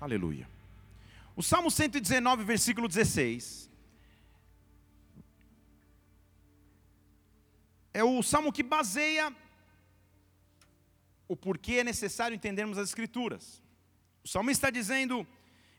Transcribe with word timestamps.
Aleluia. 0.00 0.48
O 1.34 1.42
Salmo 1.42 1.70
119, 1.70 2.44
versículo 2.44 2.86
16. 2.86 3.70
É 7.94 8.04
o 8.04 8.22
salmo 8.22 8.52
que 8.52 8.62
baseia 8.62 9.34
o 11.26 11.34
porquê 11.34 11.76
é 11.76 11.84
necessário 11.84 12.34
entendermos 12.34 12.76
as 12.76 12.90
Escrituras. 12.90 13.62
O 14.22 14.28
salmo 14.28 14.50
está 14.50 14.68
dizendo: 14.68 15.26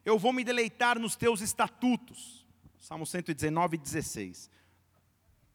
Eu 0.03 0.17
vou 0.17 0.33
me 0.33 0.43
deleitar 0.43 0.97
nos 0.97 1.15
teus 1.15 1.41
estatutos. 1.41 2.47
Salmo 2.79 3.05
119, 3.05 3.77
16. 3.77 4.49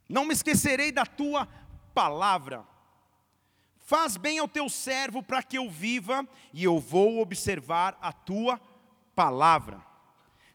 Não 0.08 0.24
me 0.24 0.34
esquecerei 0.34 0.92
da 0.92 1.04
tua 1.04 1.46
palavra. 1.92 2.64
Faz 3.92 4.16
bem 4.16 4.38
ao 4.38 4.48
teu 4.48 4.70
servo 4.70 5.22
para 5.22 5.42
que 5.42 5.58
eu 5.58 5.68
viva, 5.68 6.26
e 6.50 6.64
eu 6.64 6.78
vou 6.78 7.20
observar 7.20 7.94
a 8.00 8.10
tua 8.10 8.58
palavra. 9.14 9.82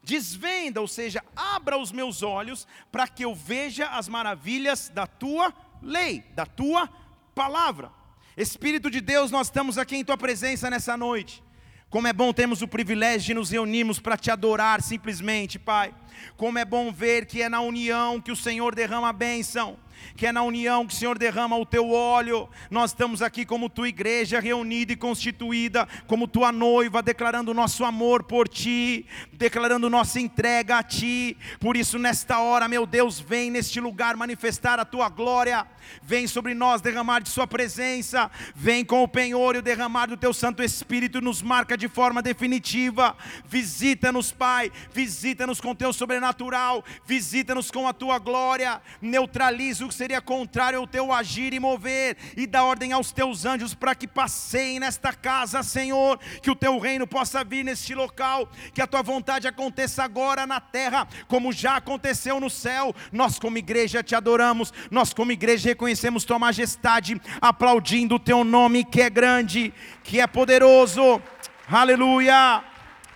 Desvenda, 0.01 0.81
ou 0.81 0.87
seja, 0.87 1.23
abra 1.35 1.77
os 1.77 1.91
meus 1.91 2.23
olhos 2.23 2.67
para 2.91 3.07
que 3.07 3.23
eu 3.23 3.35
veja 3.35 3.89
as 3.89 4.09
maravilhas 4.09 4.89
da 4.89 5.05
tua 5.05 5.53
lei, 5.83 6.23
da 6.33 6.47
tua 6.47 6.89
palavra. 7.35 7.91
Espírito 8.35 8.89
de 8.89 9.01
Deus, 9.01 9.29
nós 9.29 9.45
estamos 9.45 9.77
aqui 9.77 9.97
em 9.97 10.03
tua 10.03 10.17
presença 10.17 10.67
nessa 10.67 10.97
noite. 10.97 11.43
Como 11.91 12.07
é 12.07 12.13
bom 12.13 12.33
termos 12.33 12.63
o 12.63 12.67
privilégio 12.67 13.27
de 13.27 13.33
nos 13.35 13.51
reunirmos 13.51 13.99
para 13.99 14.17
te 14.17 14.31
adorar 14.31 14.81
simplesmente, 14.81 15.59
Pai. 15.59 15.93
Como 16.35 16.57
é 16.57 16.65
bom 16.65 16.91
ver 16.91 17.27
que 17.27 17.43
é 17.43 17.49
na 17.49 17.61
união 17.61 18.19
que 18.19 18.31
o 18.31 18.35
Senhor 18.35 18.73
derrama 18.73 19.09
a 19.09 19.13
bênção 19.13 19.77
que 20.15 20.25
é 20.25 20.31
na 20.31 20.41
união 20.41 20.85
que 20.85 20.93
o 20.93 20.97
Senhor 20.97 21.17
derrama 21.17 21.57
o 21.57 21.65
teu 21.65 21.91
óleo. 21.91 22.49
Nós 22.69 22.91
estamos 22.91 23.21
aqui 23.21 23.45
como 23.45 23.69
tua 23.69 23.87
igreja 23.87 24.39
reunida 24.39 24.93
e 24.93 24.95
constituída, 24.95 25.87
como 26.07 26.27
tua 26.27 26.51
noiva, 26.51 27.01
declarando 27.01 27.53
nosso 27.53 27.83
amor 27.83 28.23
por 28.23 28.47
ti, 28.47 29.05
declarando 29.33 29.89
nossa 29.89 30.19
entrega 30.19 30.77
a 30.77 30.83
ti. 30.83 31.37
Por 31.59 31.77
isso, 31.77 31.97
nesta 31.97 32.39
hora, 32.39 32.67
meu 32.67 32.85
Deus, 32.85 33.19
vem 33.19 33.49
neste 33.49 33.79
lugar 33.79 34.15
manifestar 34.15 34.79
a 34.79 34.85
tua 34.85 35.09
glória, 35.09 35.65
vem 36.03 36.27
sobre 36.27 36.53
nós 36.53 36.81
derramar 36.81 37.19
de 37.19 37.29
Sua 37.29 37.47
presença, 37.47 38.29
vem 38.55 38.83
com 38.83 39.03
o 39.03 39.07
penhor 39.07 39.55
e 39.55 39.59
o 39.59 39.61
derramar 39.61 40.07
do 40.07 40.17
teu 40.17 40.33
Santo 40.33 40.61
Espírito, 40.63 41.21
nos 41.21 41.41
marca 41.41 41.77
de 41.77 41.87
forma 41.87 42.21
definitiva. 42.21 43.15
Visita-nos, 43.45 44.31
Pai, 44.31 44.71
visita-nos 44.93 45.61
com 45.61 45.75
teu 45.75 45.93
sobrenatural, 45.93 46.83
visita-nos 47.05 47.71
com 47.71 47.87
a 47.87 47.93
tua 47.93 48.19
glória, 48.19 48.81
neutraliza 49.01 49.85
que 49.87 49.93
seria 49.93 50.21
contrário 50.21 50.79
ao 50.79 50.87
teu 50.87 51.11
agir 51.11 51.53
e 51.53 51.59
mover, 51.59 52.17
e 52.35 52.45
dá 52.45 52.63
ordem 52.63 52.91
aos 52.91 53.11
teus 53.11 53.45
anjos 53.45 53.73
para 53.73 53.95
que 53.95 54.07
passeiem 54.07 54.79
nesta 54.79 55.13
casa, 55.13 55.63
Senhor, 55.63 56.19
que 56.41 56.51
o 56.51 56.55
teu 56.55 56.77
reino 56.79 57.07
possa 57.07 57.43
vir 57.43 57.63
neste 57.63 57.93
local, 57.93 58.49
que 58.73 58.81
a 58.81 58.87
tua 58.87 59.01
vontade 59.01 59.47
aconteça 59.47 60.03
agora 60.03 60.45
na 60.45 60.59
terra, 60.59 61.07
como 61.27 61.51
já 61.51 61.77
aconteceu 61.77 62.39
no 62.39 62.49
céu. 62.49 62.93
Nós, 63.11 63.39
como 63.39 63.57
igreja, 63.57 64.03
te 64.03 64.15
adoramos, 64.15 64.73
nós, 64.91 65.13
como 65.13 65.31
igreja, 65.31 65.69
reconhecemos 65.69 66.23
tua 66.23 66.39
majestade, 66.39 67.19
aplaudindo 67.41 68.15
o 68.15 68.19
teu 68.19 68.43
nome 68.43 68.83
que 68.83 69.01
é 69.01 69.09
grande, 69.09 69.73
que 70.03 70.19
é 70.19 70.27
poderoso. 70.27 71.21
Aleluia! 71.67 72.63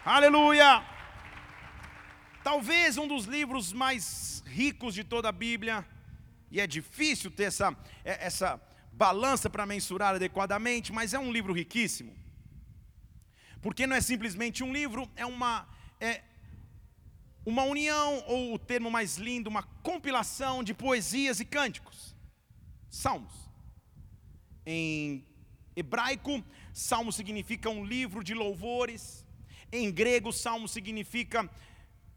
Aleluia! 0.04 0.84
Talvez 2.44 2.98
um 2.98 3.08
dos 3.08 3.26
livros 3.26 3.72
mais 3.72 4.44
ricos 4.48 4.96
de 4.96 5.04
toda 5.04 5.30
a 5.30 5.32
Bíblia 5.32 5.86
e 6.52 6.60
é 6.60 6.68
difícil 6.68 7.32
ter 7.32 7.44
essa, 7.44 7.76
é, 8.04 8.26
essa 8.26 8.62
balança 8.92 9.50
para 9.50 9.66
mensurar 9.66 10.16
adequadamente, 10.16 10.92
mas 10.92 11.14
é 11.14 11.20
um 11.20 11.32
livro 11.32 11.54
riquíssimo. 11.54 12.14
Porque 13.62 13.88
não 13.88 13.96
é 13.96 14.02
simplesmente 14.02 14.64
um 14.64 14.74
livro, 14.74 15.10
é 15.16 15.26
uma, 15.26 15.68
é 16.00 16.22
uma 17.46 17.64
união, 17.64 18.24
ou 18.28 18.54
o 18.54 18.60
termo 18.60 18.92
mais 18.92 19.18
lindo, 19.18 19.50
uma 19.50 19.64
compilação 19.64 20.64
de 20.64 20.74
poesias 20.74 21.40
e 21.40 21.46
cânticos. 21.46 22.16
Salmos. 22.90 23.34
Em 24.66 25.26
hebraico, 25.76 26.44
salmo 26.74 27.12
significa 27.14 27.70
um 27.70 27.86
livro 27.86 28.24
de 28.24 28.34
louvores. 28.34 29.26
Em 29.72 29.90
grego, 29.90 30.34
salmo 30.34 30.68
significa 30.68 31.50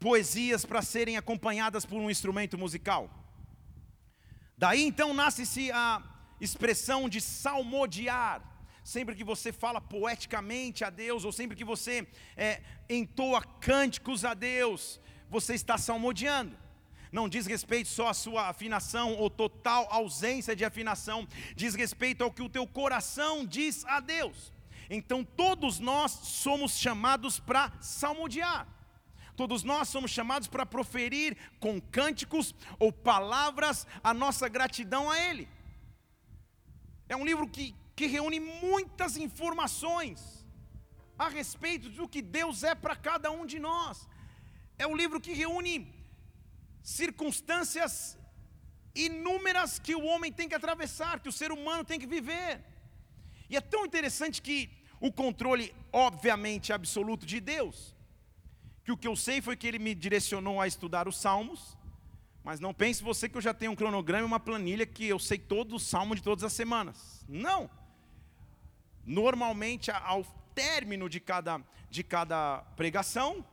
poesias 0.01 0.65
para 0.65 0.83
serem 0.83 1.17
acompanhadas 1.17 1.87
por 1.87 1.99
um 1.99 2.11
instrumento 2.11 2.59
musical. 2.59 3.24
Daí 4.57 4.83
então 4.83 5.13
nasce-se 5.13 5.71
a 5.73 6.03
expressão 6.41 7.09
de 7.09 7.21
salmodiar. 7.21 8.43
Sempre 8.83 9.15
que 9.15 9.25
você 9.25 9.53
fala 9.53 9.81
poeticamente 9.81 10.85
a 10.85 10.91
Deus, 10.91 11.25
ou 11.25 11.33
sempre 11.33 11.57
que 11.57 11.65
você 11.65 12.07
é, 12.37 12.63
entoa 12.89 13.43
cânticos 13.43 14.25
a 14.25 14.35
Deus, 14.35 15.01
você 15.31 15.55
está 15.55 15.79
salmodiando. 15.79 16.57
Não 17.11 17.29
diz 17.29 17.47
respeito 17.47 17.89
só 17.89 18.09
à 18.09 18.15
sua 18.15 18.49
afinação 18.49 19.15
ou 19.15 19.31
total 19.31 19.87
ausência 19.91 20.55
de 20.55 20.65
afinação, 20.65 21.27
diz 21.55 21.75
respeito 21.75 22.23
ao 22.23 22.31
que 22.31 22.43
o 22.43 22.49
teu 22.49 22.67
coração 22.67 23.47
diz 23.47 23.85
a 23.87 24.01
Deus. 24.01 24.53
Então 24.91 25.25
todos 25.25 25.79
nós 25.79 26.11
somos 26.11 26.77
chamados 26.77 27.39
para 27.39 27.73
salmodiar. 27.81 28.67
Todos 29.37 29.63
nós 29.63 29.89
somos 29.89 30.11
chamados 30.11 30.49
para 30.49 30.65
proferir 30.65 31.37
com 31.59 31.81
cânticos 31.81 32.55
ou 32.79 32.93
palavras 32.93 33.87
a 34.03 34.15
nossa 34.15 34.49
gratidão 34.49 35.11
a 35.11 35.19
Ele. 35.19 35.49
É 37.09 37.17
um 37.17 37.25
livro 37.25 37.49
que, 37.49 37.75
que 37.97 38.07
reúne 38.07 38.39
muitas 38.39 39.17
informações 39.17 40.47
a 41.19 41.29
respeito 41.29 41.89
do 41.91 42.09
que 42.09 42.23
Deus 42.23 42.63
é 42.63 42.75
para 42.75 42.97
cada 42.97 43.31
um 43.31 43.45
de 43.45 43.59
nós. 43.59 44.09
É 44.79 44.87
um 44.87 44.97
livro 44.97 45.21
que 45.21 45.33
reúne 45.33 45.93
circunstâncias 46.83 48.19
inúmeras 48.95 49.79
que 49.79 49.95
o 49.95 50.05
homem 50.05 50.33
tem 50.33 50.49
que 50.49 50.55
atravessar, 50.55 51.21
que 51.21 51.29
o 51.29 51.33
ser 51.33 51.51
humano 51.51 51.85
tem 51.85 51.99
que 51.99 52.07
viver. 52.07 52.65
E 53.49 53.57
é 53.57 53.61
tão 53.61 53.85
interessante 53.85 54.41
que 54.41 54.71
o 55.01 55.13
controle, 55.13 55.75
obviamente, 55.93 56.73
absoluto 56.73 57.27
de 57.27 57.41
Deus, 57.41 57.94
que 58.85 58.93
o 58.93 58.97
que 58.97 59.09
eu 59.09 59.17
sei 59.17 59.41
foi 59.41 59.57
que 59.57 59.67
ele 59.67 59.79
me 59.79 59.95
direcionou 59.95 60.61
a 60.61 60.67
estudar 60.67 61.09
os 61.09 61.17
salmos, 61.17 61.77
mas 62.45 62.61
não 62.61 62.75
pense 62.75 63.03
você 63.03 63.29
que 63.29 63.37
eu 63.37 63.41
já 63.41 63.55
tenho 63.55 63.73
um 63.73 63.77
cronograma 63.77 64.23
e 64.23 64.27
uma 64.27 64.39
planilha 64.39 64.85
que 64.85 65.07
eu 65.07 65.19
sei 65.19 65.39
todo 65.39 65.77
o 65.77 65.81
salmo 65.81 66.15
de 66.15 66.23
todas 66.23 66.45
as 66.45 66.53
semanas. 66.53 67.25
Não. 67.27 67.71
Normalmente, 69.07 69.91
ao 69.91 70.23
término 70.55 71.09
de 71.09 71.19
cada, 71.19 71.63
de 71.89 72.05
cada 72.05 72.59
pregação, 72.77 73.45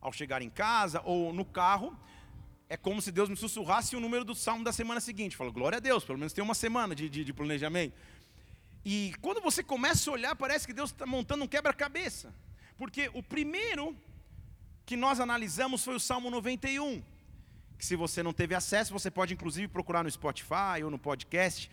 ao 0.00 0.12
chegar 0.12 0.40
em 0.40 0.48
casa 0.48 1.02
ou 1.04 1.32
no 1.32 1.44
carro, 1.44 1.98
é 2.68 2.76
como 2.76 3.02
se 3.02 3.10
Deus 3.10 3.28
me 3.28 3.36
sussurrasse 3.36 3.96
o 3.96 4.00
número 4.00 4.24
do 4.24 4.34
salmo 4.34 4.62
da 4.62 4.72
semana 4.72 5.00
seguinte. 5.00 5.36
Falo, 5.36 5.52
glória 5.52 5.78
a 5.78 5.80
Deus, 5.80 6.04
pelo 6.04 6.18
menos 6.18 6.32
tem 6.32 6.42
uma 6.42 6.54
semana 6.54 6.94
de, 6.94 7.08
de, 7.08 7.24
de 7.24 7.32
planejamento. 7.32 7.96
E 8.84 9.12
quando 9.20 9.40
você 9.40 9.60
começa 9.64 10.08
a 10.08 10.12
olhar, 10.12 10.36
parece 10.36 10.68
que 10.68 10.72
Deus 10.72 10.90
está 10.90 11.04
montando 11.04 11.42
um 11.42 11.48
quebra-cabeça. 11.48 12.32
Porque 12.78 13.10
o 13.12 13.22
primeiro 13.22 13.96
que 14.90 14.96
nós 14.96 15.20
analisamos 15.20 15.84
foi 15.84 15.94
o 15.94 16.00
Salmo 16.00 16.28
91. 16.32 17.00
Que 17.78 17.86
se 17.86 17.94
você 17.94 18.24
não 18.24 18.32
teve 18.32 18.56
acesso, 18.56 18.92
você 18.92 19.08
pode 19.08 19.32
inclusive 19.32 19.68
procurar 19.68 20.02
no 20.02 20.10
Spotify 20.10 20.82
ou 20.82 20.90
no 20.90 20.98
podcast. 20.98 21.70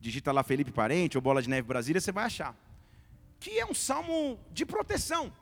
Digita 0.00 0.32
lá 0.32 0.42
Felipe 0.42 0.72
Parente 0.72 1.16
ou 1.16 1.22
Bola 1.22 1.40
de 1.40 1.48
Neve 1.48 1.68
Brasília, 1.68 2.00
você 2.00 2.10
vai 2.10 2.24
achar. 2.24 2.52
Que 3.38 3.60
é 3.60 3.64
um 3.64 3.72
salmo 3.72 4.40
de 4.50 4.66
proteção. 4.66 5.32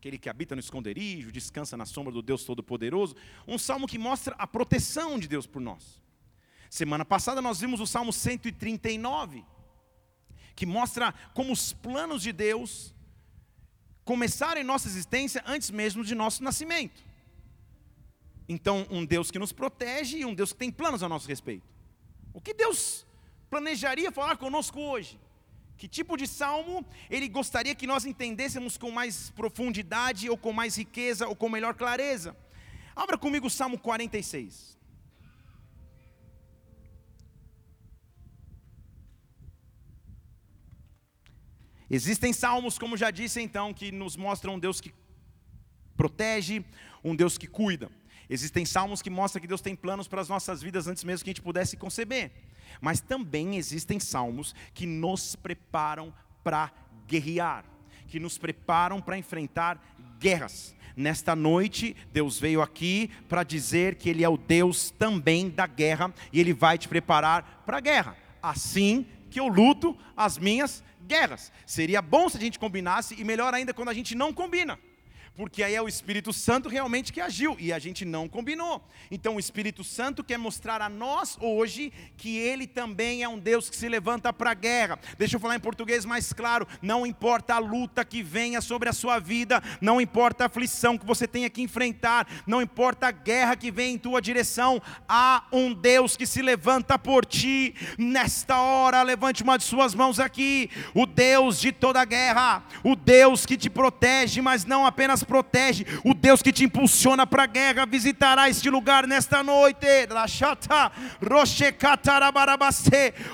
Aquele 0.00 0.18
que 0.18 0.28
habita 0.28 0.56
no 0.56 0.60
esconderijo, 0.60 1.30
descansa 1.30 1.76
na 1.76 1.86
sombra 1.86 2.12
do 2.12 2.20
Deus 2.20 2.42
Todo-Poderoso. 2.42 3.14
Um 3.46 3.56
salmo 3.56 3.86
que 3.86 3.96
mostra 3.96 4.34
a 4.36 4.44
proteção 4.44 5.20
de 5.20 5.28
Deus 5.28 5.46
por 5.46 5.62
nós. 5.62 6.02
Semana 6.68 7.04
passada 7.04 7.40
nós 7.40 7.60
vimos 7.60 7.78
o 7.78 7.86
Salmo 7.86 8.12
139, 8.12 9.44
que 10.56 10.66
mostra 10.66 11.14
como 11.32 11.52
os 11.52 11.72
planos 11.72 12.22
de 12.22 12.32
Deus 12.32 12.92
começaram 14.04 14.60
em 14.60 14.64
nossa 14.64 14.88
existência 14.88 15.42
antes 15.46 15.70
mesmo 15.70 16.04
de 16.04 16.14
nosso 16.14 16.42
nascimento. 16.42 17.02
Então, 18.48 18.86
um 18.90 19.04
Deus 19.04 19.30
que 19.30 19.38
nos 19.38 19.52
protege 19.52 20.18
e 20.18 20.24
um 20.24 20.34
Deus 20.34 20.52
que 20.52 20.58
tem 20.58 20.70
planos 20.70 21.02
a 21.02 21.08
nosso 21.08 21.26
respeito. 21.26 21.66
O 22.32 22.40
que 22.40 22.52
Deus 22.52 23.06
planejaria 23.48 24.12
falar 24.12 24.36
conosco 24.36 24.78
hoje? 24.80 25.18
Que 25.76 25.88
tipo 25.88 26.16
de 26.16 26.26
salmo 26.26 26.84
ele 27.10 27.28
gostaria 27.28 27.74
que 27.74 27.86
nós 27.86 28.04
entendêssemos 28.04 28.76
com 28.76 28.90
mais 28.90 29.30
profundidade, 29.30 30.28
ou 30.28 30.36
com 30.36 30.52
mais 30.52 30.76
riqueza, 30.76 31.26
ou 31.26 31.34
com 31.34 31.48
melhor 31.48 31.74
clareza? 31.74 32.36
Abra 32.94 33.18
comigo 33.18 33.46
o 33.46 33.50
Salmo 33.50 33.78
46. 33.78 34.73
Existem 41.94 42.32
salmos, 42.32 42.76
como 42.76 42.96
já 42.96 43.12
disse 43.12 43.40
então, 43.40 43.72
que 43.72 43.92
nos 43.92 44.16
mostram 44.16 44.54
um 44.54 44.58
Deus 44.58 44.80
que 44.80 44.92
protege, 45.96 46.64
um 47.04 47.14
Deus 47.14 47.38
que 47.38 47.46
cuida. 47.46 47.88
Existem 48.28 48.64
salmos 48.66 49.00
que 49.00 49.08
mostram 49.08 49.40
que 49.40 49.46
Deus 49.46 49.60
tem 49.60 49.76
planos 49.76 50.08
para 50.08 50.20
as 50.20 50.28
nossas 50.28 50.60
vidas 50.60 50.88
antes 50.88 51.04
mesmo 51.04 51.22
que 51.22 51.30
a 51.30 51.32
gente 51.32 51.40
pudesse 51.40 51.76
conceber. 51.76 52.32
Mas 52.80 53.00
também 53.00 53.54
existem 53.54 54.00
salmos 54.00 54.56
que 54.74 54.86
nos 54.86 55.36
preparam 55.36 56.12
para 56.42 56.72
guerrear, 57.06 57.64
que 58.08 58.18
nos 58.18 58.38
preparam 58.38 59.00
para 59.00 59.16
enfrentar 59.16 59.80
guerras. 60.18 60.74
Nesta 60.96 61.36
noite, 61.36 61.94
Deus 62.12 62.40
veio 62.40 62.60
aqui 62.60 63.08
para 63.28 63.44
dizer 63.44 63.94
que 63.94 64.10
Ele 64.10 64.24
é 64.24 64.28
o 64.28 64.36
Deus 64.36 64.90
também 64.90 65.48
da 65.48 65.68
guerra 65.68 66.12
e 66.32 66.40
Ele 66.40 66.52
vai 66.52 66.76
te 66.76 66.88
preparar 66.88 67.62
para 67.64 67.76
a 67.76 67.80
guerra. 67.80 68.16
Assim 68.42 69.06
que 69.30 69.38
eu 69.38 69.46
luto 69.46 69.96
as 70.16 70.38
minhas 70.38 70.82
guerras. 71.04 71.52
Seria 71.66 72.02
bom 72.02 72.28
se 72.28 72.36
a 72.36 72.40
gente 72.40 72.58
combinasse 72.58 73.14
e 73.18 73.24
melhor 73.24 73.54
ainda 73.54 73.72
quando 73.74 73.90
a 73.90 73.94
gente 73.94 74.14
não 74.14 74.32
combina 74.32 74.78
porque 75.36 75.62
aí 75.62 75.74
é 75.74 75.82
o 75.82 75.88
Espírito 75.88 76.32
Santo 76.32 76.68
realmente 76.68 77.12
que 77.12 77.20
agiu 77.20 77.56
e 77.58 77.72
a 77.72 77.78
gente 77.78 78.04
não 78.04 78.28
combinou. 78.28 78.86
Então 79.10 79.36
o 79.36 79.40
Espírito 79.40 79.82
Santo 79.82 80.22
quer 80.22 80.38
mostrar 80.38 80.80
a 80.80 80.88
nós 80.88 81.36
hoje 81.40 81.92
que 82.16 82.36
ele 82.38 82.66
também 82.66 83.22
é 83.22 83.28
um 83.28 83.38
Deus 83.38 83.68
que 83.68 83.76
se 83.76 83.88
levanta 83.88 84.32
para 84.32 84.52
a 84.52 84.54
guerra. 84.54 84.98
Deixa 85.18 85.34
eu 85.34 85.40
falar 85.40 85.56
em 85.56 85.60
português 85.60 86.04
mais 86.04 86.32
claro: 86.32 86.66
não 86.80 87.04
importa 87.04 87.54
a 87.54 87.58
luta 87.58 88.04
que 88.04 88.22
venha 88.22 88.60
sobre 88.60 88.88
a 88.88 88.92
sua 88.92 89.18
vida, 89.18 89.60
não 89.80 90.00
importa 90.00 90.44
a 90.44 90.46
aflição 90.46 90.96
que 90.96 91.06
você 91.06 91.26
tenha 91.26 91.50
que 91.50 91.62
enfrentar, 91.62 92.28
não 92.46 92.62
importa 92.62 93.08
a 93.08 93.10
guerra 93.10 93.56
que 93.56 93.72
vem 93.72 93.94
em 93.94 93.98
tua 93.98 94.22
direção, 94.22 94.80
há 95.08 95.44
um 95.50 95.74
Deus 95.74 96.16
que 96.16 96.26
se 96.26 96.42
levanta 96.42 96.96
por 96.96 97.26
ti. 97.26 97.74
Nesta 97.98 98.60
hora, 98.60 99.02
levante 99.02 99.42
uma 99.42 99.58
de 99.58 99.64
suas 99.64 99.94
mãos 99.94 100.20
aqui, 100.20 100.70
o 100.94 101.06
Deus 101.06 101.60
de 101.60 101.72
toda 101.72 102.00
a 102.00 102.04
guerra, 102.04 102.62
o 102.84 102.94
Deus 102.94 103.44
que 103.44 103.56
te 103.56 103.68
protege, 103.68 104.40
mas 104.40 104.64
não 104.64 104.86
apenas 104.86 105.23
protege, 105.24 105.84
o 106.04 106.14
Deus 106.14 106.42
que 106.42 106.52
te 106.52 106.64
impulsiona 106.64 107.26
para 107.26 107.44
a 107.44 107.46
guerra, 107.46 107.86
visitará 107.86 108.48
este 108.48 108.70
lugar 108.70 109.06
nesta 109.06 109.42
noite. 109.42 109.86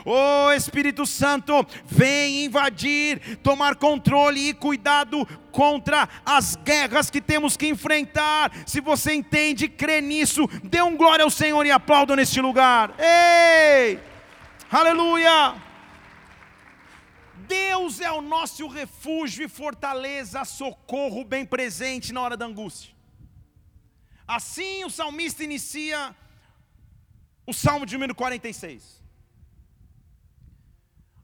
Oh 0.05 0.53
Espírito 0.53 1.07
Santo, 1.07 1.67
vem 1.87 2.45
invadir, 2.45 3.39
tomar 3.43 3.77
controle 3.77 4.49
e 4.49 4.55
cuidado 4.55 5.27
contra 5.51 6.09
as 6.25 6.57
guerras 6.57 7.11
que 7.11 7.21
temos 7.21 7.57
que 7.57 7.67
enfrentar. 7.67 8.53
Se 8.67 8.81
você 8.81 9.15
entende, 9.15 9.69
crê 9.69 10.01
nisso, 10.01 10.49
dê 10.63 10.81
um 10.81 10.97
glória 10.97 11.25
ao 11.25 11.31
Senhor 11.31 11.65
e 11.67 11.71
aplauda 11.71 12.17
neste 12.17 12.41
lugar. 12.41 12.95
Ei! 12.99 13.99
Aleluia! 14.71 15.70
Deus 17.51 18.01
é 18.01 18.13
o 18.13 18.23
nosso 18.23 18.69
refúgio 18.69 19.45
e 19.45 19.49
fortaleza, 19.49 20.45
socorro 20.45 21.25
bem 21.25 21.45
presente 21.45 22.13
na 22.13 22.21
hora 22.23 22.37
da 22.37 22.47
angústia. 22.47 22.95
Assim 24.39 24.85
o 24.85 24.91
salmista 24.99 25.43
inicia 25.43 26.15
o 27.45 27.53
salmo 27.53 27.85
de 27.85 27.95
número 27.95 28.15
46. 28.15 29.03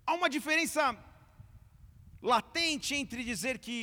Há 0.05 0.14
uma 0.14 0.28
diferença 0.28 0.82
latente 2.20 2.93
entre 3.00 3.22
dizer 3.22 3.58
que 3.61 3.79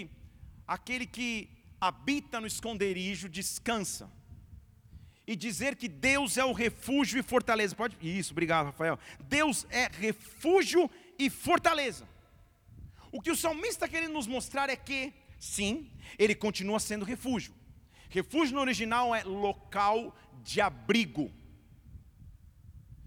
aquele 0.68 1.06
que 1.06 1.50
habita 1.80 2.42
no 2.42 2.48
esconderijo 2.48 3.30
descansa 3.30 4.12
e 5.26 5.34
dizer 5.34 5.78
que 5.78 5.88
Deus 5.88 6.38
é 6.38 6.44
o 6.44 6.52
refúgio 6.52 7.18
e 7.20 7.24
fortaleza. 7.24 7.74
Pode? 7.74 7.96
Isso, 8.02 8.34
obrigado, 8.34 8.66
Rafael. 8.66 9.00
Deus 9.22 9.66
é 9.70 9.88
refúgio 9.88 10.92
e 11.18 11.30
fortaleza. 11.30 12.06
O 13.14 13.22
que 13.22 13.30
o 13.30 13.36
salmista 13.36 13.86
está 13.86 13.88
querendo 13.88 14.14
nos 14.14 14.26
mostrar 14.26 14.72
é 14.72 14.76
que, 14.76 15.14
sim, 15.40 15.92
ele 16.18 16.34
continua 16.34 16.80
sendo 16.80 17.06
refúgio. 17.06 17.54
Refúgio 18.10 18.56
no 18.56 18.62
original 18.62 19.14
é 19.14 19.24
local 19.24 20.18
de 20.42 20.60
abrigo. 20.60 21.32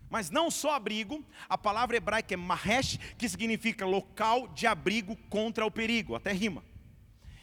Mas 0.08 0.30
não 0.30 0.48
só 0.48 0.76
abrigo, 0.76 1.26
a 1.48 1.58
palavra 1.58 1.96
hebraica 1.96 2.34
é 2.34 2.36
mahesh, 2.36 3.00
que 3.18 3.28
significa 3.28 3.84
local 3.84 4.46
de 4.46 4.64
abrigo 4.64 5.16
contra 5.28 5.66
o 5.66 5.72
perigo, 5.72 6.14
até 6.14 6.30
rima. 6.30 6.64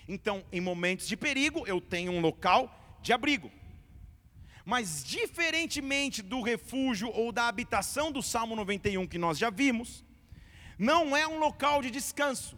Então, 0.07 0.45
em 0.49 0.61
momentos 0.61 1.05
de 1.05 1.17
perigo, 1.17 1.67
eu 1.67 1.81
tenho 1.81 2.13
um 2.13 2.21
local 2.21 2.97
de 3.01 3.11
abrigo. 3.11 3.51
Mas, 4.63 5.03
diferentemente 5.03 6.21
do 6.21 6.41
refúgio 6.41 7.09
ou 7.09 7.33
da 7.33 7.49
habitação 7.49 8.09
do 8.09 8.23
Salmo 8.23 8.55
91 8.55 9.05
que 9.05 9.17
nós 9.17 9.37
já 9.37 9.49
vimos, 9.49 10.01
não 10.77 11.15
é 11.15 11.27
um 11.27 11.39
local 11.39 11.81
de 11.81 11.91
descanso, 11.91 12.57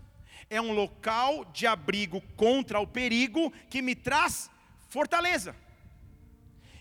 é 0.50 0.62
um 0.62 0.71
local 0.71 1.45
de 1.45 1.67
abrigo 1.67 2.21
contra 2.35 2.79
o 2.79 2.88
perigo 2.88 3.51
que 3.69 3.81
me 3.81 3.95
traz 3.95 4.50
fortaleza. 4.89 5.56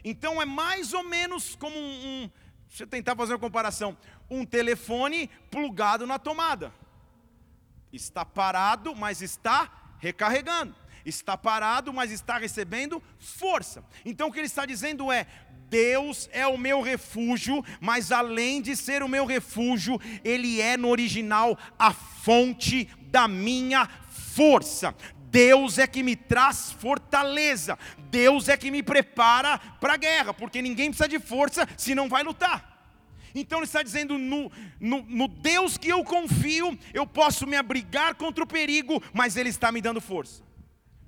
Então 0.04 0.40
é 0.40 0.44
mais 0.44 0.92
ou 0.92 1.02
menos 1.02 1.54
como 1.54 1.76
um, 1.76 2.24
um 2.24 2.30
deixa 2.68 2.84
eu 2.84 2.88
tentar 2.88 3.16
fazer 3.16 3.32
uma 3.32 3.38
comparação, 3.38 3.96
um 4.28 4.44
telefone 4.44 5.28
plugado 5.50 6.06
na 6.06 6.18
tomada. 6.18 6.72
Está 7.92 8.24
parado, 8.24 8.94
mas 8.94 9.22
está 9.22 9.96
recarregando. 9.98 10.74
Está 11.04 11.36
parado, 11.36 11.92
mas 11.92 12.10
está 12.10 12.38
recebendo 12.38 13.02
força. 13.18 13.84
Então 14.04 14.28
o 14.28 14.32
que 14.32 14.38
ele 14.38 14.46
está 14.46 14.64
dizendo 14.64 15.12
é: 15.12 15.26
Deus 15.68 16.28
é 16.32 16.46
o 16.46 16.56
meu 16.56 16.80
refúgio, 16.80 17.64
mas 17.80 18.12
além 18.12 18.62
de 18.62 18.76
ser 18.76 19.02
o 19.02 19.08
meu 19.08 19.26
refúgio, 19.26 20.00
Ele 20.22 20.60
é 20.60 20.76
no 20.76 20.88
original 20.88 21.58
a 21.78 21.92
fonte 21.92 22.88
da 23.10 23.26
minha 23.26 23.88
força. 24.08 24.94
Deus 25.34 25.78
é 25.78 25.86
que 25.86 26.02
me 26.02 26.14
traz 26.14 26.70
fortaleza, 26.70 27.76
Deus 28.08 28.48
é 28.48 28.56
que 28.56 28.70
me 28.70 28.84
prepara 28.84 29.58
para 29.80 29.94
a 29.94 29.96
guerra, 29.96 30.32
porque 30.32 30.62
ninguém 30.62 30.90
precisa 30.90 31.08
de 31.08 31.18
força 31.18 31.68
se 31.76 31.92
não 31.92 32.08
vai 32.08 32.22
lutar. 32.22 32.72
Então 33.34 33.58
ele 33.58 33.66
está 33.66 33.82
dizendo: 33.82 34.16
no, 34.16 34.50
no, 34.78 35.02
no, 35.02 35.26
Deus 35.26 35.76
que 35.76 35.88
eu 35.88 36.04
confio, 36.04 36.78
eu 36.92 37.04
posso 37.04 37.48
me 37.48 37.56
abrigar 37.56 38.14
contra 38.14 38.44
o 38.44 38.46
perigo, 38.46 39.02
mas 39.12 39.36
Ele 39.36 39.48
está 39.48 39.72
me 39.72 39.80
dando 39.80 40.00
força. 40.00 40.43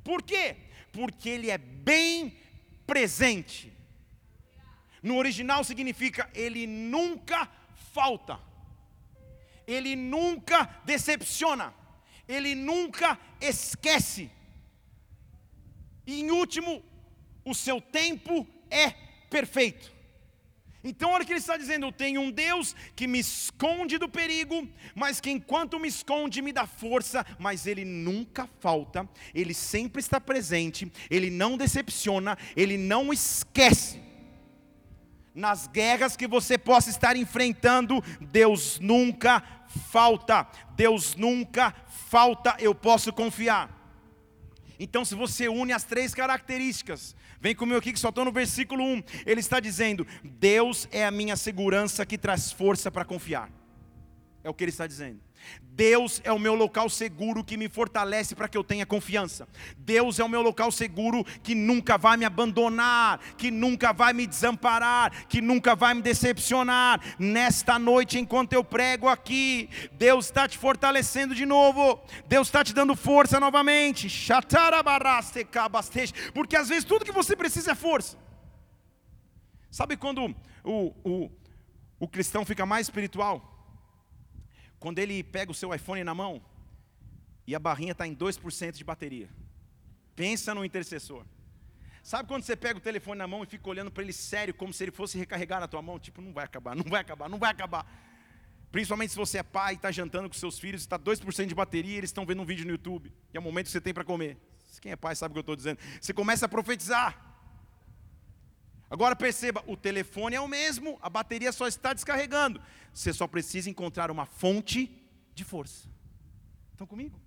Por 0.07 0.23
quê? 0.23 0.57
Porque 0.93 1.29
Ele 1.29 1.51
é 1.51 1.59
bem 1.59 2.39
presente. 2.87 3.73
No 5.03 5.17
original 5.17 5.63
significa 5.65 6.31
ele 6.35 6.67
nunca 6.67 7.49
falta, 7.93 8.41
ele 9.67 9.95
nunca 9.95 10.65
decepciona, 10.85 11.75
ele 12.27 12.55
nunca 12.55 13.19
esquece. 13.41 14.31
E 16.07 16.21
em 16.21 16.31
último, 16.31 16.83
o 17.45 17.55
seu 17.55 17.81
tempo 17.81 18.47
é 18.71 18.91
perfeito. 19.29 19.93
Então, 20.87 21.11
olha 21.11 21.25
o 21.25 21.27
que 21.27 21.33
ele 21.33 21.41
está 21.41 21.57
dizendo: 21.57 21.87
eu 21.87 21.93
tenho 21.93 22.21
um 22.21 22.31
Deus 22.31 22.77
que 22.95 23.09
me 23.09 23.19
esconde 23.19 23.99
do 23.99 24.09
perigo, 24.09 24.69
mas 24.95 25.21
que 25.21 25.29
enquanto 25.31 25.81
me 25.81 25.89
esconde 25.89 26.41
me 26.41 26.53
dá 26.53 26.65
força, 26.65 27.27
mas 27.39 27.67
ele 27.67 27.85
nunca 27.85 28.49
falta, 28.61 29.09
ele 29.35 29.53
sempre 29.53 30.01
está 30.01 30.21
presente, 30.21 30.91
ele 31.11 31.29
não 31.29 31.57
decepciona, 31.57 32.39
ele 32.57 32.79
não 32.79 33.13
esquece 33.13 34.01
nas 35.35 35.67
guerras 35.67 36.17
que 36.17 36.27
você 36.27 36.57
possa 36.57 36.89
estar 36.89 37.17
enfrentando, 37.17 38.03
Deus 38.21 38.79
nunca 38.81 39.43
falta, 39.91 40.47
Deus 40.75 41.15
nunca 41.17 41.75
falta, 42.09 42.57
eu 42.59 42.75
posso 42.75 43.13
confiar. 43.13 43.76
Então, 44.79 45.05
se 45.05 45.15
você 45.15 45.49
une 45.49 45.73
as 45.73 45.85
três 45.85 46.15
características, 46.15 47.17
vem 47.41 47.55
comigo 47.55 47.79
aqui 47.79 47.93
que 47.93 47.99
só 47.99 48.11
estou 48.11 48.25
no 48.25 48.33
versículo 48.33 48.85
1, 48.85 49.03
ele 49.25 49.41
está 49.41 49.59
dizendo: 49.61 50.07
Deus 50.23 50.89
é 50.93 51.05
a 51.05 51.11
minha 51.11 51.37
segurança 51.37 52.05
que 52.05 52.19
traz 52.19 52.53
força 52.53 52.91
para 52.91 53.05
confiar. 53.05 53.51
É 54.45 54.51
o 54.51 54.55
que 54.55 54.65
ele 54.65 54.71
está 54.71 54.87
dizendo. 54.87 55.26
Deus 55.77 56.23
é 56.25 56.33
o 56.33 56.39
meu 56.39 56.55
local 56.55 56.89
seguro 56.89 57.45
que 57.45 57.55
me 57.55 57.69
fortalece 57.69 58.35
para 58.35 58.49
que 58.49 58.57
eu 58.57 58.65
tenha 58.65 58.87
confiança. 58.87 59.47
Deus 59.77 60.19
é 60.19 60.25
o 60.25 60.29
meu 60.29 60.41
local 60.41 60.73
seguro 60.73 61.23
que 61.43 61.55
nunca 61.55 61.99
vai 61.99 62.17
me 62.17 62.25
abandonar, 62.25 63.19
que 63.37 63.51
nunca 63.51 63.93
vai 63.93 64.15
me 64.15 64.27
desamparar, 64.27 65.27
que 65.29 65.43
nunca 65.43 65.77
vai 65.77 65.93
me 65.93 66.01
decepcionar. 66.01 67.01
Nesta 67.19 67.79
noite, 67.79 68.19
enquanto 68.19 68.55
eu 68.55 68.65
prego 68.65 69.07
aqui, 69.07 69.69
Deus 69.93 70.25
está 70.25 70.49
te 70.49 70.57
fortalecendo 70.57 71.35
de 71.35 71.45
novo, 71.45 72.01
Deus 72.27 72.49
está 72.49 72.65
te 72.65 72.73
dando 72.73 72.97
força 72.97 73.39
novamente. 73.39 74.09
Porque 76.33 76.57
às 76.57 76.69
vezes 76.71 76.85
tudo 76.85 77.05
que 77.05 77.13
você 77.13 77.37
precisa 77.37 77.73
é 77.73 77.75
força. 77.75 78.17
Sabe 79.71 79.95
quando 79.99 80.35
o, 80.65 80.95
o, 81.05 81.31
o 82.01 82.09
cristão 82.09 82.47
fica 82.47 82.65
mais 82.65 82.87
espiritual? 82.87 83.56
Quando 84.87 85.01
ele 85.01 85.21
pega 85.25 85.51
o 85.51 85.55
seu 85.55 85.75
iPhone 85.75 86.05
na 86.05 86.15
mão 86.15 86.41
e 87.45 87.57
a 87.57 87.59
barrinha 87.59 87.91
está 87.91 88.07
em 88.07 88.15
2% 88.15 88.71
de 88.71 88.85
bateria. 88.85 89.29
Pensa 90.15 90.55
no 90.55 90.65
intercessor. 90.65 91.27
Sabe 92.05 92.29
quando 92.29 92.45
você 92.45 92.55
pega 92.55 92.79
o 92.79 92.81
telefone 92.81 93.19
na 93.19 93.27
mão 93.27 93.43
e 93.43 93.47
fica 93.47 93.69
olhando 93.69 93.91
para 93.91 94.05
ele 94.05 94.13
sério, 94.13 94.55
como 94.55 94.73
se 94.73 94.85
ele 94.85 94.93
fosse 94.93 95.19
recarregar 95.19 95.59
na 95.59 95.67
tua 95.67 95.83
mão? 95.83 95.99
Tipo, 95.99 96.23
não 96.23 96.33
vai 96.33 96.45
acabar, 96.45 96.77
não 96.77 96.85
vai 96.85 97.01
acabar, 97.01 97.29
não 97.29 97.37
vai 97.37 97.51
acabar. 97.51 97.85
Principalmente 98.71 99.11
se 99.11 99.17
você 99.17 99.39
é 99.39 99.43
pai 99.43 99.73
e 99.73 99.75
está 99.75 99.91
jantando 99.91 100.29
com 100.29 100.37
seus 100.37 100.57
filhos, 100.57 100.83
está 100.83 100.97
2% 100.97 101.47
de 101.47 101.55
bateria 101.57 101.95
e 101.95 101.97
eles 101.97 102.11
estão 102.11 102.25
vendo 102.25 102.43
um 102.43 102.47
vídeo 102.47 102.65
no 102.65 102.71
YouTube. 102.71 103.13
E 103.35 103.37
é 103.37 103.41
o 103.41 103.43
momento 103.43 103.67
que 103.67 103.73
você 103.73 103.81
tem 103.81 103.93
para 103.93 104.05
comer. 104.05 104.39
Quem 104.81 104.93
é 104.93 104.97
pai 104.97 105.17
sabe 105.17 105.33
o 105.33 105.35
que 105.35 105.39
eu 105.39 105.41
estou 105.41 105.57
dizendo. 105.57 105.81
Você 106.01 106.15
começa 106.15 106.47
a 106.47 106.49
profetizar. 106.49 107.26
Agora 108.89 109.17
perceba, 109.17 109.65
o 109.67 109.77
telefone 109.77 110.37
é 110.37 110.41
o 110.41 110.47
mesmo, 110.47 110.99
a 111.03 111.11
bateria 111.11 111.53
só 111.53 111.67
está 111.67 111.93
descarregando. 111.93 112.61
Você 112.93 113.13
só 113.13 113.27
precisa 113.27 113.69
encontrar 113.69 114.11
uma 114.11 114.27
fonte 114.27 114.91
de 115.35 115.45
força. 115.45 115.89
Estão 116.73 116.87
comigo? 116.87 117.21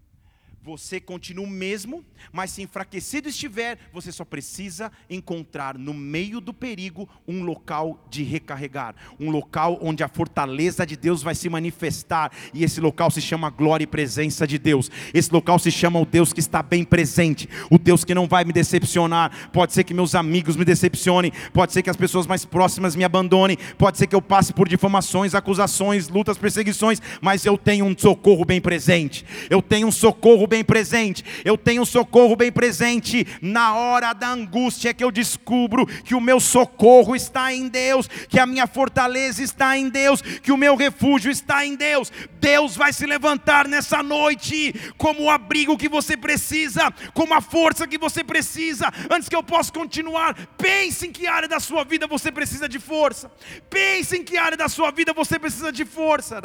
Você 0.61 0.99
continua 0.99 1.45
o 1.45 1.49
mesmo, 1.49 2.03
mas 2.31 2.51
se 2.51 2.61
enfraquecido 2.61 3.29
estiver, 3.29 3.77
você 3.93 4.11
só 4.11 4.25
precisa 4.25 4.91
encontrar 5.09 5.77
no 5.77 5.93
meio 5.93 6.41
do 6.41 6.53
perigo 6.53 7.07
um 7.27 7.43
local 7.43 8.05
de 8.09 8.23
recarregar, 8.23 8.93
um 9.19 9.29
local 9.29 9.79
onde 9.81 10.03
a 10.03 10.07
fortaleza 10.09 10.85
de 10.85 10.97
Deus 10.97 11.23
vai 11.23 11.33
se 11.33 11.49
manifestar, 11.49 12.31
e 12.53 12.63
esse 12.63 12.81
local 12.81 13.09
se 13.09 13.21
chama 13.21 13.49
glória 13.49 13.85
e 13.85 13.87
presença 13.87 14.45
de 14.45 14.57
Deus. 14.57 14.91
Esse 15.13 15.31
local 15.31 15.57
se 15.59 15.71
chama 15.71 15.99
o 15.99 16.05
Deus 16.05 16.33
que 16.33 16.41
está 16.41 16.61
bem 16.61 16.83
presente, 16.83 17.47
o 17.69 17.77
Deus 17.77 18.03
que 18.03 18.13
não 18.13 18.27
vai 18.27 18.43
me 18.43 18.51
decepcionar. 18.51 19.49
Pode 19.51 19.73
ser 19.73 19.85
que 19.85 19.93
meus 19.93 20.13
amigos 20.13 20.57
me 20.57 20.65
decepcionem, 20.65 21.31
pode 21.53 21.71
ser 21.71 21.81
que 21.81 21.89
as 21.89 21.97
pessoas 21.97 22.27
mais 22.27 22.43
próximas 22.43 22.95
me 22.95 23.05
abandonem, 23.05 23.57
pode 23.77 23.97
ser 23.97 24.07
que 24.07 24.15
eu 24.15 24.21
passe 24.21 24.53
por 24.53 24.67
difamações, 24.67 25.33
acusações, 25.33 26.09
lutas, 26.09 26.37
perseguições, 26.37 27.01
mas 27.21 27.45
eu 27.45 27.57
tenho 27.57 27.85
um 27.85 27.97
socorro 27.97 28.43
bem 28.43 28.59
presente. 28.59 29.25
Eu 29.49 29.61
tenho 29.61 29.87
um 29.87 29.91
socorro 29.91 30.48
bem 30.49 30.63
presente. 30.63 31.23
Eu 31.45 31.57
tenho 31.57 31.85
socorro 31.85 32.35
bem 32.35 32.51
presente 32.51 33.25
na 33.41 33.75
hora 33.75 34.11
da 34.11 34.29
angústia 34.29 34.93
que 34.93 35.03
eu 35.03 35.11
descubro 35.11 35.85
que 35.85 36.15
o 36.15 36.21
meu 36.21 36.39
socorro 36.39 37.15
está 37.15 37.53
em 37.53 37.69
Deus, 37.69 38.07
que 38.27 38.39
a 38.39 38.45
minha 38.45 38.67
fortaleza 38.67 39.41
está 39.41 39.77
em 39.77 39.87
Deus, 39.87 40.21
que 40.21 40.51
o 40.51 40.57
meu 40.57 40.75
refúgio 40.75 41.31
está 41.31 41.65
em 41.65 41.75
Deus. 41.75 42.11
Deus 42.39 42.75
vai 42.75 42.91
se 42.91 43.05
levantar 43.05 43.67
nessa 43.67 44.01
noite 44.01 44.73
como 44.97 45.23
o 45.23 45.29
abrigo 45.29 45.77
que 45.77 45.87
você 45.87 46.17
precisa, 46.17 46.91
como 47.13 47.33
a 47.33 47.41
força 47.41 47.87
que 47.87 47.97
você 47.97 48.23
precisa. 48.23 48.91
Antes 49.09 49.29
que 49.29 49.35
eu 49.35 49.43
possa 49.43 49.71
continuar, 49.71 50.35
pense 50.57 51.07
em 51.07 51.11
que 51.11 51.27
área 51.27 51.47
da 51.47 51.59
sua 51.59 51.83
vida 51.83 52.07
você 52.07 52.31
precisa 52.31 52.67
de 52.67 52.79
força. 52.79 53.31
Pense 53.69 54.17
em 54.17 54.23
que 54.23 54.37
área 54.37 54.57
da 54.57 54.67
sua 54.67 54.91
vida 54.91 55.13
você 55.13 55.37
precisa 55.37 55.71
de 55.71 55.85
força. 55.85 56.41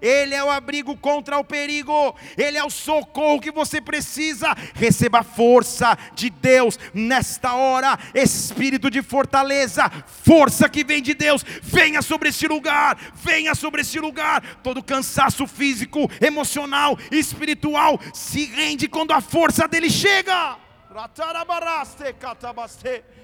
Ele 0.00 0.34
é 0.34 0.44
o 0.44 0.50
abrigo 0.50 0.96
contra 0.96 1.38
o 1.38 1.44
perigo. 1.44 2.03
Ele 2.36 2.58
é 2.58 2.64
o 2.64 2.70
socorro 2.70 3.40
que 3.40 3.50
você 3.50 3.80
precisa. 3.80 4.54
Receba 4.74 5.20
a 5.20 5.22
força 5.22 5.96
de 6.14 6.28
Deus 6.28 6.78
nesta 6.92 7.54
hora, 7.54 7.98
espírito 8.14 8.90
de 8.90 9.02
fortaleza, 9.02 9.88
força 10.06 10.68
que 10.68 10.84
vem 10.84 11.02
de 11.02 11.14
Deus, 11.14 11.44
venha 11.62 12.02
sobre 12.02 12.28
este 12.30 12.48
lugar, 12.48 12.98
venha 13.14 13.54
sobre 13.54 13.82
este 13.82 14.00
lugar. 14.00 14.42
Todo 14.62 14.82
cansaço 14.82 15.46
físico, 15.46 16.10
emocional, 16.20 16.98
espiritual 17.10 18.00
se 18.12 18.46
rende 18.46 18.88
quando 18.88 19.12
a 19.12 19.20
força 19.20 19.68
dele 19.68 19.88
chega. 19.88 20.58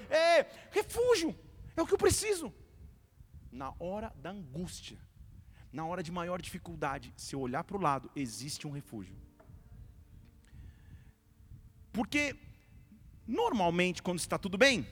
É, 0.09 0.45
refúgio, 0.71 1.35
é 1.75 1.81
o 1.81 1.85
que 1.85 1.93
eu 1.93 1.97
preciso. 1.97 2.53
Na 3.51 3.73
hora 3.79 4.13
da 4.15 4.31
angústia 4.31 4.97
na 5.71 5.85
hora 5.85 6.03
de 6.03 6.11
maior 6.11 6.41
dificuldade, 6.41 7.13
se 7.15 7.35
eu 7.35 7.39
olhar 7.39 7.63
para 7.63 7.77
o 7.77 7.81
lado, 7.81 8.11
existe 8.15 8.67
um 8.67 8.71
refúgio. 8.71 9.15
Porque, 11.93 12.35
normalmente, 13.27 14.01
quando 14.01 14.19
está 14.19 14.37
tudo 14.37 14.57
bem, 14.57 14.85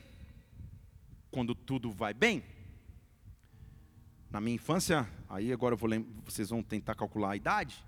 quando 1.32 1.54
tudo 1.54 1.92
vai 1.92 2.14
bem, 2.14 2.44
na 4.30 4.40
minha 4.40 4.56
infância, 4.56 5.10
aí 5.28 5.52
agora 5.52 5.74
eu 5.74 5.78
vou 5.78 5.90
vocês 6.24 6.50
vão 6.50 6.62
tentar 6.62 6.96
calcular 6.96 7.32
a 7.32 7.36
idade, 7.36 7.84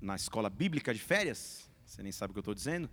na 0.00 0.16
escola 0.16 0.50
bíblica 0.50 0.92
de 0.92 1.00
férias, 1.00 1.70
você 1.84 2.02
nem 2.02 2.12
sabe 2.12 2.30
o 2.30 2.34
que 2.34 2.38
eu 2.38 2.42
estou 2.42 2.54
dizendo, 2.54 2.90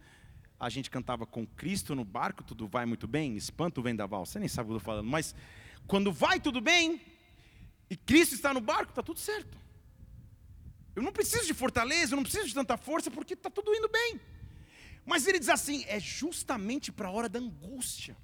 a 0.60 0.70
gente 0.70 0.90
cantava 0.90 1.26
com 1.26 1.46
Cristo 1.46 1.96
no 1.96 2.04
barco, 2.04 2.44
tudo 2.44 2.68
vai 2.68 2.86
muito 2.86 3.08
bem, 3.08 3.36
espanta 3.36 3.80
o 3.80 3.84
vendaval, 3.84 4.26
você 4.26 4.40
nem 4.40 4.48
sabe 4.48 4.66
o 4.66 4.70
que 4.70 4.74
eu 4.74 4.78
estou 4.78 4.94
falando, 4.94 5.10
mas 5.10 5.36
quando 5.88 6.12
vai 6.12 6.40
tudo 6.40 6.60
bem, 6.60 7.02
e 7.90 7.96
Cristo 7.96 8.36
está 8.36 8.54
no 8.54 8.62
barco, 8.62 8.92
está 8.92 9.02
tudo 9.02 9.20
certo. 9.20 9.58
Eu 10.96 11.04
não 11.04 11.12
preciso 11.12 11.46
de 11.46 11.54
fortaleza, 11.54 12.14
eu 12.14 12.16
não 12.16 12.24
preciso 12.24 12.48
de 12.48 12.54
tanta 12.54 12.76
força, 12.76 13.12
porque 13.12 13.34
está 13.34 13.50
tudo 13.50 13.74
indo 13.74 13.88
bem. 13.88 14.20
Mas 15.06 15.28
ele 15.28 15.40
diz 15.40 15.50
assim: 15.50 15.86
é 15.88 16.00
justamente 16.00 16.92
para 16.92 17.08
a 17.08 17.12
hora 17.12 17.30
da 17.30 17.40
angústia, 17.40 18.18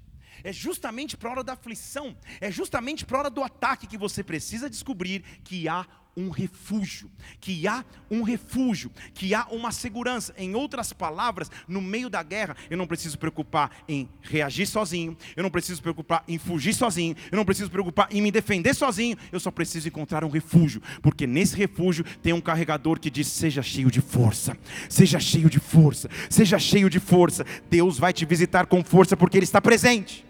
é 0.44 0.52
justamente 0.52 1.16
para 1.16 1.30
a 1.30 1.32
hora 1.32 1.44
da 1.44 1.54
aflição, 1.54 2.18
é 2.42 2.52
justamente 2.52 3.06
para 3.06 3.18
a 3.18 3.20
hora 3.22 3.30
do 3.30 3.44
ataque 3.44 3.88
que 3.88 3.98
você 3.98 4.24
precisa 4.24 4.70
descobrir 4.70 5.22
que 5.44 5.68
há 5.70 5.86
um 6.16 6.30
refúgio, 6.30 7.10
que 7.40 7.68
há 7.68 7.84
um 8.10 8.22
refúgio, 8.22 8.92
que 9.14 9.34
há 9.34 9.46
uma 9.50 9.72
segurança. 9.72 10.34
Em 10.38 10.56
outras 10.56 10.94
palavras, 10.94 11.50
no 11.68 11.82
meio 11.82 12.10
da 12.10 12.22
guerra, 12.22 12.56
eu 12.70 12.78
não 12.78 12.88
preciso 12.88 13.18
preocupar 13.18 13.72
em 13.88 14.08
reagir 14.22 14.68
sozinho, 14.68 15.18
eu 15.36 15.44
não 15.44 15.50
preciso 15.50 15.82
preocupar 15.82 16.24
em 16.28 16.38
fugir 16.38 16.74
sozinho, 16.74 17.16
eu 17.32 17.36
não 17.36 17.46
preciso 17.46 17.70
preocupar 17.70 18.08
em 18.12 18.22
me 18.22 18.32
defender 18.32 18.74
sozinho, 18.74 19.18
eu 19.32 19.40
só 19.40 19.50
preciso 19.52 19.88
encontrar 19.88 20.24
um 20.24 20.30
refúgio, 20.30 20.82
porque 21.02 21.26
nesse 21.26 21.56
refúgio 21.56 22.06
tem 22.22 22.34
um 22.34 22.42
carregador 22.42 23.00
que 23.00 23.10
diz: 23.10 23.28
seja 23.28 23.62
cheio 23.62 23.90
de 23.90 24.02
força, 24.02 24.58
seja 24.90 25.20
cheio 25.20 25.50
de 25.50 25.60
força, 25.60 26.10
seja 26.30 26.60
cheio 26.60 26.90
de 26.90 27.00
força. 27.00 27.46
Deus 27.70 27.98
vai 27.98 28.14
te 28.14 28.26
visitar 28.26 28.68
com 28.68 28.84
força 28.84 29.18
porque 29.18 29.38
Ele 29.38 29.46
está 29.46 29.60
presente. 29.60 30.26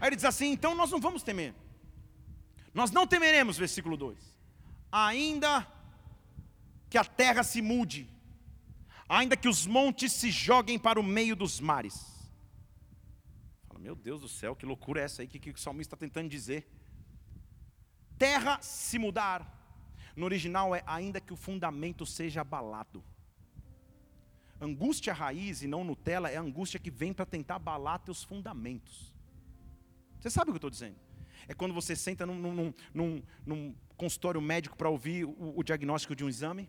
Aí 0.00 0.08
ele 0.08 0.16
diz 0.16 0.24
assim: 0.24 0.50
então 0.52 0.74
nós 0.74 0.90
não 0.90 1.00
vamos 1.00 1.22
temer, 1.22 1.54
nós 2.74 2.90
não 2.90 3.06
temeremos, 3.06 3.56
versículo 3.56 3.96
2 3.96 4.35
ainda 4.96 5.66
que 6.88 6.96
a 6.96 7.04
terra 7.04 7.42
se 7.42 7.60
mude, 7.60 8.08
ainda 9.06 9.36
que 9.36 9.48
os 9.48 9.66
montes 9.66 10.12
se 10.12 10.30
joguem 10.30 10.78
para 10.78 10.98
o 10.98 11.02
meio 11.02 11.36
dos 11.36 11.60
mares. 11.60 11.94
Fala, 13.68 13.78
meu 13.78 13.94
Deus 13.94 14.22
do 14.22 14.28
céu, 14.28 14.56
que 14.56 14.64
loucura 14.64 15.02
é 15.02 15.04
essa 15.04 15.20
aí 15.20 15.28
que, 15.28 15.38
que 15.38 15.50
o 15.50 15.58
salmista 15.58 15.94
está 15.94 16.06
tentando 16.06 16.30
dizer? 16.30 16.66
Terra 18.16 18.58
se 18.62 18.98
mudar, 18.98 19.52
no 20.16 20.24
original 20.24 20.74
é 20.74 20.82
ainda 20.86 21.20
que 21.20 21.34
o 21.34 21.36
fundamento 21.36 22.06
seja 22.06 22.40
abalado. 22.40 23.04
Angústia 24.58 25.12
raiz 25.12 25.60
e 25.60 25.66
não 25.66 25.84
Nutella 25.84 26.30
é 26.30 26.38
a 26.38 26.40
angústia 26.40 26.80
que 26.80 26.90
vem 26.90 27.12
para 27.12 27.26
tentar 27.26 27.56
abalar 27.56 27.98
teus 27.98 28.24
fundamentos. 28.24 29.12
Você 30.18 30.30
sabe 30.30 30.50
o 30.50 30.54
que 30.54 30.56
eu 30.56 30.68
estou 30.68 30.70
dizendo? 30.70 30.96
É 31.46 31.52
quando 31.52 31.74
você 31.74 31.94
senta 31.94 32.24
num, 32.24 32.72
num, 32.94 33.22
num 33.44 33.74
consultório 33.96 34.40
médico 34.40 34.76
para 34.76 34.88
ouvir 34.88 35.24
o, 35.24 35.54
o, 35.56 35.62
diagnóstico 35.62 36.14
de 36.14 36.24
um 36.24 36.28
exame. 36.28 36.68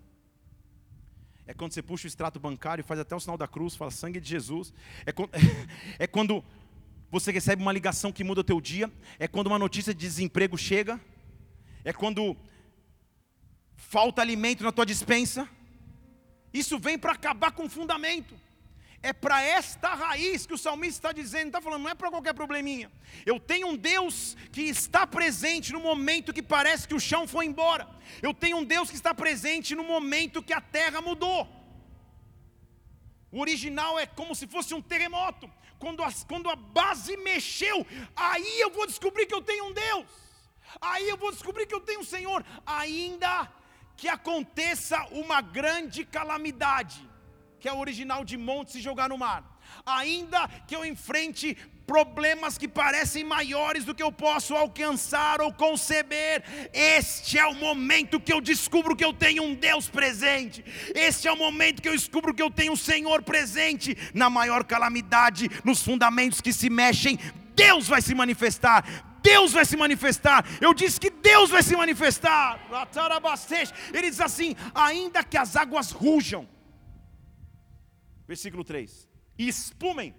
É 1.46 1.54
quando 1.54 1.74
você 1.74 1.82
puxa 1.82 2.06
o 2.06 2.08
extrato 2.08 2.40
bancário 2.40 2.84
faz 2.84 3.00
até 3.00 3.16
o 3.16 3.20
sinal 3.20 3.38
da 3.38 3.48
cruz, 3.48 3.76
fala 3.76 3.92
sangue 3.92 4.20
de 4.20 4.30
Jesus. 4.30 4.74
É 5.06 5.12
quando, 5.12 5.32
é 6.00 6.08
quando 6.08 6.44
você 7.10 7.32
recebe 7.32 7.62
uma 7.62 7.72
ligação 7.72 8.12
que 8.12 8.24
muda 8.24 8.42
o 8.42 8.44
teu 8.44 8.60
dia. 8.60 8.92
É 9.18 9.28
quando 9.28 9.48
uma 9.48 9.60
notícia 9.60 9.94
de 9.94 10.00
desemprego 10.00 10.58
chega. 10.58 11.00
É 11.84 11.94
quando 11.94 12.36
falta 13.76 14.22
alimento 14.22 14.64
na 14.64 14.72
tua 14.72 14.86
dispensa. 14.86 15.48
Isso 16.54 16.80
vem 16.80 16.98
para 16.98 17.14
acabar 17.14 17.52
com 17.52 17.66
o 17.66 17.70
fundamento. 17.70 18.36
É 19.02 19.14
para 19.14 19.42
esta 19.42 19.94
raiz 19.94 20.46
que 20.46 20.54
o 20.54 20.58
salmista 20.58 20.98
está 20.98 21.12
dizendo, 21.12 21.48
está 21.48 21.62
falando, 21.62 21.84
não 21.84 21.92
é 21.92 21.96
para 21.96 22.10
qualquer 22.10 22.34
probleminha. 22.34 22.92
Eu 23.26 23.40
tenho 23.40 23.68
um 23.68 23.76
Deus 23.76 24.36
que 24.52 24.62
está 24.62 25.06
presente 25.06 25.72
no 25.72 25.80
momento 25.80 26.34
que 26.34 26.42
parece 26.42 26.88
que 26.88 26.96
o 26.96 27.00
chão 27.00 27.28
foi 27.28 27.46
embora. 27.46 27.88
Eu 28.22 28.34
tenho 28.34 28.58
um 28.58 28.64
Deus 28.64 28.90
que 28.90 28.96
está 28.96 29.14
presente 29.14 29.76
no 29.76 29.84
momento 29.84 30.42
que 30.42 30.54
a 30.54 30.62
terra 30.62 31.00
mudou. 31.00 31.48
O 33.32 33.40
original 33.40 34.00
é 34.00 34.06
como 34.06 34.34
se 34.34 34.48
fosse 34.48 34.74
um 34.74 34.82
terremoto. 34.82 35.50
Quando 35.78 36.04
a, 36.04 36.12
quando 36.28 36.50
a 36.50 36.56
base 36.56 37.16
mexeu, 37.18 37.86
aí 38.16 38.60
eu 38.60 38.72
vou 38.72 38.88
descobrir 38.88 39.28
que 39.28 39.34
eu 39.34 39.42
tenho 39.42 39.66
um 39.66 39.74
Deus. 39.74 40.06
Aí 40.82 41.08
eu 41.08 41.18
vou 41.18 41.32
descobrir 41.32 41.68
que 41.68 41.74
eu 41.74 41.80
tenho 41.82 42.00
um 42.00 42.04
Senhor. 42.04 42.44
Ainda 42.66 43.52
que 43.96 44.08
aconteça 44.08 45.06
uma 45.12 45.40
grande 45.40 46.04
calamidade 46.04 47.08
que 47.68 47.72
é 47.72 47.74
o 47.74 47.80
original 47.80 48.24
de 48.24 48.38
monte, 48.38 48.72
se 48.72 48.80
jogar 48.80 49.10
no 49.10 49.18
mar. 49.18 49.44
Ainda 49.86 50.48
que 50.66 50.74
eu 50.74 50.86
enfrente 50.86 51.54
problemas 51.86 52.58
que 52.58 52.66
parecem 52.66 53.26
maiores 53.26 53.84
do 53.84 53.94
que 53.94 54.02
eu 54.02 54.10
posso 54.10 54.56
alcançar 54.56 55.42
ou 55.42 55.52
conceber, 55.52 56.46
este 56.72 57.38
é 57.38 57.46
o 57.46 57.54
momento 57.54 58.22
que 58.22 58.32
eu 58.32 58.40
descubro 58.40 58.96
que 58.96 59.04
eu 59.04 59.12
tenho 59.12 59.44
um 59.44 59.54
Deus 59.54 59.90
presente. 59.90 60.64
Este 60.96 61.28
é 61.28 61.32
o 61.34 61.36
momento 61.36 61.82
que 61.82 61.90
eu 61.90 61.92
descubro 61.92 62.34
que 62.34 62.42
eu 62.42 62.50
tenho 62.50 62.72
um 62.72 62.78
Senhor 62.78 63.22
presente 63.22 63.98
na 64.14 64.30
maior 64.30 64.64
calamidade, 64.64 65.50
nos 65.66 65.84
fundamentos 65.84 66.40
que 66.40 66.54
se 66.54 66.70
mexem. 66.70 67.20
Deus 67.54 67.86
vai 67.86 68.02
se 68.02 68.16
manifestar, 68.16 68.86
Deus 69.22 69.52
vai 69.52 69.66
se 69.66 69.76
manifestar. 69.76 70.46
Eu 70.62 70.74
disse 70.74 71.02
que 71.02 71.10
Deus 71.10 71.50
vai 71.50 71.62
se 71.62 71.76
manifestar. 71.76 72.62
Ele 73.94 74.10
diz 74.10 74.22
assim: 74.22 74.56
ainda 74.74 75.22
que 75.22 75.38
as 75.38 75.58
águas 75.58 75.92
rujam, 75.92 76.48
Versículo 78.28 78.64
3: 78.64 79.08
E 79.38 79.48
espumem. 79.48 80.14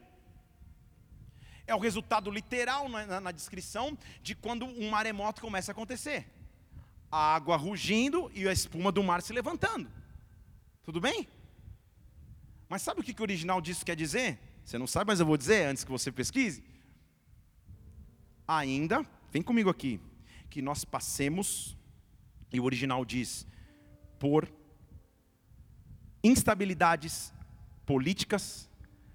É 1.66 1.74
o 1.74 1.78
resultado 1.78 2.30
literal 2.30 2.88
na, 2.88 3.04
na, 3.04 3.20
na 3.20 3.30
descrição 3.30 3.96
de 4.22 4.34
quando 4.34 4.64
um 4.64 4.88
maremoto 4.88 5.42
começa 5.42 5.70
a 5.70 5.74
acontecer. 5.74 6.26
A 7.10 7.34
água 7.34 7.56
rugindo 7.56 8.30
e 8.34 8.48
a 8.48 8.52
espuma 8.52 8.90
do 8.90 9.02
mar 9.02 9.20
se 9.20 9.34
levantando. 9.34 9.90
Tudo 10.82 10.98
bem? 10.98 11.28
Mas 12.70 12.80
sabe 12.80 13.00
o 13.00 13.04
que, 13.04 13.12
que 13.12 13.20
o 13.20 13.24
original 13.24 13.60
disso 13.60 13.84
quer 13.84 13.94
dizer? 13.94 14.38
Você 14.64 14.78
não 14.78 14.86
sabe, 14.86 15.08
mas 15.08 15.20
eu 15.20 15.26
vou 15.26 15.36
dizer 15.36 15.64
antes 15.64 15.84
que 15.84 15.90
você 15.90 16.10
pesquise. 16.10 16.64
Ainda, 18.46 19.04
vem 19.30 19.42
comigo 19.42 19.68
aqui, 19.68 20.00
que 20.48 20.62
nós 20.62 20.86
passemos, 20.86 21.76
e 22.50 22.58
o 22.58 22.64
original 22.64 23.04
diz, 23.04 23.46
por 24.18 24.50
instabilidades 26.24 27.32
políticas, 27.88 28.68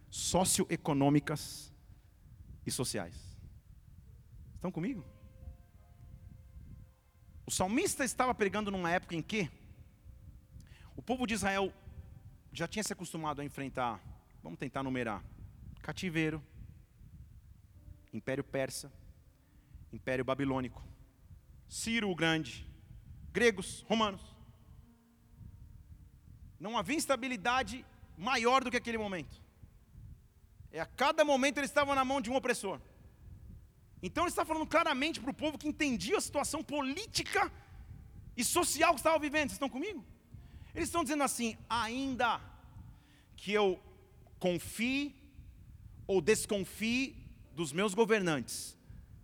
socioeconômicas 0.10 1.72
e 2.66 2.72
sociais. 2.72 3.16
Estão 4.56 4.72
comigo? 4.72 5.06
O 7.46 7.52
salmista 7.52 8.04
estava 8.04 8.34
pregando 8.34 8.72
numa 8.72 8.90
época 8.90 9.14
em 9.14 9.22
que 9.22 9.48
o 10.96 11.04
povo 11.04 11.28
de 11.28 11.36
Israel 11.36 11.72
já 12.52 12.68
tinha 12.68 12.82
se 12.82 12.92
acostumado 12.92 13.42
a 13.42 13.46
enfrentar, 13.46 14.02
vamos 14.42 14.58
tentar 14.58 14.82
numerar, 14.82 15.24
cativeiro, 15.84 16.42
Império 18.12 18.44
Persa, 18.44 18.92
Império 19.92 20.26
Babilônico, 20.26 20.84
Ciro 21.70 22.10
o 22.10 22.16
Grande, 22.16 22.68
gregos, 23.32 23.82
romanos. 23.88 24.36
Não 26.60 26.76
havia 26.76 26.96
instabilidade 26.96 27.86
maior 28.18 28.64
do 28.64 28.72
que 28.72 28.78
aquele 28.78 28.98
momento. 28.98 29.42
É 30.72 30.80
a 30.80 30.86
cada 30.86 31.24
momento 31.24 31.60
eles 31.60 31.70
estavam 31.70 31.94
na 31.96 32.04
mão 32.04 32.20
de 32.20 32.30
um 32.30 32.36
opressor. 32.36 32.80
Então 34.02 34.24
ele 34.24 34.30
está 34.32 34.44
falando 34.44 34.68
claramente 34.68 35.20
para 35.22 35.32
o 35.32 35.34
povo 35.34 35.58
que 35.58 35.68
entendia 35.68 36.18
a 36.18 36.22
situação 36.22 36.64
política 36.64 37.52
e 38.36 38.44
social 38.44 38.94
que 38.94 39.00
estava 39.00 39.18
vivendo. 39.20 39.50
Vocês 39.50 39.54
estão 39.54 39.70
comigo? 39.70 40.04
Eles 40.76 40.90
estão 40.90 41.04
dizendo 41.04 41.24
assim: 41.24 41.56
ainda 41.70 42.42
que 43.38 43.54
eu 43.54 43.80
confie 44.40 45.16
ou 46.06 46.20
desconfie 46.22 47.16
dos 47.54 47.72
meus 47.72 47.94
governantes, 47.94 48.78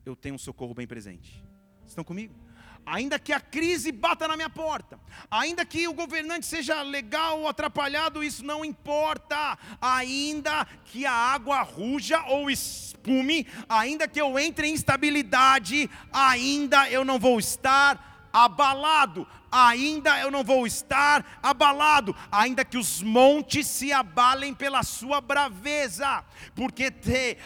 eu 0.06 0.16
tenho 0.16 0.36
um 0.36 0.40
socorro 0.40 0.74
bem 0.74 0.88
presente. 0.88 1.44
Vocês 1.80 1.90
estão 1.90 2.04
comigo? 2.04 2.34
Ainda 2.86 3.20
que 3.20 3.32
a 3.32 3.40
crise 3.40 3.92
bata 3.92 4.28
na 4.28 4.36
minha 4.36 4.50
porta, 4.50 5.00
ainda 5.30 5.66
que 5.66 5.88
o 5.88 5.94
governante 5.94 6.46
seja 6.46 6.82
legal 6.82 7.42
ou 7.42 7.48
atrapalhado, 7.48 8.24
isso 8.24 8.44
não 8.44 8.66
importa, 8.66 9.58
ainda 9.82 10.66
que 10.86 11.06
a 11.06 11.14
água 11.14 11.62
ruja 11.62 12.24
ou 12.28 12.50
espume, 12.50 13.48
ainda 13.68 14.08
que 14.08 14.20
eu 14.20 14.40
entre 14.40 14.68
em 14.68 14.74
instabilidade, 14.74 15.90
ainda 16.12 16.90
eu 16.90 17.06
não 17.06 17.20
vou 17.20 17.40
estar 17.40 18.30
abalado, 18.32 19.28
ainda 19.52 20.20
eu 20.20 20.30
não 20.30 20.44
vou 20.44 20.68
estar 20.68 21.40
abalado, 21.42 22.16
ainda 22.32 22.64
que 22.64 22.78
os 22.78 23.02
montes 23.02 23.68
se 23.68 23.92
abalem 23.92 24.54
pela 24.54 24.84
sua 24.84 25.20
braveza, 25.20 26.24
porque 26.56 26.92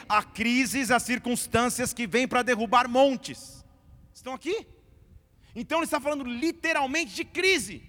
a 0.08 0.24
crises, 0.24 0.92
as 0.92 1.04
circunstâncias 1.04 1.94
que 1.94 2.06
vêm 2.06 2.28
para 2.28 2.44
derrubar 2.44 2.88
montes. 2.88 3.64
Estão 4.14 4.34
aqui? 4.34 4.68
Então 5.56 5.80
ele 5.80 5.86
está 5.86 6.00
falando 6.00 6.24
literalmente 6.24 7.14
de 7.14 7.24
crise. 7.24 7.84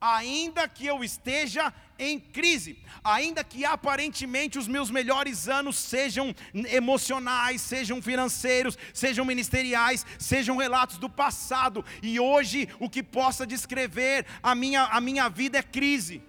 Ainda 0.00 0.68
que 0.68 0.86
eu 0.86 1.02
esteja 1.02 1.74
em 1.98 2.20
crise, 2.20 2.78
ainda 3.02 3.42
que 3.42 3.64
aparentemente 3.64 4.56
os 4.56 4.68
meus 4.68 4.90
melhores 4.90 5.48
anos 5.48 5.76
sejam 5.76 6.32
emocionais, 6.70 7.60
sejam 7.60 8.00
financeiros, 8.00 8.78
sejam 8.94 9.24
ministeriais, 9.24 10.06
sejam 10.16 10.56
relatos 10.56 10.98
do 10.98 11.10
passado, 11.10 11.84
e 12.00 12.20
hoje 12.20 12.68
o 12.78 12.88
que 12.88 13.02
possa 13.02 13.44
descrever 13.44 14.24
a 14.40 14.54
minha, 14.54 14.84
a 14.84 15.00
minha 15.00 15.28
vida 15.28 15.58
é 15.58 15.62
crise. 15.62 16.22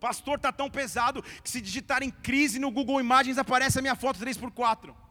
Pastor, 0.00 0.34
está 0.34 0.50
tão 0.50 0.68
pesado 0.68 1.22
que 1.22 1.48
se 1.48 1.60
digitar 1.60 2.02
em 2.02 2.10
crise 2.10 2.58
no 2.58 2.72
Google 2.72 3.00
Imagens 3.00 3.38
aparece 3.38 3.78
a 3.78 3.82
minha 3.82 3.94
foto 3.94 4.18
3x4 4.18 5.06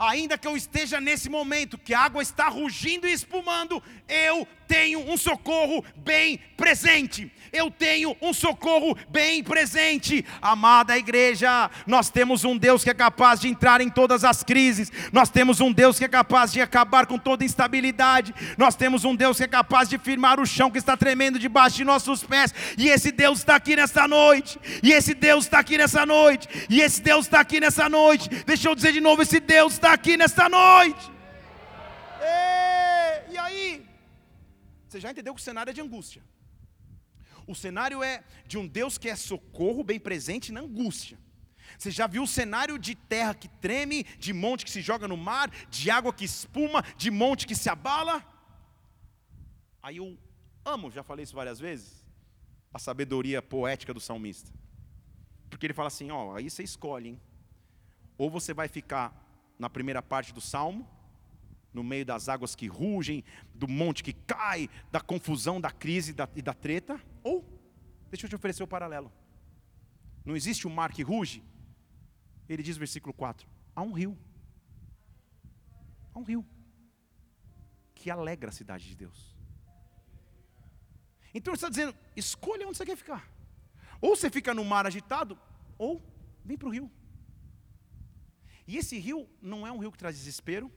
ainda 0.00 0.38
que 0.38 0.48
eu 0.48 0.56
esteja 0.56 0.98
nesse 0.98 1.28
momento 1.28 1.76
que 1.76 1.92
a 1.92 2.00
água 2.00 2.22
está 2.22 2.48
rugindo 2.48 3.06
e 3.06 3.12
espumando, 3.12 3.82
eu 4.08 4.48
tenho 4.70 5.00
um 5.10 5.16
socorro 5.16 5.84
bem 5.96 6.38
presente. 6.56 7.28
Eu 7.52 7.72
tenho 7.72 8.16
um 8.22 8.32
socorro 8.32 8.96
bem 9.08 9.42
presente. 9.42 10.24
Amada 10.40 10.96
igreja, 10.96 11.68
nós 11.88 12.08
temos 12.08 12.44
um 12.44 12.56
Deus 12.56 12.84
que 12.84 12.90
é 12.90 12.94
capaz 12.94 13.40
de 13.40 13.48
entrar 13.48 13.80
em 13.80 13.90
todas 13.90 14.22
as 14.22 14.44
crises. 14.44 14.92
Nós 15.12 15.28
temos 15.28 15.60
um 15.60 15.72
Deus 15.72 15.98
que 15.98 16.04
é 16.04 16.08
capaz 16.08 16.52
de 16.52 16.60
acabar 16.60 17.06
com 17.06 17.18
toda 17.18 17.44
instabilidade. 17.44 18.32
Nós 18.56 18.76
temos 18.76 19.04
um 19.04 19.16
Deus 19.16 19.38
que 19.38 19.42
é 19.42 19.48
capaz 19.48 19.88
de 19.88 19.98
firmar 19.98 20.38
o 20.38 20.46
chão 20.46 20.70
que 20.70 20.78
está 20.78 20.96
tremendo 20.96 21.36
debaixo 21.36 21.78
de 21.78 21.84
nossos 21.84 22.22
pés. 22.22 22.54
E 22.78 22.88
esse 22.88 23.10
Deus 23.10 23.40
está 23.40 23.56
aqui 23.56 23.74
nessa 23.74 24.06
noite. 24.06 24.56
E 24.84 24.92
esse 24.92 25.14
Deus 25.14 25.46
está 25.46 25.58
aqui 25.58 25.76
nessa 25.78 26.06
noite. 26.06 26.48
E 26.70 26.80
esse 26.80 27.02
Deus 27.02 27.26
está 27.26 27.40
aqui 27.40 27.58
nessa 27.58 27.88
noite. 27.88 28.28
Deixa 28.46 28.68
eu 28.68 28.76
dizer 28.76 28.92
de 28.92 29.00
novo: 29.00 29.20
esse 29.22 29.40
Deus 29.40 29.72
está 29.72 29.92
aqui 29.92 30.16
nessa 30.16 30.48
noite. 30.48 31.10
E, 32.22 33.32
e 33.32 33.38
aí? 33.38 33.89
Você 34.90 34.98
já 34.98 35.12
entendeu 35.12 35.32
que 35.32 35.40
o 35.40 35.44
cenário 35.44 35.70
é 35.70 35.72
de 35.72 35.80
angústia. 35.80 36.20
O 37.46 37.54
cenário 37.54 38.02
é 38.02 38.24
de 38.44 38.58
um 38.58 38.66
Deus 38.66 38.98
que 38.98 39.08
é 39.08 39.14
socorro 39.14 39.84
bem 39.84 40.00
presente 40.00 40.50
na 40.50 40.62
angústia. 40.62 41.16
Você 41.78 41.92
já 41.92 42.08
viu 42.08 42.24
o 42.24 42.26
cenário 42.26 42.76
de 42.76 42.96
terra 42.96 43.32
que 43.32 43.46
treme, 43.46 44.02
de 44.18 44.32
monte 44.32 44.64
que 44.64 44.70
se 44.70 44.82
joga 44.82 45.06
no 45.06 45.16
mar, 45.16 45.48
de 45.70 45.92
água 45.92 46.12
que 46.12 46.24
espuma, 46.24 46.82
de 46.96 47.08
monte 47.08 47.46
que 47.46 47.54
se 47.54 47.70
abala? 47.70 48.24
Aí 49.80 49.98
eu 49.98 50.18
amo, 50.64 50.90
já 50.90 51.04
falei 51.04 51.22
isso 51.22 51.36
várias 51.36 51.60
vezes, 51.60 52.04
a 52.74 52.78
sabedoria 52.80 53.40
poética 53.40 53.94
do 53.94 54.00
salmista. 54.00 54.50
Porque 55.48 55.66
ele 55.66 55.72
fala 55.72 55.86
assim: 55.86 56.10
ó, 56.10 56.34
aí 56.34 56.50
você 56.50 56.64
escolhe, 56.64 57.10
hein? 57.10 57.20
Ou 58.18 58.28
você 58.28 58.52
vai 58.52 58.66
ficar 58.66 59.14
na 59.56 59.70
primeira 59.70 60.02
parte 60.02 60.34
do 60.34 60.40
salmo, 60.40 60.88
no 61.72 61.84
meio 61.84 62.04
das 62.04 62.28
águas 62.28 62.54
que 62.54 62.66
rugem, 62.66 63.24
do 63.54 63.68
monte 63.68 64.02
que 64.02 64.12
cai, 64.12 64.68
da 64.90 65.00
confusão, 65.00 65.60
da 65.60 65.70
crise 65.70 66.14
e 66.34 66.42
da 66.42 66.54
treta? 66.54 67.00
Ou, 67.22 67.44
deixa 68.10 68.26
eu 68.26 68.30
te 68.30 68.36
oferecer 68.36 68.62
o 68.62 68.68
paralelo. 68.68 69.12
Não 70.24 70.36
existe 70.36 70.66
um 70.66 70.70
mar 70.70 70.92
que 70.92 71.02
ruge? 71.02 71.42
Ele 72.48 72.62
diz, 72.62 72.76
versículo 72.76 73.14
4: 73.14 73.48
há 73.74 73.82
um 73.82 73.92
rio. 73.92 74.18
Há 76.12 76.18
um 76.18 76.24
rio 76.24 76.44
que 77.94 78.10
alegra 78.10 78.50
a 78.50 78.52
cidade 78.52 78.88
de 78.88 78.96
Deus. 78.96 79.36
Então 81.34 81.52
ele 81.52 81.56
está 81.56 81.68
dizendo: 81.68 81.94
escolha 82.16 82.66
onde 82.66 82.76
você 82.76 82.84
quer 82.84 82.96
ficar. 82.96 83.28
Ou 84.00 84.16
você 84.16 84.30
fica 84.30 84.54
no 84.54 84.64
mar 84.64 84.86
agitado, 84.86 85.38
ou 85.78 86.02
vem 86.44 86.56
para 86.56 86.68
o 86.68 86.72
rio. 86.72 86.90
E 88.66 88.76
esse 88.76 88.98
rio 88.98 89.28
não 89.42 89.66
é 89.66 89.72
um 89.72 89.78
rio 89.78 89.92
que 89.92 89.98
traz 89.98 90.16
desespero, 90.16 90.72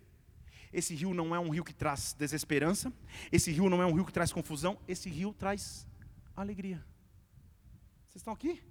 esse 0.74 0.96
rio 0.96 1.14
não 1.14 1.36
é 1.36 1.40
um 1.40 1.50
rio 1.50 1.64
que 1.64 1.74
traz 1.74 2.14
desesperança, 2.14 2.92
esse 3.32 3.52
rio 3.52 3.70
não 3.70 3.82
é 3.82 3.86
um 3.86 3.94
rio 3.94 4.06
que 4.06 4.12
traz 4.12 4.34
confusão, 4.34 4.80
esse 4.88 5.10
rio 5.10 5.34
traz 5.34 5.88
alegria. 6.36 6.84
Vocês 8.08 8.22
estão 8.22 8.34
aqui? 8.34 8.62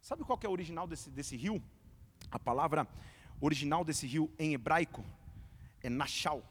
Sabe 0.00 0.22
qual 0.22 0.38
é 0.42 0.48
o 0.48 0.52
original 0.52 0.86
desse, 0.86 1.10
desse 1.10 1.36
rio? 1.36 1.62
A 2.30 2.38
palavra 2.38 2.86
original 3.40 3.84
desse 3.84 4.06
rio 4.06 4.32
em 4.38 4.54
hebraico 4.54 5.04
é 5.82 5.88
Nashal, 5.88 6.42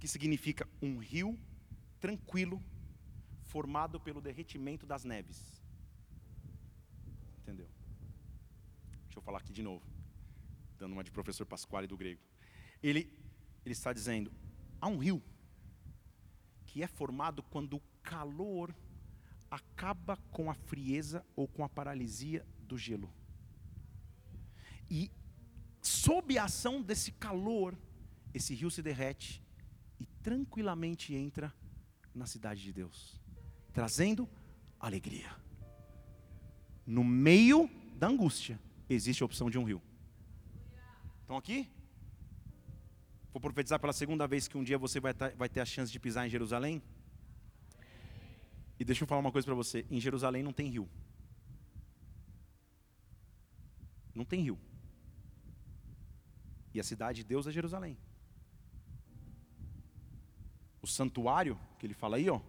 que 0.00 0.08
significa 0.08 0.68
um 0.80 0.98
rio 0.98 1.38
tranquilo, 2.00 2.62
formado 3.42 4.00
pelo 4.00 4.20
derretimento 4.20 4.86
das 4.86 5.04
neves. 5.04 5.62
Entendeu? 7.42 7.68
Deixa 9.04 9.18
eu 9.18 9.22
falar 9.22 9.38
aqui 9.38 9.52
de 9.52 9.62
novo, 9.62 9.84
dando 10.78 10.92
uma 10.92 11.04
de 11.04 11.10
professor 11.10 11.46
Pasquale 11.46 11.86
do 11.86 11.96
grego. 11.96 12.20
Ele 12.82 13.10
ele 13.66 13.72
está 13.72 13.92
dizendo: 13.92 14.32
há 14.80 14.86
um 14.86 14.98
rio 14.98 15.22
que 16.66 16.82
é 16.82 16.86
formado 16.86 17.42
quando 17.42 17.76
o 17.76 17.82
calor 18.02 18.74
acaba 19.50 20.16
com 20.30 20.50
a 20.50 20.54
frieza 20.54 21.24
ou 21.34 21.46
com 21.48 21.64
a 21.64 21.68
paralisia 21.68 22.46
do 22.60 22.78
gelo. 22.78 23.12
E 24.90 25.10
sob 25.82 26.38
a 26.38 26.44
ação 26.44 26.80
desse 26.80 27.12
calor, 27.12 27.76
esse 28.32 28.54
rio 28.54 28.70
se 28.70 28.82
derrete 28.82 29.42
e 29.98 30.06
tranquilamente 30.22 31.14
entra 31.14 31.52
na 32.14 32.26
cidade 32.26 32.62
de 32.62 32.72
Deus, 32.72 33.20
trazendo 33.72 34.28
alegria. 34.78 35.34
No 36.86 37.02
meio 37.02 37.68
da 37.96 38.06
angústia, 38.06 38.60
existe 38.88 39.22
a 39.22 39.26
opção 39.26 39.50
de 39.50 39.58
um 39.58 39.64
rio. 39.64 39.82
Estão 41.22 41.36
aqui? 41.36 41.68
Vou 43.36 43.40
profetizar 43.42 43.78
pela 43.78 43.92
segunda 43.92 44.26
vez 44.26 44.48
que 44.48 44.56
um 44.56 44.64
dia 44.64 44.78
você 44.78 44.98
vai, 44.98 45.12
vai 45.36 45.46
ter 45.46 45.60
a 45.60 45.64
chance 45.66 45.92
de 45.92 46.00
pisar 46.00 46.26
em 46.26 46.30
Jerusalém. 46.30 46.82
E 48.80 48.82
deixa 48.82 49.04
eu 49.04 49.06
falar 49.06 49.20
uma 49.20 49.30
coisa 49.30 49.44
para 49.44 49.54
você: 49.54 49.84
em 49.90 50.00
Jerusalém 50.00 50.42
não 50.42 50.54
tem 50.54 50.70
rio. 50.70 50.88
Não 54.14 54.24
tem 54.24 54.40
rio. 54.40 54.58
E 56.72 56.80
a 56.80 56.82
cidade 56.82 57.18
de 57.18 57.24
Deus 57.24 57.46
é 57.46 57.52
Jerusalém. 57.52 57.98
O 60.80 60.86
santuário, 60.86 61.60
que 61.78 61.84
ele 61.84 61.92
fala 61.92 62.16
aí, 62.16 62.30
ó, 62.30 62.40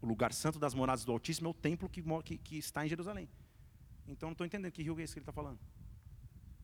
o 0.00 0.06
lugar 0.06 0.32
santo 0.32 0.58
das 0.58 0.72
moradas 0.72 1.04
do 1.04 1.12
Altíssimo 1.12 1.48
é 1.48 1.50
o 1.50 1.54
templo 1.54 1.86
que, 1.86 2.02
que, 2.22 2.38
que 2.38 2.56
está 2.56 2.86
em 2.86 2.88
Jerusalém. 2.88 3.28
Então 4.08 4.30
não 4.30 4.32
estou 4.32 4.46
entendendo 4.46 4.72
que 4.72 4.82
rio 4.82 4.98
é 4.98 5.02
esse 5.02 5.12
que 5.12 5.18
ele 5.18 5.24
está 5.24 5.34
falando. 5.34 5.60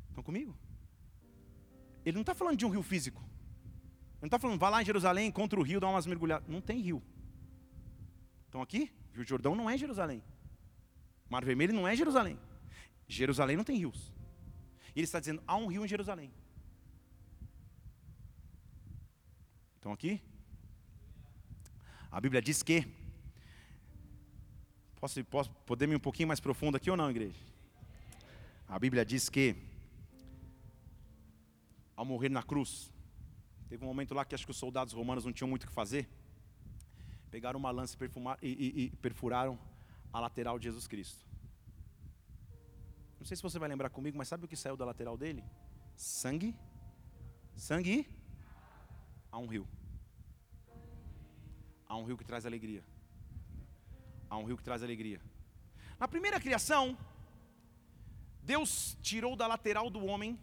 Estão 0.08 0.24
comigo? 0.24 0.56
Ele 2.06 2.14
não 2.14 2.22
está 2.22 2.34
falando 2.34 2.56
de 2.56 2.64
um 2.64 2.70
rio 2.70 2.82
físico. 2.82 3.22
Não 4.20 4.26
está 4.26 4.38
falando, 4.38 4.58
vá 4.58 4.68
lá 4.68 4.82
em 4.82 4.84
Jerusalém, 4.84 5.28
encontra 5.28 5.58
o 5.58 5.62
rio, 5.62 5.80
dá 5.80 5.88
umas 5.88 6.06
mergulhadas. 6.06 6.46
Não 6.48 6.60
tem 6.60 6.80
rio. 6.80 7.02
Estão 8.46 8.60
aqui? 8.60 8.92
Rio 9.14 9.26
Jordão 9.26 9.54
não 9.54 9.70
é 9.70 9.78
Jerusalém. 9.78 10.22
Mar 11.28 11.44
Vermelho 11.44 11.72
não 11.72 11.86
é 11.88 11.96
Jerusalém. 11.96 12.38
Jerusalém 13.08 13.56
não 13.56 13.64
tem 13.64 13.76
rios. 13.76 14.12
E 14.94 14.98
ele 14.98 15.04
está 15.04 15.20
dizendo: 15.20 15.42
há 15.46 15.56
um 15.56 15.66
rio 15.66 15.84
em 15.84 15.88
Jerusalém. 15.88 16.30
Estão 19.76 19.92
aqui? 19.92 20.20
A 22.10 22.20
Bíblia 22.20 22.42
diz 22.42 22.62
que. 22.62 22.86
Posso, 25.00 25.24
posso 25.24 25.50
poder 25.64 25.88
ir 25.88 25.96
um 25.96 26.00
pouquinho 26.00 26.28
mais 26.28 26.40
profundo 26.40 26.76
aqui 26.76 26.90
ou 26.90 26.96
não, 26.96 27.08
igreja? 27.08 27.38
A 28.68 28.78
Bíblia 28.78 29.04
diz 29.04 29.30
que, 29.30 29.56
ao 31.96 32.04
morrer 32.04 32.28
na 32.28 32.42
cruz, 32.42 32.92
teve 33.70 33.84
um 33.84 33.86
momento 33.86 34.12
lá 34.14 34.24
que 34.24 34.34
acho 34.34 34.44
que 34.44 34.50
os 34.50 34.56
soldados 34.56 34.92
romanos 34.92 35.24
não 35.24 35.32
tinham 35.32 35.48
muito 35.48 35.62
o 35.62 35.68
que 35.68 35.72
fazer. 35.72 36.08
Pegaram 37.30 37.56
uma 37.56 37.70
lança 37.70 37.96
e, 38.42 38.48
e, 38.48 38.84
e 38.86 38.90
perfuraram 38.96 39.56
a 40.12 40.18
lateral 40.18 40.58
de 40.58 40.64
Jesus 40.64 40.88
Cristo. 40.88 41.24
Não 43.20 43.24
sei 43.24 43.36
se 43.36 43.42
você 43.44 43.60
vai 43.60 43.68
lembrar 43.68 43.88
comigo, 43.88 44.18
mas 44.18 44.26
sabe 44.26 44.44
o 44.44 44.48
que 44.48 44.56
saiu 44.56 44.76
da 44.76 44.84
lateral 44.84 45.16
dele? 45.16 45.44
Sangue, 45.94 46.52
sangue 47.54 48.08
há 49.30 49.38
um 49.38 49.46
rio. 49.46 49.68
Há 51.86 51.96
um 51.96 52.04
rio 52.04 52.16
que 52.16 52.24
traz 52.24 52.44
alegria. 52.44 52.82
Há 54.28 54.36
um 54.36 54.44
rio 54.44 54.56
que 54.56 54.64
traz 54.64 54.82
alegria. 54.82 55.20
Na 55.96 56.08
primeira 56.08 56.40
criação, 56.40 56.98
Deus 58.42 58.98
tirou 59.00 59.36
da 59.36 59.46
lateral 59.46 59.88
do 59.88 60.04
homem 60.04 60.36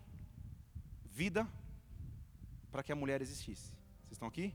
vida 1.04 1.46
para 2.72 2.84
que 2.84 2.92
a 2.92 2.96
mulher 2.96 3.22
existisse. 3.22 3.72
Vocês 4.02 4.14
estão 4.14 4.28
aqui? 4.28 4.54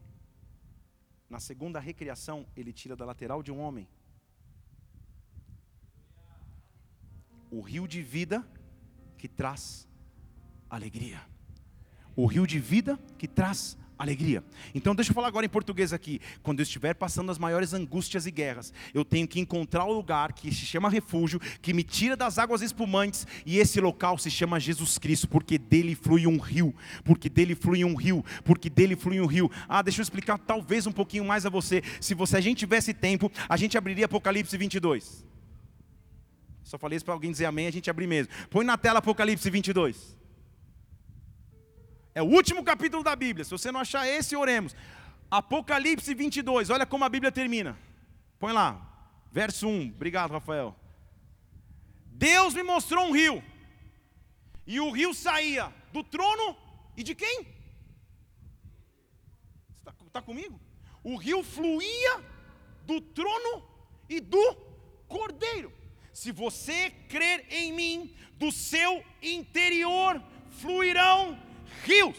Na 1.28 1.40
segunda 1.40 1.80
recriação, 1.80 2.46
ele 2.56 2.72
tira 2.72 2.94
da 2.94 3.04
lateral 3.04 3.42
de 3.42 3.50
um 3.50 3.60
homem 3.60 3.88
o 7.52 7.60
rio 7.60 7.86
de 7.86 8.02
vida 8.02 8.42
que 9.18 9.28
traz 9.28 9.86
alegria. 10.70 11.20
O 12.16 12.24
rio 12.24 12.46
de 12.46 12.58
vida 12.58 12.98
que 13.18 13.28
traz 13.28 13.76
alegria. 14.02 14.44
Então 14.74 14.94
deixa 14.94 15.10
eu 15.10 15.14
falar 15.14 15.28
agora 15.28 15.46
em 15.46 15.48
português 15.48 15.92
aqui. 15.92 16.20
Quando 16.42 16.60
eu 16.60 16.64
estiver 16.64 16.94
passando 16.94 17.30
as 17.30 17.38
maiores 17.38 17.72
angústias 17.72 18.26
e 18.26 18.30
guerras, 18.30 18.72
eu 18.92 19.04
tenho 19.04 19.26
que 19.26 19.40
encontrar 19.40 19.84
o 19.84 19.92
lugar 19.92 20.32
que 20.32 20.52
se 20.52 20.66
chama 20.66 20.90
refúgio, 20.90 21.40
que 21.60 21.72
me 21.72 21.82
tira 21.82 22.16
das 22.16 22.38
águas 22.38 22.62
espumantes, 22.62 23.26
e 23.46 23.58
esse 23.58 23.80
local 23.80 24.18
se 24.18 24.30
chama 24.30 24.60
Jesus 24.60 24.98
Cristo, 24.98 25.28
porque 25.28 25.58
dele 25.58 25.94
flui 25.94 26.26
um 26.26 26.38
rio, 26.38 26.74
porque 27.04 27.28
dele 27.28 27.54
flui 27.54 27.84
um 27.84 27.94
rio, 27.94 28.24
porque 28.44 28.68
dele 28.68 28.96
flui 28.96 29.20
um 29.20 29.26
rio. 29.26 29.50
Ah, 29.68 29.82
deixa 29.82 30.00
eu 30.00 30.02
explicar 30.02 30.38
talvez 30.38 30.86
um 30.86 30.92
pouquinho 30.92 31.24
mais 31.24 31.46
a 31.46 31.50
você. 31.50 31.82
Se 32.00 32.14
você 32.14 32.36
a 32.36 32.40
gente 32.40 32.58
tivesse 32.58 32.92
tempo, 32.92 33.30
a 33.48 33.56
gente 33.56 33.78
abriria 33.78 34.06
Apocalipse 34.06 34.56
22. 34.56 35.24
Só 36.64 36.78
falei 36.78 36.96
isso 36.96 37.04
para 37.04 37.14
alguém 37.14 37.30
dizer 37.30 37.44
amém, 37.44 37.66
a 37.66 37.72
gente 37.72 37.90
abrir 37.90 38.06
mesmo. 38.06 38.32
Põe 38.48 38.64
na 38.64 38.78
tela 38.78 38.98
Apocalipse 38.98 39.48
22. 39.50 40.21
É 42.14 42.22
o 42.22 42.26
último 42.26 42.62
capítulo 42.62 43.02
da 43.02 43.16
Bíblia. 43.16 43.44
Se 43.44 43.50
você 43.50 43.72
não 43.72 43.80
achar 43.80 44.06
esse, 44.06 44.36
oremos. 44.36 44.74
Apocalipse 45.30 46.14
22. 46.14 46.70
Olha 46.70 46.84
como 46.84 47.04
a 47.04 47.08
Bíblia 47.08 47.32
termina. 47.32 47.78
Põe 48.38 48.52
lá. 48.52 48.88
Verso 49.30 49.66
1. 49.66 49.92
Obrigado, 49.94 50.32
Rafael. 50.32 50.76
Deus 52.06 52.54
me 52.54 52.62
mostrou 52.62 53.06
um 53.06 53.12
rio. 53.12 53.42
E 54.66 54.78
o 54.78 54.90
rio 54.90 55.14
saía 55.14 55.72
do 55.92 56.04
trono 56.04 56.56
e 56.96 57.02
de 57.02 57.14
quem? 57.14 57.46
Está 59.78 59.92
tá 60.12 60.22
comigo? 60.22 60.60
O 61.02 61.16
rio 61.16 61.42
fluía 61.42 62.22
do 62.84 63.00
trono 63.00 63.66
e 64.08 64.20
do 64.20 64.54
cordeiro. 65.08 65.72
Se 66.12 66.30
você 66.30 66.90
crer 67.08 67.46
em 67.50 67.72
mim, 67.72 68.14
do 68.34 68.52
seu 68.52 69.02
interior 69.22 70.22
fluirão 70.50 71.38
rios. 71.84 72.16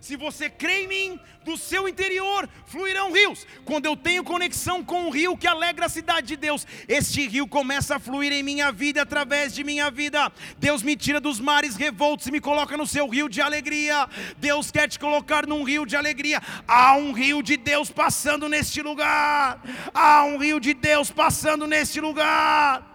Se 0.00 0.16
você 0.16 0.50
crê 0.50 0.82
em 0.82 0.88
mim, 0.88 1.20
do 1.44 1.56
seu 1.56 1.88
interior 1.88 2.48
fluirão 2.66 3.12
rios. 3.12 3.46
Quando 3.64 3.86
eu 3.86 3.96
tenho 3.96 4.24
conexão 4.24 4.82
com 4.82 5.06
o 5.06 5.10
rio 5.10 5.36
que 5.36 5.46
alegra 5.46 5.86
a 5.86 5.88
cidade 5.88 6.26
de 6.28 6.36
Deus, 6.36 6.66
este 6.88 7.26
rio 7.28 7.46
começa 7.46 7.96
a 7.96 7.98
fluir 7.98 8.32
em 8.32 8.42
minha 8.42 8.72
vida, 8.72 9.02
através 9.02 9.54
de 9.54 9.62
minha 9.62 9.90
vida. 9.90 10.32
Deus 10.58 10.82
me 10.82 10.96
tira 10.96 11.20
dos 11.20 11.38
mares 11.38 11.76
revoltos 11.76 12.26
e 12.26 12.32
me 12.32 12.40
coloca 12.40 12.76
no 12.76 12.86
seu 12.86 13.08
rio 13.08 13.28
de 13.28 13.40
alegria. 13.40 14.08
Deus 14.38 14.70
quer 14.70 14.88
te 14.88 14.98
colocar 14.98 15.46
num 15.46 15.62
rio 15.62 15.86
de 15.86 15.96
alegria. 15.96 16.42
Há 16.66 16.96
um 16.96 17.12
rio 17.12 17.42
de 17.42 17.56
Deus 17.56 17.90
passando 17.90 18.48
neste 18.48 18.82
lugar. 18.82 19.62
Há 19.94 20.24
um 20.24 20.38
rio 20.38 20.58
de 20.58 20.74
Deus 20.74 21.10
passando 21.10 21.66
neste 21.66 22.00
lugar. 22.00 22.91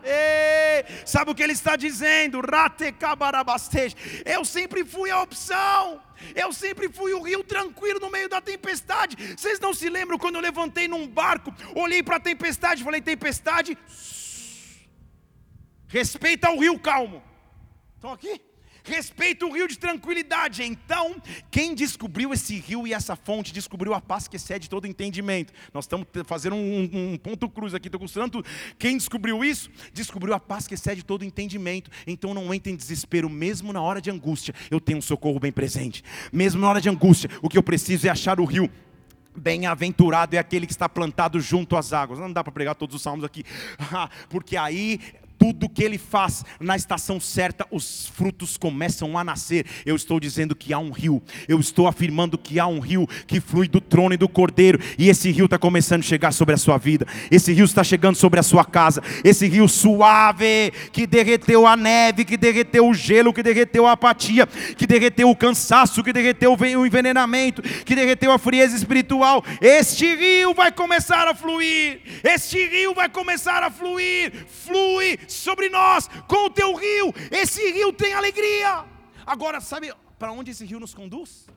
Sabe 1.06 1.32
o 1.32 1.36
que 1.36 1.43
ele 1.43 1.54
está 1.54 1.76
dizendo? 1.76 2.41
Eu 4.26 4.46
sempre 4.46 4.86
fui 4.86 5.10
a 5.10 5.22
opção. 5.22 6.02
Eu 6.36 6.52
sempre 6.52 6.89
fui 6.89 7.13
o 7.13 7.22
rio 7.22 7.43
tranquilo 7.43 8.00
no 8.00 8.10
meio 8.10 8.28
da 8.28 8.41
tempestade. 8.41 9.15
Vocês 9.36 9.60
não 9.60 9.74
se 9.74 9.89
lembram 9.89 10.17
quando 10.17 10.36
eu 10.36 10.41
levantei 10.41 10.88
num 10.88 11.08
barco, 11.08 11.54
olhei 11.76 12.02
para 12.02 12.15
a 12.15 12.20
tempestade 12.20 12.84
falei: 12.84 13.02
tempestade, 13.02 13.78
respeita 15.88 16.50
o 16.50 16.60
rio 16.60 16.80
calmo. 16.80 17.24
Estão 17.96 18.12
aqui? 18.13 18.41
Respeita 18.88 19.45
o 19.45 19.52
rio 19.52 19.67
de 19.67 19.78
tranquilidade. 19.78 20.63
Então, 20.63 21.15
quem 21.52 21.76
descobriu 21.76 22.34
esse 22.34 22.60
rio 22.60 22.88
e 22.88 22.93
essa 22.93 23.15
fonte, 23.15 23.54
descobriu 23.54 23.93
a 23.93 24.02
paz 24.02 24.28
que 24.28 24.36
excede 24.36 24.69
todo 24.69 24.88
entendimento. 24.88 25.54
Nós 25.73 25.86
estamos 25.86 26.08
fazendo 26.26 26.56
um, 26.56 27.13
um 27.13 27.17
ponto 27.17 27.50
cruz 27.50 27.73
aqui, 27.73 27.88
estou 27.88 28.00
gostando. 28.00 28.43
Quem 28.80 28.97
descobriu 28.97 29.43
isso, 29.43 29.69
descobriu 29.93 30.34
a 30.34 30.39
paz 30.39 30.67
que 30.67 30.73
excede 30.73 31.04
todo 31.04 31.26
entendimento. 31.26 31.91
Então, 32.06 32.34
não 32.34 32.54
entre 32.54 32.71
em 32.71 32.76
desespero, 32.76 33.30
mesmo 33.30 33.73
na 33.73 33.82
hora 33.82 34.02
de 34.02 34.10
angústia, 34.10 34.54
eu 34.71 34.80
tenho 34.80 35.00
um 35.00 35.02
socorro 35.02 35.39
bem 35.39 35.52
presente. 35.52 36.04
Mesmo 36.32 36.62
na 36.62 36.69
hora 36.69 36.82
de 36.82 36.89
angústia, 36.89 37.30
o 37.41 37.50
que 37.50 37.58
eu 37.58 37.63
preciso 37.63 38.08
é 38.08 38.10
achar 38.10 38.39
o 38.39 38.45
rio 38.45 38.69
Bem-aventurado 39.38 40.36
é 40.36 40.39
aquele 40.39 40.65
que 40.65 40.71
está 40.71 40.89
plantado 40.89 41.39
junto 41.39 41.78
às 41.78 41.93
águas. 41.93 42.17
Não 42.17 42.34
dá 42.34 42.43
para 42.43 42.52
pregar 42.52 42.73
todos 42.73 42.95
os 42.95 43.02
salmos 43.04 43.23
aqui, 43.23 43.43
porque 44.30 44.58
aí 44.58 45.00
tudo 45.38 45.69
que 45.69 45.84
ele 45.84 45.97
faz 45.97 46.43
na 46.60 46.76
estação 46.76 47.19
certa, 47.19 47.65
os 47.71 48.08
frutos 48.08 48.58
começam 48.58 49.17
a 49.17 49.23
nascer. 49.23 49.65
Eu 49.86 49.95
estou 49.95 50.19
dizendo 50.19 50.56
que 50.56 50.73
há 50.73 50.80
um 50.80 50.91
rio, 50.91 51.21
eu 51.47 51.60
estou 51.60 51.88
afirmando 51.88 52.38
que 52.38 52.60
há 52.60 52.67
um 52.67 52.80
rio 52.80 53.08
que 53.26 53.39
flui 53.39 53.67
do 53.67 53.80
trono 53.80 54.13
e 54.13 54.17
do 54.17 54.28
cordeiro, 54.28 54.80
e 54.97 55.10
esse 55.10 55.32
rio 55.32 55.45
está 55.45 55.58
começando 55.58 56.02
a 56.02 56.06
chegar 56.06 56.32
sobre 56.32 56.56
a 56.56 56.58
sua 56.58 56.78
vida, 56.78 57.06
esse 57.30 57.54
rio 57.54 57.65
está 57.65 57.84
chegando 57.84 58.15
sobre 58.15 58.39
a 58.39 58.43
sua 58.43 58.65
casa, 58.65 59.02
esse 59.23 59.47
rio 59.47 59.67
suave 59.67 60.71
que 60.91 61.06
derreteu 61.06 61.67
a 61.67 61.76
neve, 61.76 62.26
que 62.26 62.38
derreteu 62.38 62.88
o 62.88 62.93
gelo, 62.93 63.34
que 63.34 63.43
derreteu 63.43 63.86
a 63.86 63.93
apatia, 63.93 64.47
que 64.47 64.88
derreteu 64.88 65.30
o 65.30 65.36
cansaço, 65.36 66.04
que 66.04 66.13
derreteu 66.13 66.54
o 66.54 66.86
envenenamento, 66.86 67.62
que 67.62 67.95
derreteu 67.95 68.32
a 68.32 68.39
frieza 68.39 68.76
espiritual. 68.76 69.43
Este 69.62 70.15
rio 70.15 70.54
vai 70.54 70.71
começar 70.71 71.28
a 71.28 71.36
fluir, 71.36 72.02
este 72.23 72.65
rio 72.67 72.93
vai 72.93 73.10
começar 73.10 73.63
a 73.63 73.69
fluir, 73.69 74.32
flui 74.65 75.19
sobre 75.28 75.70
nós 75.70 76.08
com 76.28 76.46
o 76.46 76.50
teu 76.50 76.76
rio. 76.76 77.13
Esse 77.32 77.72
rio 77.72 77.94
tem 77.94 78.13
alegria. 78.13 78.86
Agora, 79.26 79.60
sabe 79.62 79.94
para 80.18 80.32
onde 80.32 80.52
esse 80.52 80.66
rio 80.66 80.80
nos 80.80 80.94
conduz? 80.94 81.48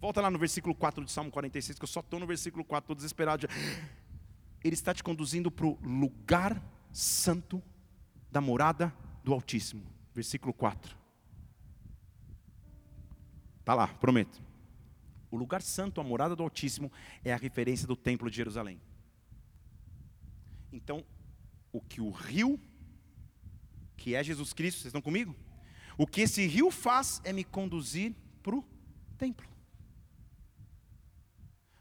Volta 0.00 0.20
lá 0.20 0.30
no 0.30 0.38
versículo 0.38 0.74
4 0.74 1.04
de 1.04 1.10
Salmo 1.10 1.30
46, 1.30 1.78
que 1.78 1.84
eu 1.84 1.88
só 1.88 2.00
estou 2.00 2.20
no 2.20 2.26
versículo 2.26 2.64
4, 2.64 2.84
estou 2.84 2.94
desesperado. 2.94 3.48
Ele 4.62 4.74
está 4.74 4.94
te 4.94 5.02
conduzindo 5.02 5.50
para 5.50 5.66
o 5.66 5.78
lugar 5.82 6.62
santo 6.92 7.62
da 8.30 8.40
morada 8.40 8.94
do 9.24 9.32
Altíssimo. 9.32 9.84
Versículo 10.14 10.52
4. 10.52 10.96
Está 13.60 13.74
lá, 13.74 13.88
prometo. 13.88 14.40
O 15.30 15.36
lugar 15.36 15.62
santo, 15.62 16.00
a 16.00 16.04
morada 16.04 16.34
do 16.34 16.42
Altíssimo, 16.42 16.90
é 17.24 17.32
a 17.32 17.36
referência 17.36 17.86
do 17.86 17.96
templo 17.96 18.30
de 18.30 18.36
Jerusalém. 18.36 18.80
Então, 20.72 21.04
o 21.72 21.80
que 21.80 22.00
o 22.00 22.10
rio 22.10 22.58
que 23.98 24.14
é 24.14 24.22
Jesus 24.24 24.52
Cristo, 24.54 24.78
vocês 24.78 24.86
estão 24.86 25.02
comigo? 25.02 25.36
O 25.98 26.06
que 26.06 26.22
esse 26.22 26.46
rio 26.46 26.70
faz 26.70 27.20
é 27.24 27.32
me 27.32 27.44
conduzir 27.44 28.14
para 28.42 28.54
o 28.54 28.64
templo. 29.18 29.46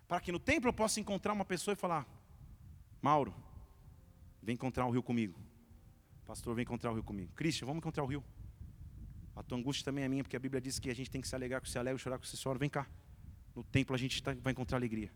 Para 0.08 0.19
que 0.19 0.32
no 0.32 0.39
templo 0.39 0.69
eu 0.69 0.73
possa 0.73 0.99
encontrar 0.99 1.32
uma 1.32 1.45
pessoa 1.45 1.73
e 1.73 1.75
falar: 1.77 2.06
Mauro, 3.01 3.34
vem 4.41 4.56
encontrar 4.56 4.86
o 4.88 4.89
rio 4.89 5.03
comigo. 5.03 5.39
Pastor, 6.25 6.56
vem 6.56 6.63
encontrar 6.63 6.91
o 6.91 6.95
rio 6.95 7.03
comigo. 7.03 7.32
Cristian, 7.34 7.67
vamos 7.67 7.80
encontrar 7.80 8.03
o 8.03 8.08
rio. 8.08 8.23
A 9.36 9.43
tua 9.43 9.58
angústia 9.58 9.86
também 9.86 10.03
é 10.03 10.10
minha, 10.10 10.23
porque 10.23 10.36
a 10.36 10.39
Bíblia 10.39 10.60
diz 10.60 10.80
que 10.80 10.89
a 10.89 10.95
gente 10.95 11.12
tem 11.12 11.21
que 11.21 11.27
se 11.27 11.36
alegrar 11.36 11.62
com 11.62 11.67
se 11.67 11.77
alegra, 11.77 11.97
chorar 11.99 12.17
com 12.17 12.25
se 12.25 12.41
chora. 12.41 12.58
Vem 12.58 12.69
cá. 12.69 12.88
No 13.56 13.63
templo 13.63 13.95
a 13.95 13.97
gente 13.97 14.21
tá, 14.23 14.36
vai 14.41 14.51
encontrar 14.51 14.77
alegria. 14.77 15.12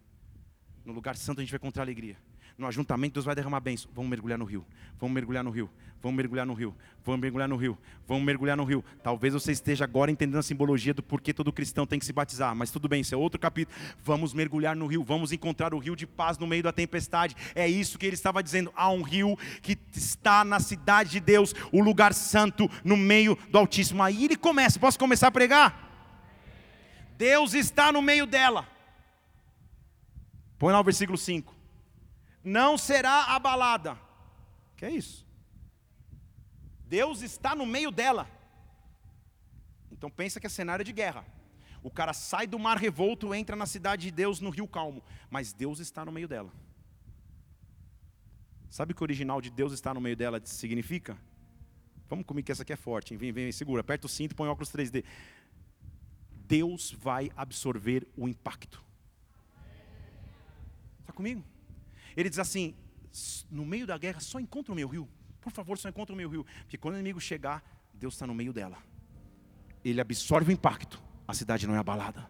No 0.85 0.93
lugar 0.93 1.17
santo 1.17 1.39
a 1.39 1.43
gente 1.43 1.51
vai 1.51 1.57
encontrar 1.57 1.83
alegria. 1.83 2.17
No 2.61 2.67
ajuntamento, 2.67 3.15
Deus 3.15 3.25
vai 3.25 3.35
derramar 3.35 3.59
bênção. 3.59 3.89
Vamos 3.93 4.09
mergulhar 4.09 4.37
no 4.37 4.45
rio, 4.45 4.65
vamos 4.99 5.13
mergulhar 5.13 5.43
no 5.43 5.49
rio, 5.49 5.69
vamos 6.01 6.15
mergulhar 6.15 6.45
no 6.45 6.53
rio, 6.53 6.73
vamos 7.03 7.19
mergulhar 7.19 7.49
no 7.49 7.55
rio, 7.55 7.77
vamos 8.07 8.23
mergulhar 8.23 8.55
no 8.55 8.63
rio. 8.63 8.85
Talvez 9.03 9.33
você 9.33 9.51
esteja 9.51 9.83
agora 9.83 10.11
entendendo 10.11 10.37
a 10.37 10.43
simbologia 10.43 10.93
do 10.93 11.03
porquê 11.03 11.33
todo 11.33 11.51
cristão 11.51 11.85
tem 11.85 11.99
que 11.99 12.05
se 12.05 12.13
batizar, 12.13 12.55
mas 12.55 12.71
tudo 12.71 12.87
bem, 12.87 13.01
isso 13.01 13.13
é 13.13 13.17
outro 13.17 13.39
capítulo. 13.39 13.77
Vamos 14.03 14.33
mergulhar 14.33 14.75
no 14.75 14.87
rio, 14.87 15.03
vamos 15.03 15.31
encontrar 15.31 15.73
o 15.73 15.79
rio 15.79 15.95
de 15.95 16.07
paz 16.07 16.37
no 16.37 16.47
meio 16.47 16.63
da 16.63 16.71
tempestade. 16.71 17.35
É 17.55 17.67
isso 17.67 17.97
que 17.97 18.05
ele 18.05 18.15
estava 18.15 18.41
dizendo. 18.41 18.71
Há 18.75 18.89
um 18.89 19.01
rio 19.01 19.37
que 19.61 19.77
está 19.93 20.45
na 20.45 20.59
cidade 20.59 21.11
de 21.11 21.19
Deus, 21.19 21.53
o 21.71 21.81
lugar 21.81 22.13
santo, 22.13 22.69
no 22.83 22.95
meio 22.95 23.37
do 23.49 23.57
Altíssimo. 23.57 24.03
Aí 24.03 24.25
ele 24.25 24.35
começa, 24.35 24.79
posso 24.79 24.99
começar 24.99 25.27
a 25.27 25.31
pregar? 25.31 25.89
Deus 27.17 27.53
está 27.53 27.91
no 27.91 28.01
meio 28.01 28.25
dela. 28.25 28.67
Põe 30.57 30.73
lá 30.73 30.79
o 30.79 30.83
versículo 30.83 31.17
5. 31.17 31.60
Não 32.43 32.77
será 32.77 33.35
abalada. 33.35 33.97
Que 34.75 34.85
é 34.85 34.91
isso? 34.91 35.25
Deus 36.85 37.21
está 37.21 37.55
no 37.55 37.65
meio 37.65 37.91
dela. 37.91 38.27
Então 39.91 40.09
pensa 40.09 40.39
que 40.39 40.47
é 40.47 40.49
cenário 40.49 40.83
de 40.83 40.91
guerra. 40.91 41.25
O 41.83 41.89
cara 41.89 42.13
sai 42.13 42.45
do 42.45 42.59
mar 42.59 42.77
revolto, 42.77 43.33
entra 43.33 43.55
na 43.55 43.65
cidade 43.65 44.03
de 44.03 44.11
Deus 44.11 44.39
no 44.39 44.49
rio 44.49 44.67
calmo, 44.67 45.03
mas 45.29 45.53
Deus 45.53 45.79
está 45.79 46.03
no 46.05 46.11
meio 46.11 46.27
dela. 46.27 46.51
Sabe 48.69 48.93
o 48.93 48.95
que 48.95 49.01
o 49.01 49.05
original 49.05 49.41
de 49.41 49.49
Deus 49.49 49.73
está 49.73 49.93
no 49.93 49.99
meio 49.99 50.15
dela 50.15 50.41
significa? 50.43 51.17
Vamos 52.09 52.25
comigo 52.25 52.45
que 52.45 52.51
essa 52.51 52.63
aqui 52.63 52.73
é 52.73 52.75
forte? 52.75 53.15
Vem, 53.15 53.31
vem, 53.31 53.51
segura, 53.51 53.81
aperta 53.81 54.05
o 54.05 54.09
cinto, 54.09 54.35
põe 54.35 54.49
óculos 54.49 54.71
3D. 54.71 55.03
Deus 56.47 56.91
vai 56.91 57.31
absorver 57.35 58.07
o 58.17 58.27
impacto. 58.27 58.83
Está 60.99 61.13
comigo? 61.13 61.43
Ele 62.15 62.29
diz 62.29 62.39
assim: 62.39 62.75
no 63.49 63.65
meio 63.65 63.85
da 63.85 63.97
guerra 63.97 64.19
só 64.19 64.39
encontra 64.39 64.71
o 64.71 64.75
meu 64.75 64.87
rio. 64.87 65.07
Por 65.39 65.51
favor, 65.51 65.77
só 65.77 65.89
encontra 65.89 66.13
o 66.13 66.17
meu 66.17 66.29
rio. 66.29 66.45
Porque 66.61 66.77
quando 66.77 66.95
o 66.95 66.97
inimigo 66.99 67.19
chegar, 67.19 67.63
Deus 67.93 68.13
está 68.13 68.27
no 68.27 68.33
meio 68.33 68.53
dela. 68.53 68.77
Ele 69.83 69.99
absorve 69.99 70.51
o 70.51 70.53
impacto, 70.53 71.01
a 71.27 71.33
cidade 71.33 71.65
não 71.65 71.75
é 71.75 71.79
abalada. 71.79 72.29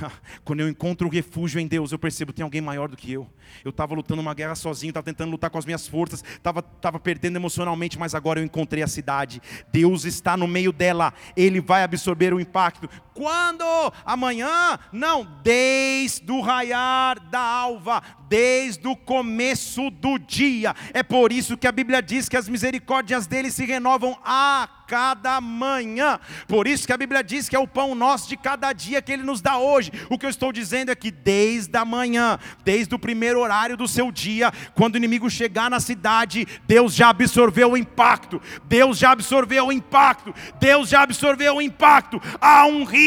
Quando 0.44 0.60
eu 0.60 0.68
encontro 0.68 1.06
o 1.06 1.10
refúgio 1.10 1.60
em 1.60 1.66
Deus, 1.66 1.92
eu 1.92 1.98
percebo 1.98 2.32
que 2.32 2.36
tem 2.36 2.44
alguém 2.44 2.60
maior 2.60 2.88
do 2.88 2.96
que 2.96 3.12
eu. 3.12 3.28
Eu 3.64 3.70
estava 3.70 3.94
lutando 3.94 4.20
uma 4.20 4.34
guerra 4.34 4.54
sozinho, 4.54 4.90
estava 4.90 5.04
tentando 5.04 5.30
lutar 5.30 5.50
com 5.50 5.58
as 5.58 5.64
minhas 5.64 5.86
forças, 5.86 6.22
estava 6.24 6.62
tava 6.62 6.98
perdendo 6.98 7.36
emocionalmente, 7.36 7.98
mas 7.98 8.14
agora 8.14 8.40
eu 8.40 8.44
encontrei 8.44 8.82
a 8.82 8.88
cidade. 8.88 9.40
Deus 9.72 10.04
está 10.04 10.36
no 10.36 10.46
meio 10.46 10.72
dela, 10.72 11.12
Ele 11.36 11.60
vai 11.60 11.82
absorver 11.82 12.32
o 12.34 12.40
impacto. 12.40 12.88
Quando? 13.14 13.64
Amanhã? 14.04 14.78
Não, 14.92 15.26
desde 15.42 16.30
o 16.32 16.40
raiar 16.40 17.20
da 17.30 17.40
alva, 17.40 18.02
desde 18.28 18.88
o 18.88 18.96
começo 18.96 19.90
do 19.90 20.18
dia. 20.18 20.74
É 20.92 21.02
por 21.02 21.32
isso 21.32 21.56
que 21.56 21.66
a 21.68 21.72
Bíblia 21.72 22.02
diz 22.02 22.28
que 22.28 22.36
as 22.36 22.48
misericórdias 22.48 23.26
dele 23.26 23.50
se 23.50 23.64
renovam 23.64 24.18
a 24.24 24.68
cada 24.86 25.40
manhã. 25.40 26.18
Por 26.46 26.66
isso 26.66 26.86
que 26.86 26.92
a 26.92 26.96
Bíblia 26.96 27.22
diz 27.22 27.48
que 27.48 27.56
é 27.56 27.58
o 27.58 27.66
pão 27.66 27.94
nosso 27.94 28.28
de 28.28 28.36
cada 28.36 28.72
dia 28.72 29.00
que 29.00 29.12
ele 29.12 29.22
nos 29.22 29.40
dá 29.40 29.56
hoje. 29.56 29.90
O 30.10 30.18
que 30.18 30.26
eu 30.26 30.30
estou 30.30 30.52
dizendo 30.52 30.90
é 30.90 30.94
que 30.94 31.10
desde 31.10 31.76
a 31.76 31.84
manhã, 31.84 32.38
desde 32.64 32.94
o 32.94 32.98
primeiro 32.98 33.40
horário 33.40 33.76
do 33.76 33.88
seu 33.88 34.10
dia, 34.10 34.52
quando 34.74 34.94
o 34.94 34.98
inimigo 34.98 35.30
chegar 35.30 35.70
na 35.70 35.80
cidade, 35.80 36.46
Deus 36.66 36.94
já 36.94 37.08
absorveu 37.08 37.72
o 37.72 37.76
impacto. 37.76 38.40
Deus 38.64 38.98
já 38.98 39.12
absorveu 39.12 39.66
o 39.66 39.72
impacto. 39.72 40.34
Deus 40.58 40.88
já 40.88 41.02
absorveu 41.02 41.56
o 41.56 41.62
impacto. 41.62 42.20
Há 42.40 42.66
um 42.66 42.84
rio, 42.84 43.03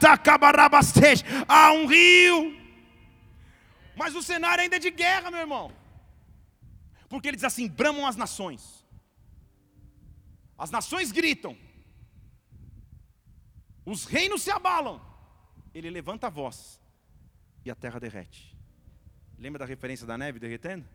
tacabarabastej, 0.00 1.22
há 1.46 1.72
um 1.72 1.86
rio. 1.86 2.56
Mas 3.96 4.14
o 4.14 4.22
cenário 4.22 4.62
ainda 4.62 4.76
é 4.76 4.78
de 4.78 4.90
guerra, 4.90 5.30
meu 5.30 5.40
irmão. 5.40 5.72
Porque 7.08 7.28
ele 7.28 7.36
diz 7.36 7.44
assim: 7.44 7.68
bramam 7.68 8.06
as 8.06 8.16
nações. 8.16 8.86
As 10.56 10.70
nações 10.70 11.12
gritam. 11.12 11.56
Os 13.84 14.04
reinos 14.04 14.42
se 14.42 14.50
abalam. 14.50 15.00
Ele 15.74 15.90
levanta 15.90 16.26
a 16.26 16.30
voz 16.30 16.80
e 17.64 17.70
a 17.70 17.74
terra 17.74 18.00
derrete. 18.00 18.56
Lembra 19.38 19.60
da 19.60 19.64
referência 19.64 20.06
da 20.06 20.18
neve 20.18 20.38
derretendo? 20.38 20.86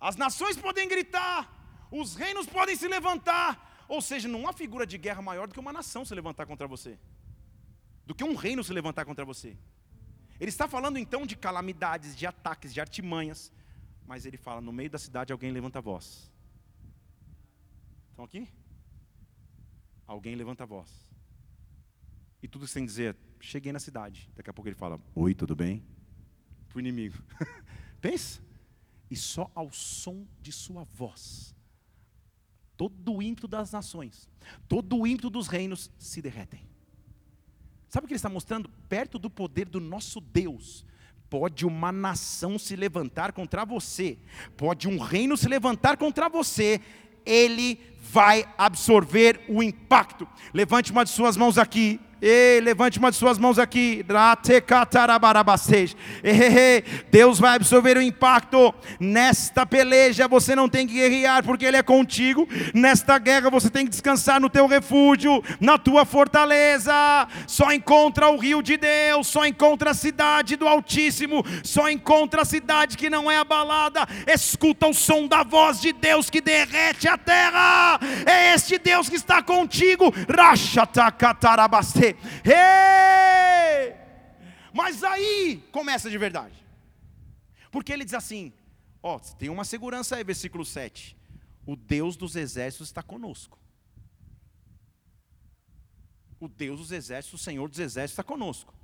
As 0.00 0.16
nações 0.16 0.56
podem 0.56 0.86
gritar, 0.88 1.50
os 1.90 2.14
reinos 2.14 2.46
podem 2.46 2.76
se 2.76 2.86
levantar. 2.86 3.65
Ou 3.88 4.00
seja, 4.00 4.28
não 4.28 4.48
há 4.48 4.52
figura 4.52 4.86
de 4.86 4.98
guerra 4.98 5.22
maior 5.22 5.46
do 5.46 5.54
que 5.54 5.60
uma 5.60 5.72
nação 5.72 6.04
se 6.04 6.14
levantar 6.14 6.46
contra 6.46 6.66
você, 6.66 6.98
do 8.04 8.14
que 8.14 8.24
um 8.24 8.34
reino 8.34 8.62
se 8.64 8.72
levantar 8.72 9.04
contra 9.04 9.24
você. 9.24 9.56
Ele 10.38 10.50
está 10.50 10.68
falando 10.68 10.98
então 10.98 11.26
de 11.26 11.36
calamidades, 11.36 12.16
de 12.16 12.26
ataques, 12.26 12.72
de 12.74 12.80
artimanhas, 12.80 13.52
mas 14.06 14.26
ele 14.26 14.36
fala: 14.36 14.60
no 14.60 14.72
meio 14.72 14.90
da 14.90 14.98
cidade 14.98 15.32
alguém 15.32 15.50
levanta 15.50 15.78
a 15.78 15.82
voz. 15.82 16.30
Estão 18.10 18.24
aqui? 18.24 18.48
Alguém 20.06 20.34
levanta 20.34 20.62
a 20.64 20.66
voz. 20.66 20.90
E 22.42 22.48
tudo 22.48 22.66
sem 22.66 22.84
dizer, 22.84 23.16
cheguei 23.40 23.72
na 23.72 23.78
cidade. 23.80 24.30
Daqui 24.36 24.50
a 24.50 24.52
pouco 24.52 24.68
ele 24.68 24.76
fala: 24.76 25.00
Oi, 25.14 25.34
tudo 25.34 25.56
bem? 25.56 25.82
Para 26.68 26.76
o 26.76 26.80
inimigo. 26.80 27.18
Pensa. 28.00 28.40
E 29.10 29.16
só 29.16 29.50
ao 29.54 29.72
som 29.72 30.26
de 30.40 30.52
sua 30.52 30.84
voz, 30.84 31.54
todo 32.76 33.14
o 33.14 33.22
ímpeto 33.22 33.48
das 33.48 33.72
nações, 33.72 34.28
todo 34.68 34.98
o 34.98 35.06
ímpeto 35.06 35.30
dos 35.30 35.48
reinos 35.48 35.90
se 35.98 36.20
derretem. 36.20 36.66
Sabe 37.88 38.04
o 38.04 38.08
que 38.08 38.14
ele 38.14 38.18
está 38.18 38.28
mostrando? 38.28 38.68
Perto 38.88 39.18
do 39.18 39.30
poder 39.30 39.68
do 39.68 39.80
nosso 39.80 40.20
Deus, 40.20 40.84
pode 41.30 41.64
uma 41.64 41.90
nação 41.90 42.58
se 42.58 42.76
levantar 42.76 43.32
contra 43.32 43.64
você, 43.64 44.18
pode 44.56 44.88
um 44.88 44.98
reino 44.98 45.36
se 45.36 45.48
levantar 45.48 45.96
contra 45.96 46.28
você, 46.28 46.80
ele 47.24 47.80
vai 48.00 48.48
absorver 48.56 49.44
o 49.48 49.62
impacto. 49.62 50.28
Levante 50.54 50.92
uma 50.92 51.04
de 51.04 51.10
suas 51.10 51.36
mãos 51.36 51.58
aqui 51.58 52.00
Ei, 52.20 52.60
levante 52.62 52.98
uma 52.98 53.10
de 53.10 53.16
suas 53.18 53.36
mãos 53.36 53.58
aqui. 53.58 54.02
Deus 57.12 57.38
vai 57.38 57.56
absorver 57.56 57.98
o 57.98 58.02
impacto. 58.02 58.74
Nesta 58.98 59.66
peleja 59.66 60.26
você 60.26 60.56
não 60.56 60.66
tem 60.66 60.86
que 60.86 60.94
guerrear 60.94 61.44
porque 61.44 61.66
Ele 61.66 61.76
é 61.76 61.82
contigo. 61.82 62.48
Nesta 62.72 63.18
guerra 63.18 63.50
você 63.50 63.68
tem 63.68 63.84
que 63.84 63.90
descansar 63.90 64.40
no 64.40 64.48
teu 64.48 64.66
refúgio, 64.66 65.44
na 65.60 65.76
tua 65.76 66.06
fortaleza. 66.06 66.94
Só 67.46 67.70
encontra 67.70 68.30
o 68.30 68.38
rio 68.38 68.62
de 68.62 68.78
Deus, 68.78 69.26
só 69.26 69.44
encontra 69.44 69.90
a 69.90 69.94
cidade 69.94 70.56
do 70.56 70.66
Altíssimo, 70.66 71.44
só 71.62 71.90
encontra 71.90 72.40
a 72.42 72.46
cidade 72.46 72.96
que 72.96 73.10
não 73.10 73.30
é 73.30 73.36
abalada. 73.36 74.08
Escuta 74.26 74.86
o 74.86 74.94
som 74.94 75.28
da 75.28 75.42
voz 75.42 75.82
de 75.82 75.92
Deus 75.92 76.30
que 76.30 76.40
derrete 76.40 77.08
a 77.08 77.18
terra. 77.18 78.00
É 78.24 78.54
este 78.54 78.78
Deus 78.78 79.06
que 79.06 79.16
está 79.16 79.42
contigo. 79.42 80.14
Racha 80.34 80.86
Hey! 82.44 83.94
Mas 84.72 85.02
aí 85.02 85.62
começa 85.72 86.10
de 86.10 86.18
verdade. 86.18 86.54
Porque 87.70 87.92
ele 87.92 88.04
diz 88.04 88.14
assim: 88.14 88.52
ó, 89.02 89.18
tem 89.18 89.48
uma 89.48 89.64
segurança 89.64 90.16
aí, 90.16 90.24
versículo 90.24 90.64
7. 90.64 91.16
O 91.64 91.74
Deus 91.74 92.16
dos 92.16 92.36
exércitos 92.36 92.88
está 92.88 93.02
conosco. 93.02 93.58
O 96.38 96.48
Deus 96.48 96.78
dos 96.78 96.92
exércitos, 96.92 97.40
o 97.40 97.44
Senhor 97.44 97.68
dos 97.68 97.78
exércitos 97.78 98.12
está 98.12 98.22
conosco. 98.22 98.74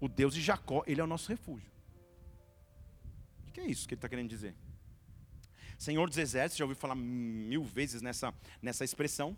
O 0.00 0.08
Deus 0.08 0.34
de 0.34 0.40
Jacó, 0.40 0.82
ele 0.86 1.00
é 1.00 1.04
o 1.04 1.06
nosso 1.06 1.28
refúgio. 1.28 1.70
O 3.48 3.52
que 3.52 3.60
é 3.60 3.66
isso 3.66 3.86
que 3.86 3.94
ele 3.94 3.98
está 3.98 4.08
querendo 4.08 4.28
dizer? 4.28 4.54
Senhor 5.78 6.08
dos 6.08 6.18
exércitos, 6.18 6.56
já 6.56 6.64
ouviu 6.64 6.76
falar 6.76 6.94
mil 6.94 7.64
vezes 7.64 8.00
nessa, 8.00 8.32
nessa 8.62 8.84
expressão. 8.84 9.36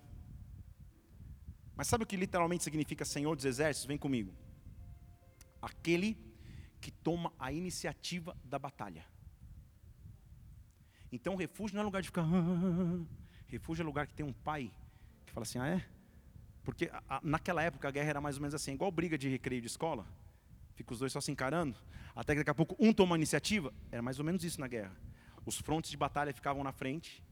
Mas 1.77 1.87
sabe 1.87 2.05
o 2.05 2.07
que 2.07 2.17
literalmente 2.17 2.65
significa 2.65 3.05
Senhor 3.05 3.37
dos 3.37 3.45
Exércitos? 3.45 3.87
Vem 3.87 3.99
comigo. 3.99 4.35
Aquele 5.61 6.19
que 6.81 6.91
toma 6.91 7.33
a 7.39 7.53
iniciativa 7.53 8.37
da 8.43 8.59
batalha. 8.59 9.05
Então, 11.13 11.37
refúgio 11.37 11.75
não 11.77 11.83
é 11.83 11.85
lugar 11.85 12.01
de 12.01 12.09
ficar. 12.09 12.25
refúgio 13.47 13.83
é 13.83 13.85
lugar 13.85 14.07
que 14.07 14.15
tem 14.15 14.25
um 14.25 14.33
pai 14.33 14.73
que 15.27 15.33
fala 15.33 15.45
assim: 15.45 15.59
ah, 15.59 15.69
é? 15.69 15.85
Porque 16.65 16.91
a, 16.93 17.17
a, 17.17 17.21
naquela 17.23 17.63
época 17.63 17.87
a 17.87 17.91
guerra 17.91 18.11
era 18.11 18.21
mais 18.21 18.37
ou 18.37 18.43
menos 18.43 18.55
assim, 18.55 18.73
igual 18.73 18.91
briga 18.91 19.19
de 19.19 19.29
recreio 19.29 19.61
de 19.61 19.67
escola. 19.67 20.07
Fica 20.75 20.93
os 20.93 20.99
dois 20.99 21.13
só 21.13 21.21
se 21.21 21.31
encarando. 21.31 21.77
Até 22.15 22.35
que 22.35 22.41
daqui 22.41 22.51
a 22.51 22.55
pouco 22.55 22.75
um 22.79 22.93
toma 22.93 23.15
a 23.15 23.19
iniciativa. 23.19 23.73
Era 23.91 24.03
mais 24.03 24.19
ou 24.19 24.25
menos 24.25 24.43
isso 24.45 24.61
na 24.61 24.67
guerra. 24.67 24.97
Os 25.45 25.59
frontes 25.59 25.91
de 25.91 25.97
batalha 25.97 26.33
ficavam 26.33 26.65
na 26.65 26.73
frente. 26.73 27.23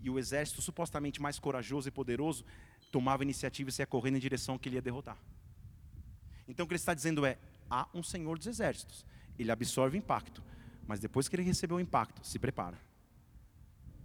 E 0.00 0.10
o 0.10 0.18
exército 0.18 0.62
supostamente 0.62 1.20
mais 1.20 1.38
corajoso 1.38 1.88
e 1.88 1.92
poderoso 1.92 2.44
tomava 2.92 3.24
iniciativa 3.24 3.70
e 3.70 3.72
saia 3.72 3.86
correndo 3.86 4.16
em 4.16 4.20
direção 4.20 4.56
que 4.56 4.68
ele 4.68 4.76
ia 4.76 4.82
derrotar. 4.82 5.16
Então 6.46 6.64
o 6.64 6.68
que 6.68 6.74
ele 6.74 6.78
está 6.78 6.94
dizendo 6.94 7.26
é: 7.26 7.38
há 7.68 7.88
um 7.92 8.02
Senhor 8.02 8.38
dos 8.38 8.46
exércitos, 8.46 9.04
ele 9.38 9.50
absorve 9.50 9.98
impacto, 9.98 10.42
mas 10.86 11.00
depois 11.00 11.26
que 11.26 11.34
ele 11.34 11.42
recebeu 11.42 11.78
o 11.78 11.80
impacto, 11.80 12.24
se 12.24 12.38
prepara. 12.38 12.78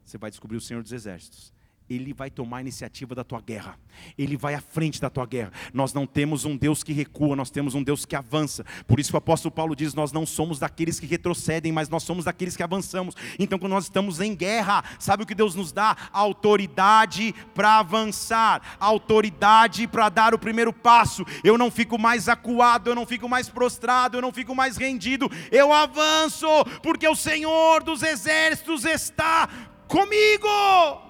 Você 0.03 0.17
vai 0.17 0.31
descobrir 0.31 0.55
o 0.57 0.61
Senhor 0.61 0.81
dos 0.81 0.93
exércitos. 0.93 1.53
Ele 1.89 2.13
vai 2.13 2.29
tomar 2.29 2.57
a 2.57 2.61
iniciativa 2.61 3.15
da 3.15 3.23
tua 3.23 3.41
guerra. 3.41 3.77
Ele 4.17 4.35
vai 4.35 4.53
à 4.53 4.61
frente 4.61 4.99
da 4.99 5.09
tua 5.09 5.25
guerra. 5.25 5.51
Nós 5.73 5.93
não 5.93 6.05
temos 6.05 6.45
um 6.45 6.55
Deus 6.55 6.83
que 6.83 6.93
recua, 6.93 7.35
nós 7.35 7.49
temos 7.49 7.75
um 7.75 7.83
Deus 7.83 8.05
que 8.05 8.15
avança. 8.15 8.65
Por 8.85 8.99
isso 8.99 9.13
o 9.13 9.17
apóstolo 9.17 9.51
Paulo 9.53 9.75
diz: 9.75 9.93
Nós 9.93 10.11
não 10.11 10.25
somos 10.25 10.59
daqueles 10.59 10.99
que 10.99 11.05
retrocedem, 11.05 11.71
mas 11.71 11.89
nós 11.89 12.03
somos 12.03 12.25
daqueles 12.25 12.55
que 12.55 12.63
avançamos. 12.63 13.15
Então, 13.39 13.57
quando 13.57 13.71
nós 13.71 13.85
estamos 13.85 14.19
em 14.19 14.35
guerra, 14.35 14.83
sabe 14.99 15.23
o 15.23 15.25
que 15.25 15.35
Deus 15.35 15.55
nos 15.55 15.71
dá? 15.71 15.95
Autoridade 16.11 17.33
para 17.53 17.79
avançar, 17.79 18.77
autoridade 18.79 19.87
para 19.87 20.09
dar 20.09 20.33
o 20.33 20.39
primeiro 20.39 20.73
passo. 20.73 21.25
Eu 21.43 21.57
não 21.57 21.71
fico 21.71 21.97
mais 21.97 22.27
acuado, 22.27 22.89
eu 22.89 22.95
não 22.95 23.05
fico 23.05 23.29
mais 23.29 23.49
prostrado, 23.49 24.17
eu 24.17 24.21
não 24.21 24.33
fico 24.33 24.53
mais 24.53 24.77
rendido. 24.77 25.29
Eu 25.51 25.71
avanço, 25.71 26.47
porque 26.83 27.07
o 27.07 27.15
Senhor 27.15 27.83
dos 27.83 28.03
exércitos 28.03 28.85
está 28.85 29.47
comigo. 29.87 31.06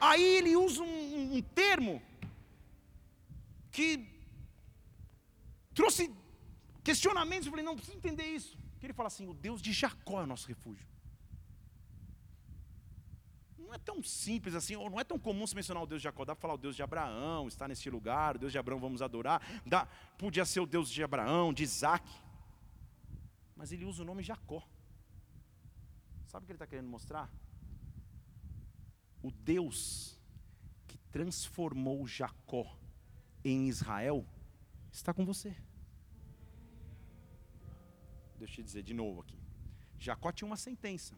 Aí 0.00 0.22
ele 0.22 0.56
usa 0.56 0.82
um, 0.82 1.36
um 1.36 1.42
termo 1.42 2.02
que 3.70 4.06
trouxe 5.74 6.12
questionamentos. 6.82 7.46
Eu 7.46 7.52
falei, 7.52 7.64
não, 7.64 7.76
preciso 7.76 7.96
entender 7.96 8.26
isso. 8.26 8.56
Que 8.78 8.86
ele 8.86 8.92
fala 8.92 9.08
assim: 9.08 9.26
o 9.26 9.34
Deus 9.34 9.60
de 9.60 9.72
Jacó 9.72 10.20
é 10.20 10.24
o 10.24 10.26
nosso 10.26 10.48
refúgio. 10.48 10.86
Não 13.58 13.74
é 13.74 13.78
tão 13.78 14.02
simples 14.02 14.54
assim, 14.54 14.76
ou 14.76 14.88
não 14.88 14.98
é 14.98 15.04
tão 15.04 15.18
comum 15.18 15.46
se 15.46 15.54
mencionar 15.54 15.82
o 15.82 15.86
Deus 15.86 16.00
de 16.00 16.04
Jacó. 16.04 16.24
Dá 16.24 16.34
para 16.34 16.40
falar 16.40 16.54
o 16.54 16.58
Deus 16.58 16.74
de 16.74 16.82
Abraão, 16.82 17.46
está 17.46 17.68
neste 17.68 17.90
lugar, 17.90 18.36
o 18.36 18.38
Deus 18.38 18.50
de 18.50 18.58
Abraão 18.58 18.80
vamos 18.80 19.02
adorar. 19.02 19.42
Dá, 19.66 19.86
podia 20.16 20.44
ser 20.44 20.60
o 20.60 20.66
Deus 20.66 20.88
de 20.88 21.02
Abraão, 21.02 21.52
de 21.52 21.64
Isaac. 21.64 22.08
Mas 23.54 23.70
ele 23.70 23.84
usa 23.84 24.02
o 24.02 24.06
nome 24.06 24.22
Jacó. 24.22 24.62
Sabe 26.28 26.44
o 26.44 26.46
que 26.46 26.52
ele 26.52 26.56
está 26.56 26.66
querendo 26.66 26.88
mostrar? 26.88 27.30
O 29.22 29.30
Deus 29.30 30.18
que 30.86 30.98
transformou 31.10 32.06
Jacó 32.06 32.78
em 33.44 33.68
Israel 33.68 34.26
está 34.92 35.12
com 35.12 35.24
você. 35.24 35.56
Deixa 38.38 38.52
eu 38.52 38.56
te 38.56 38.62
dizer 38.62 38.82
de 38.82 38.94
novo 38.94 39.20
aqui. 39.20 39.38
Jacó 39.98 40.30
tinha 40.30 40.46
uma 40.46 40.56
sentença. 40.56 41.14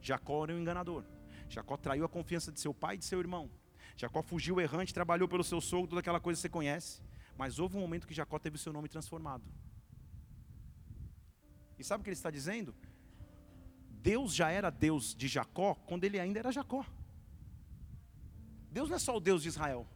Jacó 0.00 0.44
era 0.44 0.54
um 0.54 0.58
enganador. 0.58 1.04
Jacó 1.48 1.76
traiu 1.76 2.04
a 2.04 2.08
confiança 2.08 2.50
de 2.50 2.60
seu 2.60 2.74
pai 2.74 2.96
e 2.96 2.98
de 2.98 3.04
seu 3.04 3.20
irmão. 3.20 3.50
Jacó 3.96 4.22
fugiu 4.22 4.60
errante, 4.60 4.92
trabalhou 4.92 5.28
pelo 5.28 5.44
seu 5.44 5.60
sogro, 5.60 5.88
toda 5.88 6.00
aquela 6.00 6.20
coisa 6.20 6.38
que 6.38 6.42
você 6.42 6.48
conhece. 6.48 7.00
Mas 7.36 7.58
houve 7.58 7.76
um 7.76 7.80
momento 7.80 8.06
que 8.06 8.14
Jacó 8.14 8.38
teve 8.38 8.56
o 8.56 8.58
seu 8.58 8.72
nome 8.72 8.88
transformado. 8.88 9.44
E 11.78 11.84
sabe 11.84 12.00
o 12.00 12.04
que 12.04 12.10
ele 12.10 12.14
está 12.14 12.30
dizendo? 12.30 12.74
Deus 13.90 14.34
já 14.34 14.50
era 14.50 14.70
Deus 14.70 15.14
de 15.14 15.28
Jacó 15.28 15.74
quando 15.74 16.04
ele 16.04 16.18
ainda 16.18 16.38
era 16.38 16.52
Jacó. 16.52 16.84
Deus 18.76 18.90
não 18.90 18.96
é 18.96 18.98
só 18.98 19.16
o 19.16 19.20
Deus 19.20 19.40
de 19.42 19.48
Israel. 19.48 19.86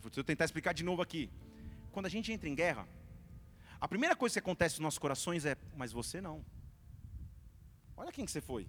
Vou 0.00 0.10
tentar 0.24 0.46
explicar 0.46 0.72
de 0.72 0.82
novo 0.82 1.02
aqui. 1.02 1.30
Quando 1.92 2.06
a 2.06 2.08
gente 2.08 2.32
entra 2.32 2.48
em 2.48 2.54
guerra, 2.54 2.88
a 3.78 3.86
primeira 3.86 4.16
coisa 4.16 4.32
que 4.32 4.38
acontece 4.38 4.76
nos 4.76 4.84
nossos 4.84 4.98
corações 4.98 5.44
é: 5.44 5.54
mas 5.76 5.92
você 5.92 6.18
não. 6.18 6.42
Olha 7.94 8.10
quem 8.10 8.24
que 8.24 8.32
você 8.32 8.40
foi. 8.40 8.66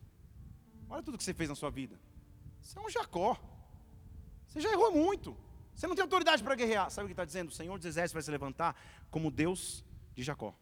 Olha 0.89 1.01
tudo 1.01 1.17
que 1.17 1.23
você 1.23 1.33
fez 1.33 1.47
na 1.49 1.55
sua 1.55 1.69
vida. 1.69 1.97
Você 2.61 2.77
é 2.77 2.81
um 2.81 2.89
Jacó. 2.89 3.39
Você 4.47 4.59
já 4.59 4.69
errou 4.69 4.91
muito. 4.91 5.37
Você 5.73 5.87
não 5.87 5.95
tem 5.95 6.03
autoridade 6.03 6.43
para 6.43 6.55
guerrear. 6.55 6.91
Sabe 6.91 7.05
o 7.05 7.07
que 7.07 7.13
está 7.13 7.23
dizendo? 7.23 7.47
O 7.47 7.53
Senhor 7.53 7.77
dos 7.77 7.85
Exércitos 7.85 8.15
vai 8.15 8.21
se 8.21 8.31
levantar 8.31 8.75
como 9.09 9.31
Deus 9.31 9.85
de 10.13 10.23
Jacó 10.23 10.53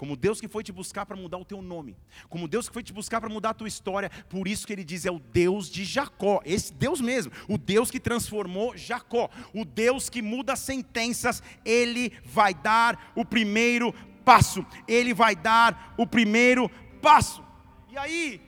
como 0.00 0.16
Deus 0.16 0.40
que 0.40 0.48
foi 0.48 0.64
te 0.64 0.72
buscar 0.72 1.04
para 1.04 1.14
mudar 1.14 1.36
o 1.36 1.44
teu 1.44 1.60
nome, 1.60 1.94
como 2.30 2.48
Deus 2.48 2.66
que 2.66 2.72
foi 2.72 2.82
te 2.82 2.90
buscar 2.90 3.20
para 3.20 3.28
mudar 3.28 3.50
a 3.50 3.54
tua 3.54 3.68
história, 3.68 4.08
por 4.30 4.48
isso 4.48 4.66
que 4.66 4.72
ele 4.72 4.82
diz 4.82 5.04
é 5.04 5.10
o 5.10 5.18
Deus 5.18 5.68
de 5.68 5.84
Jacó, 5.84 6.40
esse 6.42 6.72
Deus 6.72 7.02
mesmo, 7.02 7.30
o 7.46 7.58
Deus 7.58 7.90
que 7.90 8.00
transformou 8.00 8.74
Jacó, 8.74 9.28
o 9.52 9.62
Deus 9.62 10.08
que 10.08 10.22
muda 10.22 10.56
sentenças, 10.56 11.42
ele 11.66 12.14
vai 12.24 12.54
dar 12.54 13.12
o 13.14 13.26
primeiro 13.26 13.92
passo, 14.24 14.64
ele 14.88 15.12
vai 15.12 15.36
dar 15.36 15.94
o 15.98 16.06
primeiro 16.06 16.70
passo. 17.02 17.44
E 17.90 17.98
aí, 17.98 18.40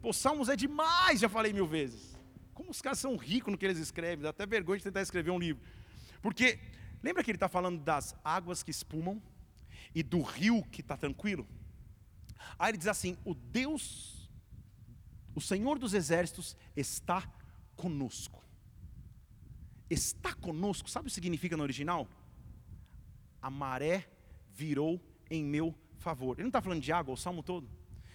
pô, 0.00 0.12
Salmos 0.12 0.48
é 0.48 0.56
demais, 0.56 1.20
já 1.20 1.28
falei 1.28 1.52
mil 1.52 1.64
vezes. 1.64 2.18
Como 2.52 2.72
os 2.72 2.82
caras 2.82 2.98
são 2.98 3.14
ricos 3.14 3.52
no 3.52 3.56
que 3.56 3.66
eles 3.66 3.78
escrevem, 3.78 4.24
dá 4.24 4.30
até 4.30 4.44
vergonha 4.46 4.78
de 4.78 4.84
tentar 4.84 5.00
escrever 5.00 5.30
um 5.30 5.38
livro. 5.38 5.62
Porque, 6.20 6.58
lembra 7.00 7.22
que 7.22 7.30
ele 7.30 7.36
está 7.36 7.48
falando 7.48 7.78
das 7.78 8.16
águas 8.24 8.64
que 8.64 8.72
espumam? 8.72 9.22
E 9.94 10.02
do 10.02 10.22
rio 10.22 10.62
que 10.64 10.80
está 10.80 10.96
tranquilo. 10.96 11.46
Aí 12.58 12.70
ele 12.70 12.78
diz 12.78 12.86
assim: 12.86 13.16
o 13.24 13.34
Deus, 13.34 14.30
o 15.34 15.40
Senhor 15.40 15.78
dos 15.78 15.94
exércitos 15.94 16.56
está 16.76 17.22
conosco. 17.76 18.42
Está 19.90 20.32
conosco, 20.34 20.88
sabe 20.88 21.06
o 21.06 21.08
que 21.08 21.14
significa 21.14 21.56
no 21.56 21.62
original? 21.62 22.08
A 23.40 23.50
maré 23.50 24.08
virou 24.50 25.00
em 25.30 25.44
meu 25.44 25.74
favor. 25.98 26.36
Ele 26.36 26.44
não 26.44 26.48
está 26.48 26.62
falando 26.62 26.80
de 26.80 26.92
água 26.92 27.12
o 27.12 27.16
salmo 27.16 27.42
todo? 27.42 27.68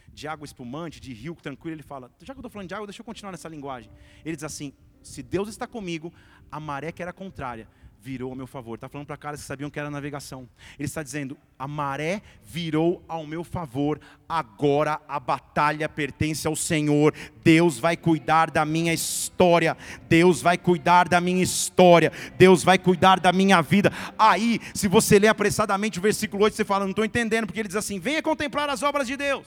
De 0.08 0.28
água 0.28 0.46
espumante, 0.46 1.00
de 1.00 1.14
rio 1.14 1.36
tranquilo. 1.36 1.76
Ele 1.76 1.84
fala, 1.84 2.12
já 2.20 2.34
que 2.34 2.40
eu 2.40 2.42
estou 2.42 2.50
falando 2.50 2.68
de 2.68 2.74
água, 2.74 2.88
deixa 2.88 3.02
eu 3.02 3.06
continuar 3.06 3.32
nessa 3.32 3.48
linguagem. 3.48 3.92
Ele 4.26 4.36
diz 4.36 4.44
assim: 4.44 4.74
se 5.04 5.22
Deus 5.22 5.50
está 5.50 5.68
comigo, 5.68 6.12
a 6.52 6.60
maré 6.60 6.92
que 6.92 7.02
era 7.02 7.14
contrária 7.14 7.68
virou 8.02 8.30
ao 8.30 8.36
meu 8.36 8.48
favor. 8.48 8.76
Está 8.76 8.88
falando 8.88 9.08
para 9.08 9.18
caras 9.18 9.42
que 9.42 9.46
sabiam 9.46 9.70
que 9.70 9.80
era 9.80 9.90
navegação. 9.90 10.48
Ele 10.78 10.86
está 10.86 11.04
dizendo: 11.04 11.38
a 11.58 11.68
maré 11.68 12.22
virou 12.44 13.04
ao 13.08 13.26
meu 13.26 13.44
favor. 13.44 14.00
Agora 14.28 15.02
a 15.08 15.20
batalha 15.20 15.90
pertence 15.90 16.48
ao 16.48 16.56
Senhor. 16.56 17.14
Deus 17.44 17.78
vai 17.80 17.98
cuidar 17.98 18.50
da 18.50 18.66
minha 18.66 18.94
história. 18.94 19.76
Deus 20.08 20.42
vai 20.42 20.58
cuidar 20.58 21.10
da 21.10 21.20
minha 21.20 21.44
história. 21.44 22.12
Deus 22.38 22.64
vai 22.64 22.78
cuidar 22.78 23.20
da 23.20 23.34
minha 23.34 23.62
vida. 23.62 23.92
Aí, 24.18 24.60
se 24.74 24.88
você 24.88 25.20
ler 25.20 25.30
apressadamente 25.30 26.00
o 26.00 26.02
versículo 26.02 26.44
8, 26.44 26.56
você 26.56 26.66
fala: 26.66 26.86
não 26.86 26.92
estou 26.92 27.06
entendendo, 27.06 27.46
porque 27.46 27.60
ele 27.60 27.68
diz 27.68 27.78
assim: 27.78 28.00
venha 28.00 28.22
contemplar 28.22 28.70
as 28.70 28.84
obras 28.84 29.08
de 29.08 29.18
Deus. 29.18 29.46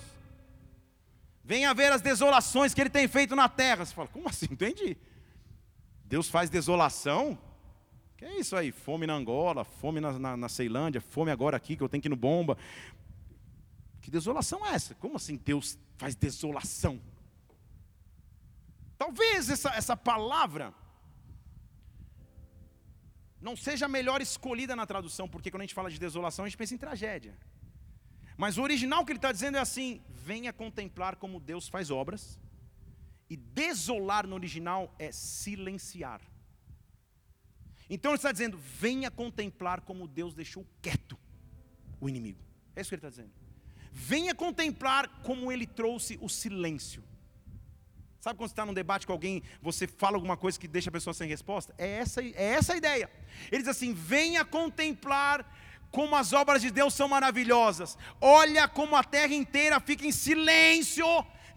Venha 1.42 1.74
ver 1.74 1.92
as 1.92 2.00
desolações 2.00 2.72
que 2.74 2.80
ele 2.80 2.90
tem 2.90 3.08
feito 3.08 3.34
na 3.34 3.48
terra. 3.48 3.84
Você 3.84 3.94
fala: 3.94 4.08
como 4.08 4.28
assim? 4.28 4.46
Entendi. 4.50 4.96
Deus 6.04 6.28
faz 6.28 6.50
desolação? 6.50 7.38
Que 8.20 8.26
é 8.26 8.38
isso 8.38 8.54
aí? 8.54 8.70
Fome 8.70 9.06
na 9.06 9.14
Angola, 9.14 9.64
fome 9.64 9.98
na, 9.98 10.18
na, 10.18 10.36
na 10.36 10.46
Ceilândia, 10.46 11.00
fome 11.00 11.30
agora 11.30 11.56
aqui 11.56 11.74
que 11.74 11.82
eu 11.82 11.88
tenho 11.88 12.02
que 12.02 12.08
ir 12.08 12.10
no 12.10 12.16
bomba. 12.16 12.54
Que 14.02 14.10
desolação 14.10 14.66
é 14.66 14.74
essa? 14.74 14.94
Como 14.96 15.16
assim 15.16 15.36
Deus 15.38 15.78
faz 15.96 16.14
desolação? 16.14 17.00
Talvez 18.98 19.48
essa, 19.48 19.70
essa 19.70 19.96
palavra 19.96 20.74
não 23.40 23.56
seja 23.56 23.86
a 23.86 23.88
melhor 23.88 24.20
escolhida 24.20 24.76
na 24.76 24.84
tradução, 24.84 25.26
porque 25.26 25.50
quando 25.50 25.62
a 25.62 25.64
gente 25.64 25.74
fala 25.74 25.90
de 25.90 25.98
desolação, 25.98 26.44
a 26.44 26.48
gente 26.48 26.58
pensa 26.58 26.74
em 26.74 26.76
tragédia. 26.78 27.34
Mas 28.36 28.58
o 28.58 28.62
original 28.62 29.02
que 29.02 29.12
ele 29.12 29.18
está 29.18 29.32
dizendo 29.32 29.56
é 29.56 29.60
assim: 29.60 30.02
venha 30.10 30.52
contemplar 30.52 31.16
como 31.16 31.40
Deus 31.40 31.68
faz 31.68 31.90
obras, 31.90 32.38
e 33.30 33.34
desolar 33.38 34.26
no 34.26 34.34
original 34.34 34.94
é 34.98 35.10
silenciar. 35.10 36.20
Então 37.90 38.12
ele 38.12 38.16
está 38.16 38.30
dizendo: 38.30 38.56
venha 38.56 39.10
contemplar 39.10 39.80
como 39.80 40.06
Deus 40.06 40.32
deixou 40.32 40.64
quieto 40.80 41.18
o 42.00 42.08
inimigo. 42.08 42.38
É 42.76 42.80
isso 42.80 42.88
que 42.88 42.94
ele 42.94 43.00
está 43.00 43.10
dizendo. 43.10 43.32
Venha 43.92 44.34
contemplar 44.34 45.08
como 45.24 45.50
ele 45.50 45.66
trouxe 45.66 46.16
o 46.22 46.28
silêncio. 46.28 47.02
Sabe 48.20 48.38
quando 48.38 48.48
você 48.48 48.52
está 48.52 48.64
num 48.64 48.74
debate 48.74 49.06
com 49.06 49.12
alguém, 49.12 49.42
você 49.60 49.86
fala 49.86 50.16
alguma 50.16 50.36
coisa 50.36 50.60
que 50.60 50.68
deixa 50.68 50.90
a 50.90 50.92
pessoa 50.92 51.12
sem 51.12 51.28
resposta? 51.28 51.74
É 51.76 51.88
essa, 51.88 52.22
é 52.22 52.34
essa 52.36 52.74
a 52.74 52.76
ideia. 52.76 53.10
Ele 53.50 53.62
diz 53.62 53.68
assim: 53.68 53.92
venha 53.92 54.44
contemplar 54.44 55.44
como 55.90 56.14
as 56.14 56.32
obras 56.32 56.62
de 56.62 56.70
Deus 56.70 56.94
são 56.94 57.08
maravilhosas. 57.08 57.98
Olha 58.20 58.68
como 58.68 58.94
a 58.94 59.02
terra 59.02 59.34
inteira 59.34 59.80
fica 59.80 60.06
em 60.06 60.12
silêncio 60.12 61.06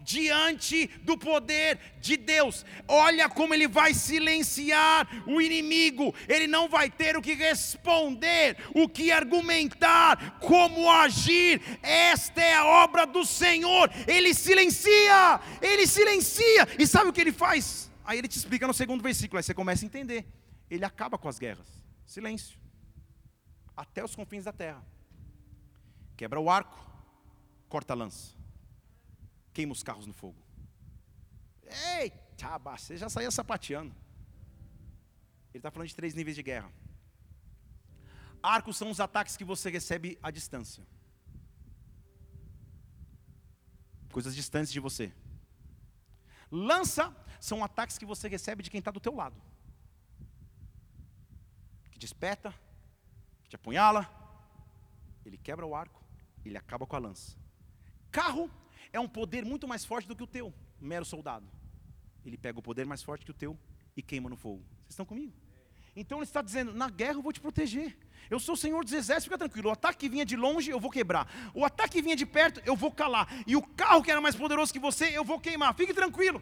diante 0.04 0.86
do 1.02 1.16
poder 1.16 1.80
de 1.98 2.16
Deus. 2.16 2.64
Olha 2.86 3.28
como 3.28 3.54
ele 3.54 3.66
vai 3.66 3.94
silenciar 3.94 5.08
o 5.26 5.40
inimigo. 5.40 6.14
Ele 6.28 6.46
não 6.46 6.68
vai 6.68 6.90
ter 6.90 7.16
o 7.16 7.22
que 7.22 7.34
responder, 7.34 8.56
o 8.74 8.88
que 8.88 9.10
argumentar, 9.10 10.38
como 10.38 10.90
agir. 10.90 11.60
Esta 11.82 12.42
é 12.42 12.54
a 12.54 12.66
obra 12.84 13.06
do 13.06 13.24
Senhor. 13.24 13.90
Ele 14.06 14.34
silencia, 14.34 15.40
ele 15.60 15.86
silencia. 15.86 16.68
E 16.78 16.86
sabe 16.86 17.08
o 17.08 17.12
que 17.12 17.20
ele 17.20 17.32
faz? 17.32 17.90
Aí 18.04 18.18
ele 18.18 18.28
te 18.28 18.36
explica 18.36 18.66
no 18.66 18.74
segundo 18.74 19.02
versículo, 19.02 19.38
aí 19.38 19.42
você 19.42 19.54
começa 19.54 19.84
a 19.84 19.86
entender. 19.86 20.26
Ele 20.70 20.84
acaba 20.84 21.16
com 21.16 21.28
as 21.28 21.38
guerras. 21.38 21.66
Silêncio. 22.04 22.58
Até 23.74 24.04
os 24.04 24.14
confins 24.14 24.44
da 24.44 24.52
terra. 24.52 24.84
Quebra 26.16 26.38
o 26.38 26.48
arco, 26.48 26.78
corta 27.68 27.92
a 27.92 27.96
lança 27.96 28.43
queima 29.54 29.72
os 29.72 29.82
carros 29.82 30.06
no 30.06 30.12
fogo. 30.12 30.42
Eita, 32.00 32.58
você 32.58 32.96
já 32.96 33.08
saía 33.08 33.30
sapateando. 33.30 33.94
Ele 35.50 35.60
está 35.60 35.70
falando 35.70 35.88
de 35.88 35.94
três 35.94 36.12
níveis 36.14 36.36
de 36.36 36.42
guerra. 36.42 36.70
Arcos 38.42 38.76
são 38.76 38.90
os 38.90 39.00
ataques 39.00 39.36
que 39.36 39.44
você 39.44 39.70
recebe 39.70 40.18
à 40.22 40.30
distância. 40.30 40.84
Coisas 44.12 44.34
distantes 44.34 44.72
de 44.72 44.80
você. 44.80 45.12
Lança 46.50 47.14
são 47.40 47.64
ataques 47.64 47.96
que 47.96 48.04
você 48.04 48.28
recebe 48.28 48.62
de 48.62 48.70
quem 48.70 48.80
está 48.80 48.90
do 48.90 49.00
teu 49.00 49.14
lado. 49.14 49.40
Que 51.90 51.98
te 51.98 52.06
espeta, 52.06 52.52
que 53.44 53.50
te 53.50 53.56
apunhala, 53.56 54.08
ele 55.24 55.38
quebra 55.38 55.64
o 55.64 55.74
arco, 55.74 56.02
ele 56.44 56.58
acaba 56.58 56.86
com 56.86 56.96
a 56.96 56.98
lança. 56.98 57.36
Carro 58.10 58.50
é 58.94 59.00
um 59.00 59.08
poder 59.08 59.44
muito 59.44 59.66
mais 59.66 59.84
forte 59.84 60.06
do 60.06 60.14
que 60.14 60.22
o 60.22 60.26
teu, 60.26 60.54
mero 60.80 61.04
soldado. 61.04 61.46
Ele 62.24 62.38
pega 62.38 62.60
o 62.60 62.62
poder 62.62 62.86
mais 62.86 63.02
forte 63.02 63.24
que 63.24 63.30
o 63.32 63.34
teu 63.34 63.58
e 63.96 64.00
queima 64.00 64.30
no 64.30 64.36
fogo. 64.36 64.62
Vocês 64.82 64.90
estão 64.90 65.04
comigo? 65.04 65.32
Então 65.96 66.18
ele 66.18 66.24
está 66.24 66.40
dizendo: 66.40 66.72
na 66.72 66.88
guerra 66.88 67.14
eu 67.14 67.22
vou 67.22 67.32
te 67.32 67.40
proteger. 67.40 67.98
Eu 68.30 68.38
sou 68.38 68.54
o 68.54 68.56
Senhor 68.56 68.82
dos 68.84 68.92
exércitos, 68.92 69.24
fica 69.24 69.36
tranquilo. 69.36 69.68
O 69.68 69.72
ataque 69.72 69.98
que 69.98 70.08
vinha 70.08 70.24
de 70.24 70.36
longe, 70.36 70.70
eu 70.70 70.78
vou 70.78 70.90
quebrar. 70.90 71.28
O 71.52 71.64
ataque 71.64 71.94
que 71.94 72.02
vinha 72.02 72.14
de 72.14 72.24
perto, 72.24 72.62
eu 72.64 72.76
vou 72.76 72.90
calar. 72.90 73.28
E 73.46 73.56
o 73.56 73.62
carro 73.62 74.02
que 74.02 74.12
era 74.12 74.20
mais 74.20 74.36
poderoso 74.36 74.72
que 74.72 74.78
você, 74.78 75.06
eu 75.06 75.24
vou 75.24 75.40
queimar. 75.40 75.74
Fique 75.74 75.92
tranquilo. 75.92 76.40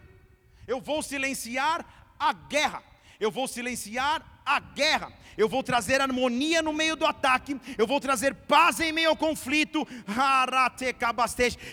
Eu 0.67 0.81
vou 0.81 1.03
silenciar 1.03 2.15
a 2.19 2.33
guerra. 2.35 2.83
Eu 3.23 3.31
vou 3.31 3.47
silenciar 3.47 4.17
a 4.45 4.59
guerra. 4.59 5.13
Eu 5.37 5.49
vou 5.49 5.63
trazer 5.63 6.01
harmonia 6.01 6.61
no 6.61 6.73
meio 6.73 6.97
do 6.97 7.07
ataque. 7.07 7.59
Eu 7.79 7.87
vou 7.87 8.01
trazer 8.01 8.35
paz 8.35 8.81
em 8.81 8.91
meio 8.91 9.11
ao 9.11 9.17
conflito. 9.17 9.87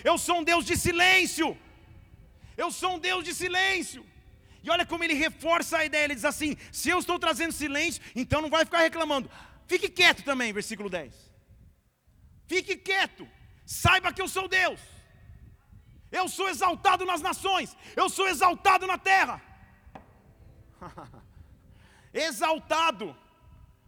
Eu 0.04 0.16
sou 0.16 0.38
um 0.38 0.44
Deus 0.44 0.64
de 0.64 0.76
silêncio. 0.76 1.58
Eu 2.56 2.70
sou 2.70 2.94
um 2.94 2.98
Deus 3.00 3.24
de 3.24 3.34
silêncio. 3.34 4.06
E 4.62 4.70
olha 4.70 4.86
como 4.86 5.02
ele 5.02 5.14
reforça 5.14 5.78
a 5.78 5.84
ideia. 5.84 6.04
Ele 6.04 6.14
diz 6.14 6.24
assim: 6.24 6.56
se 6.70 6.88
eu 6.88 7.00
estou 7.00 7.18
trazendo 7.18 7.52
silêncio, 7.52 8.00
então 8.14 8.40
não 8.40 8.48
vai 8.48 8.64
ficar 8.64 8.78
reclamando. 8.78 9.28
Fique 9.66 9.88
quieto 9.88 10.22
também, 10.22 10.52
versículo 10.52 10.88
10. 10.88 11.12
Fique 12.46 12.76
quieto. 12.76 13.26
Saiba 13.66 14.12
que 14.12 14.22
eu 14.22 14.28
sou 14.28 14.46
Deus. 14.46 14.80
Eu 16.12 16.28
sou 16.28 16.48
exaltado 16.48 17.04
nas 17.04 17.20
nações. 17.20 17.76
Eu 17.96 18.08
sou 18.08 18.28
exaltado 18.28 18.86
na 18.86 18.98
terra. 18.98 19.42
exaltado. 22.12 23.16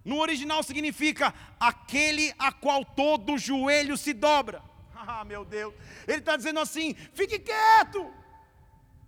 No 0.04 0.18
original 0.20 0.62
significa 0.62 1.32
aquele 1.60 2.34
a 2.38 2.50
qual 2.52 2.84
todo 2.84 3.38
joelho 3.38 3.96
se 3.96 4.12
dobra. 4.12 4.62
Ah, 5.04 5.24
meu 5.24 5.44
Deus. 5.44 5.74
Ele 6.06 6.18
está 6.18 6.36
dizendo 6.36 6.60
assim: 6.60 6.94
fique 7.12 7.36
quieto. 7.36 8.08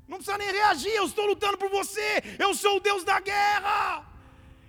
Não 0.08 0.16
precisa 0.18 0.36
nem 0.36 0.50
reagir, 0.50 0.90
eu 0.90 1.06
estou 1.06 1.24
lutando 1.24 1.56
por 1.56 1.70
você. 1.70 2.20
Eu 2.36 2.52
sou 2.52 2.76
o 2.76 2.80
Deus 2.80 3.04
da 3.04 3.20
guerra. 3.20 4.04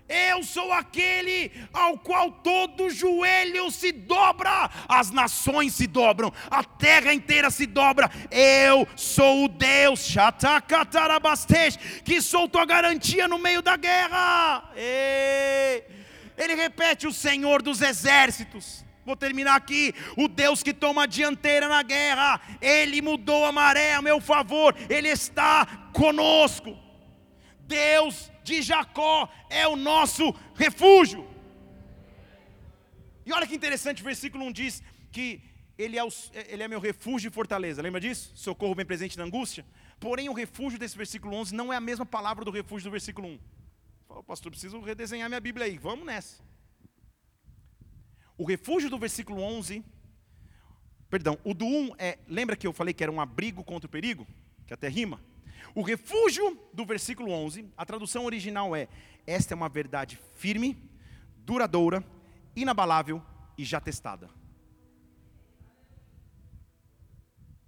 Eu 0.07 0.43
sou 0.43 0.71
aquele 0.71 1.51
ao 1.73 1.97
qual 1.97 2.31
todo 2.31 2.91
joelho 2.91 3.71
se 3.71 3.91
dobra, 3.91 4.69
as 4.87 5.09
nações 5.09 5.73
se 5.73 5.87
dobram, 5.87 6.31
a 6.49 6.63
terra 6.63 7.11
inteira 7.11 7.49
se 7.49 7.65
dobra. 7.65 8.11
Eu 8.29 8.87
sou 8.95 9.45
o 9.45 9.47
Deus, 9.47 10.07
que 12.03 12.21
sou 12.21 12.47
tua 12.47 12.65
garantia 12.65 13.27
no 13.27 13.39
meio 13.39 13.63
da 13.63 13.75
guerra. 13.75 14.69
Ele 16.37 16.53
repete: 16.55 17.07
o 17.07 17.13
Senhor 17.13 17.63
dos 17.63 17.81
exércitos. 17.81 18.85
Vou 19.03 19.15
terminar 19.15 19.55
aqui. 19.55 19.93
O 20.17 20.27
Deus 20.27 20.63
que 20.63 20.73
toma 20.73 21.03
a 21.03 21.07
dianteira 21.07 21.67
na 21.67 21.81
guerra, 21.83 22.41
Ele 22.61 23.01
mudou 23.01 23.45
a 23.45 23.51
maré 23.51 23.93
a 23.93 24.01
meu 24.01 24.19
favor, 24.19 24.75
Ele 24.89 25.07
está 25.09 25.89
conosco. 25.93 26.84
Deus 27.66 28.32
de 28.43 28.61
Jacó 28.61 29.30
é 29.49 29.68
o 29.68 29.76
nosso 29.76 30.34
refúgio. 30.55 31.28
E 33.26 33.34
olha 33.34 33.47
que 33.47 33.55
interessante, 33.55 34.01
o 34.01 34.05
versículo 34.05 34.45
1 34.45 34.51
diz 34.51 34.84
que 35.11 35.41
ele 35.78 35.97
é, 35.97 36.03
o, 36.03 36.09
ele 36.47 36.63
é 36.63 36.68
meu 36.68 36.80
refúgio 36.80 37.28
e 37.30 37.32
fortaleza. 37.32 37.82
Lembra 37.82 37.99
disso? 37.99 38.32
Socorro 38.36 38.76
bem 38.76 38.86
presente 38.86 39.18
na 39.18 39.24
angústia. 39.24 39.66
Porém, 39.99 40.30
o 40.30 40.34
refúgio 40.34 40.78
desse 40.78 40.95
versículo 40.95 41.36
11 41.36 41.55
não 41.55 41.74
é 41.74 41.76
a 41.76 41.82
mesma 41.82 42.05
palavra 42.05 42.45
do 42.45 42.51
refúgio 42.51 42.89
do 42.89 42.91
versículo 42.91 43.28
1. 43.28 43.39
Fala, 44.07 44.24
pastor, 44.24 44.51
preciso 44.51 44.80
redesenhar 44.80 45.28
minha 45.28 45.41
Bíblia 45.41 45.66
aí. 45.66 45.78
Vamos 45.78 46.05
nessa. 46.05 46.43
O 48.38 48.45
refúgio 48.45 48.89
do 48.89 48.97
versículo 48.99 49.41
11, 49.41 49.84
perdão, 51.09 51.38
o 51.43 51.53
do 51.53 51.66
1 51.66 51.95
é, 51.97 52.20
lembra 52.28 52.55
que 52.55 52.68
eu 52.68 52.74
falei 52.74 52.93
que 52.93 53.03
era 53.03 53.11
um 53.11 53.20
abrigo 53.20 53.63
contra 53.63 53.88
o 53.88 53.89
perigo? 53.89 54.28
Que 54.68 54.74
até 54.74 54.88
rima. 54.88 55.20
O 55.76 55.82
refúgio 55.82 56.57
do 56.73 56.86
versículo 56.86 57.30
11, 57.32 57.69
a 57.76 57.86
tradução 57.86 58.23
original 58.23 58.73
é: 58.73 58.88
Esta 59.28 59.53
é 59.53 59.55
uma 59.55 59.67
verdade 59.67 60.17
firme, 60.34 60.82
duradoura, 61.39 62.01
inabalável 62.55 63.21
e 63.57 63.65
já 63.65 63.82
testada. 63.82 64.30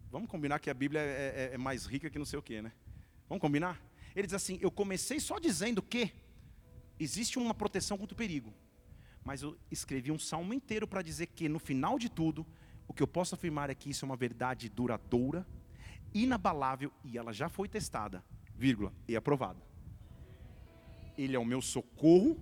Vamos 0.09 0.29
combinar 0.29 0.59
que 0.59 0.69
a 0.69 0.73
Bíblia 0.73 1.01
é, 1.01 1.49
é, 1.51 1.55
é 1.55 1.57
mais 1.57 1.85
rica 1.85 2.09
que 2.09 2.17
não 2.17 2.25
sei 2.25 2.39
o 2.39 2.41
que, 2.41 2.61
né? 2.61 2.71
Vamos 3.27 3.41
combinar? 3.41 3.77
Ele 4.15 4.25
diz 4.25 4.35
assim: 4.35 4.57
Eu 4.61 4.71
comecei 4.71 5.19
só 5.19 5.37
dizendo 5.37 5.81
que 5.81 6.13
existe 6.97 7.37
uma 7.37 7.53
proteção 7.53 7.97
contra 7.97 8.13
o 8.13 8.17
perigo, 8.17 8.53
mas 9.21 9.41
eu 9.41 9.57
escrevi 9.69 10.13
um 10.13 10.17
salmo 10.17 10.53
inteiro 10.53 10.87
para 10.87 11.01
dizer 11.01 11.27
que 11.27 11.49
no 11.49 11.59
final 11.59 11.99
de 11.99 12.07
tudo, 12.07 12.47
o 12.87 12.93
que 12.93 13.03
eu 13.03 13.07
posso 13.07 13.35
afirmar 13.35 13.69
é 13.69 13.75
que 13.75 13.89
isso 13.89 14.05
é 14.05 14.07
uma 14.07 14.15
verdade 14.15 14.69
duradoura, 14.69 15.45
inabalável 16.13 16.91
e 17.03 17.17
ela 17.17 17.33
já 17.33 17.49
foi 17.49 17.67
testada, 17.67 18.23
vírgula, 18.55 18.93
e 19.07 19.15
aprovada. 19.15 19.61
Ele 21.17 21.35
é 21.35 21.39
o 21.39 21.45
meu 21.45 21.61
socorro 21.61 22.37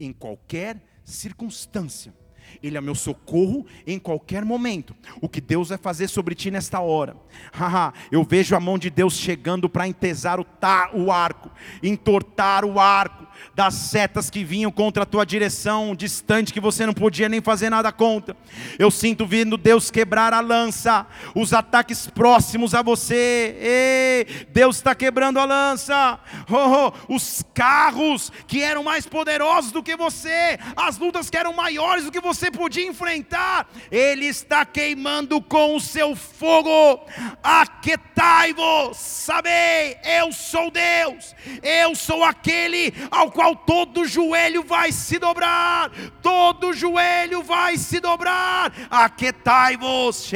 em 0.00 0.12
qualquer 0.12 0.82
circunstância. 1.04 2.14
Ele 2.62 2.76
é 2.76 2.80
meu 2.80 2.94
socorro 2.94 3.66
em 3.86 3.98
qualquer 3.98 4.44
momento. 4.44 4.94
O 5.20 5.28
que 5.28 5.40
Deus 5.40 5.68
vai 5.68 5.78
fazer 5.78 6.08
sobre 6.08 6.34
ti 6.34 6.50
nesta 6.50 6.80
hora? 6.80 7.16
eu 8.10 8.24
vejo 8.24 8.56
a 8.56 8.60
mão 8.60 8.78
de 8.78 8.90
Deus 8.90 9.14
chegando 9.14 9.68
para 9.68 9.88
entesar 9.88 10.40
o, 10.40 10.46
o 10.94 11.12
arco, 11.12 11.50
entortar 11.82 12.64
o 12.64 12.78
arco 12.80 13.24
das 13.54 13.74
setas 13.74 14.30
que 14.30 14.44
vinham 14.44 14.70
contra 14.70 15.02
a 15.02 15.06
tua 15.06 15.24
direção, 15.24 15.94
distante 15.94 16.52
que 16.52 16.60
você 16.60 16.86
não 16.86 16.94
podia 16.94 17.28
nem 17.28 17.40
fazer 17.40 17.70
nada 17.70 17.92
contra. 17.92 18.36
Eu 18.78 18.90
sinto 18.90 19.26
vindo 19.26 19.56
Deus 19.56 19.90
quebrar 19.90 20.32
a 20.32 20.40
lança, 20.40 21.06
os 21.34 21.52
ataques 21.52 22.06
próximos 22.06 22.74
a 22.74 22.82
você. 22.82 23.56
Ei, 23.60 24.46
Deus 24.50 24.76
está 24.76 24.94
quebrando 24.94 25.38
a 25.38 25.44
lança. 25.44 26.18
Oh, 26.50 26.92
oh, 27.08 27.14
os 27.14 27.44
carros 27.54 28.32
que 28.46 28.62
eram 28.62 28.82
mais 28.82 29.06
poderosos 29.06 29.72
do 29.72 29.82
que 29.82 29.96
você, 29.96 30.58
as 30.76 30.98
lutas 30.98 31.30
que 31.30 31.36
eram 31.36 31.52
maiores 31.52 32.04
do 32.04 32.12
que 32.12 32.20
você 32.20 32.33
podia 32.50 32.86
enfrentar, 32.86 33.68
Ele 33.90 34.26
está 34.26 34.64
queimando 34.64 35.40
com 35.40 35.76
o 35.76 35.80
seu 35.80 36.16
fogo. 36.16 37.06
Aquetai-vos, 37.42 38.96
sabei, 38.96 39.96
eu 40.04 40.32
sou 40.32 40.70
Deus, 40.70 41.34
eu 41.62 41.94
sou 41.94 42.24
aquele 42.24 42.92
ao 43.10 43.30
qual 43.30 43.54
todo 43.54 44.06
joelho 44.06 44.62
vai 44.62 44.92
se 44.92 45.18
dobrar, 45.18 45.90
todo 46.22 46.72
joelho 46.72 47.42
vai 47.42 47.76
se 47.76 48.00
dobrar. 48.00 48.72
Aquetai-vos, 48.90 50.30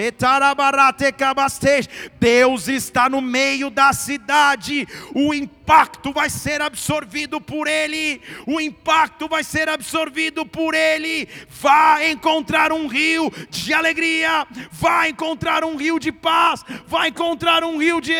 Deus 2.21 2.69
está 2.69 3.09
no 3.09 3.21
meio 3.21 3.71
da 3.71 3.93
cidade, 3.93 4.87
o 5.15 5.35
impacto 5.69 6.15
vai 6.15 6.31
ser 6.31 6.63
absorvido 6.63 7.43
por 7.43 7.69
Ele, 7.69 8.23
o 8.47 8.59
impacto 8.59 9.29
vai 9.29 9.45
ser 9.45 9.69
absorvido 9.69 10.47
por 10.47 10.73
Ele. 10.73 11.29
Vai 11.47 12.11
encontrar 12.11 12.73
um 12.73 12.87
rio 12.87 13.31
de 13.51 13.75
alegria, 13.75 14.47
vai 14.73 15.11
encontrar 15.11 15.65
um 15.65 15.77
rio 15.77 15.99
de 15.99 16.11
paz, 16.11 16.65
vai 16.87 17.09
encontrar 17.09 17.63
um 17.65 17.77
rio 17.77 18.01
de, 18.01 18.15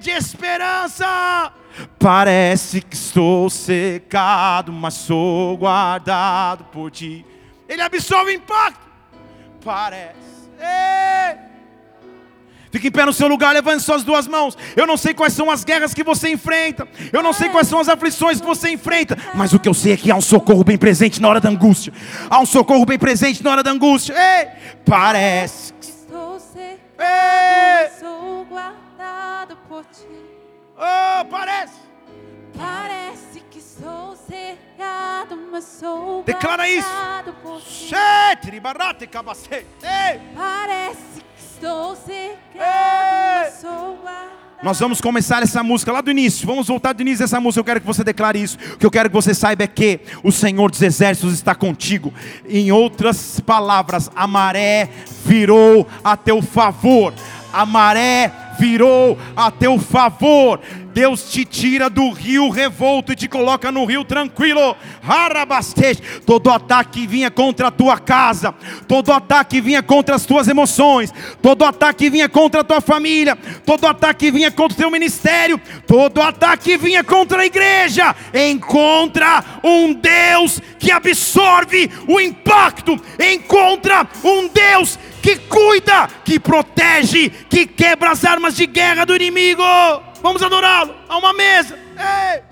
de 0.00 0.10
esperança. 0.10 1.52
Parece 2.00 2.82
que 2.82 2.96
estou 2.96 3.48
secado, 3.48 4.72
mas 4.72 4.94
sou 4.94 5.56
guardado 5.56 6.64
por 6.64 6.90
ti. 6.90 7.24
Ele 7.68 7.80
absorve 7.80 8.32
o 8.32 8.34
impacto. 8.34 8.90
Parece. 9.64 10.50
Ei! 10.58 11.51
Fique 12.72 12.88
em 12.88 12.90
pé 12.90 13.04
no 13.04 13.12
seu 13.12 13.28
lugar, 13.28 13.52
levante 13.52 13.82
suas 13.82 14.02
duas 14.02 14.26
mãos. 14.26 14.56
Eu 14.74 14.86
não 14.86 14.96
sei 14.96 15.12
quais 15.12 15.34
são 15.34 15.50
as 15.50 15.62
guerras 15.62 15.92
que 15.92 16.02
você 16.02 16.30
enfrenta. 16.30 16.88
Eu 17.12 17.22
não 17.22 17.34
sei 17.34 17.50
quais 17.50 17.68
são 17.68 17.78
as 17.78 17.86
aflições 17.86 18.40
que 18.40 18.46
você 18.46 18.70
enfrenta. 18.70 19.14
Mas 19.34 19.52
o 19.52 19.60
que 19.60 19.68
eu 19.68 19.74
sei 19.74 19.92
é 19.92 19.96
que 19.98 20.10
há 20.10 20.16
um 20.16 20.22
socorro 20.22 20.64
bem 20.64 20.78
presente 20.78 21.20
na 21.20 21.28
hora 21.28 21.38
da 21.38 21.50
angústia. 21.50 21.92
Há 22.30 22.40
um 22.40 22.46
socorro 22.46 22.86
bem 22.86 22.98
presente 22.98 23.44
na 23.44 23.50
hora 23.50 23.62
da 23.62 23.70
angústia. 23.70 24.14
Ei, 24.14 24.48
parece 24.86 25.74
que 25.74 25.86
estou 25.86 26.40
cercado, 26.40 28.00
sou 28.00 28.46
guardado 28.46 29.58
por 29.68 29.84
ti. 29.84 30.08
Oh, 30.74 31.26
parece. 31.26 31.74
Parece 32.56 33.40
que 33.50 33.60
sou 33.60 34.16
cercado, 34.16 35.38
mas 35.50 35.64
sou 35.64 36.22
Declara 36.22 36.66
isso. 36.66 36.88
Por 37.42 37.60
ti. 37.60 37.88
Parece 40.34 41.11
estou 41.62 41.94
cercado. 41.94 42.42
Nós 44.64 44.78
vamos 44.78 45.00
começar 45.00 45.42
essa 45.42 45.62
música 45.62 45.92
lá 45.92 46.00
do 46.00 46.10
início. 46.10 46.46
Vamos 46.46 46.68
voltar 46.68 46.92
do 46.92 47.02
início 47.02 47.20
dessa 47.20 47.40
música. 47.40 47.60
Eu 47.60 47.64
quero 47.64 47.80
que 47.80 47.86
você 47.86 48.04
declare 48.04 48.40
isso. 48.40 48.56
O 48.74 48.78
que 48.78 48.86
eu 48.86 48.90
quero 48.90 49.08
que 49.08 49.14
você 49.14 49.34
saiba 49.34 49.64
é 49.64 49.66
que 49.66 50.00
o 50.22 50.30
Senhor 50.30 50.70
dos 50.70 50.82
Exércitos 50.82 51.32
está 51.34 51.54
contigo. 51.54 52.12
Em 52.48 52.70
outras 52.70 53.40
palavras, 53.40 54.10
a 54.14 54.26
maré 54.26 54.88
virou 55.24 55.86
a 56.02 56.16
teu 56.16 56.42
favor. 56.42 57.12
A 57.52 57.66
maré 57.66 58.32
virou 58.58 59.18
a 59.36 59.50
teu 59.50 59.78
favor. 59.78 60.60
Deus 60.92 61.30
te 61.30 61.44
tira 61.44 61.88
do 61.88 62.10
rio 62.10 62.50
revolto 62.50 63.12
e 63.12 63.16
te 63.16 63.26
coloca 63.26 63.72
no 63.72 63.84
rio 63.84 64.04
tranquilo. 64.04 64.76
Todo 66.26 66.50
ataque 66.50 67.06
vinha 67.06 67.30
contra 67.30 67.68
a 67.68 67.70
tua 67.70 67.98
casa, 67.98 68.54
todo 68.86 69.12
ataque 69.12 69.60
vinha 69.60 69.82
contra 69.82 70.14
as 70.14 70.26
tuas 70.26 70.48
emoções, 70.48 71.12
todo 71.40 71.64
ataque 71.64 72.10
vinha 72.10 72.28
contra 72.28 72.60
a 72.60 72.64
tua 72.64 72.80
família, 72.80 73.36
todo 73.64 73.86
ataque 73.86 74.30
vinha 74.30 74.50
contra 74.50 74.74
o 74.74 74.78
teu 74.78 74.90
ministério, 74.90 75.60
todo 75.86 76.20
ataque 76.20 76.76
vinha 76.76 77.02
contra 77.02 77.42
a 77.42 77.46
igreja. 77.46 78.14
Encontra 78.34 79.42
um 79.64 79.94
Deus 79.94 80.60
que 80.78 80.90
absorve 80.90 81.90
o 82.06 82.20
impacto, 82.20 83.00
encontra 83.18 84.06
um 84.22 84.48
Deus 84.48 84.98
que 85.22 85.36
cuida, 85.38 86.08
que 86.24 86.40
protege, 86.40 87.30
que 87.48 87.66
quebra 87.66 88.10
as 88.10 88.24
armas 88.24 88.56
de 88.56 88.66
guerra 88.66 89.06
do 89.06 89.14
inimigo. 89.14 89.62
Vamos 90.20 90.42
adorá-lo 90.42 90.94
a 91.08 91.16
uma 91.16 91.32
mesa. 91.32 91.78
Ei! 91.96 92.51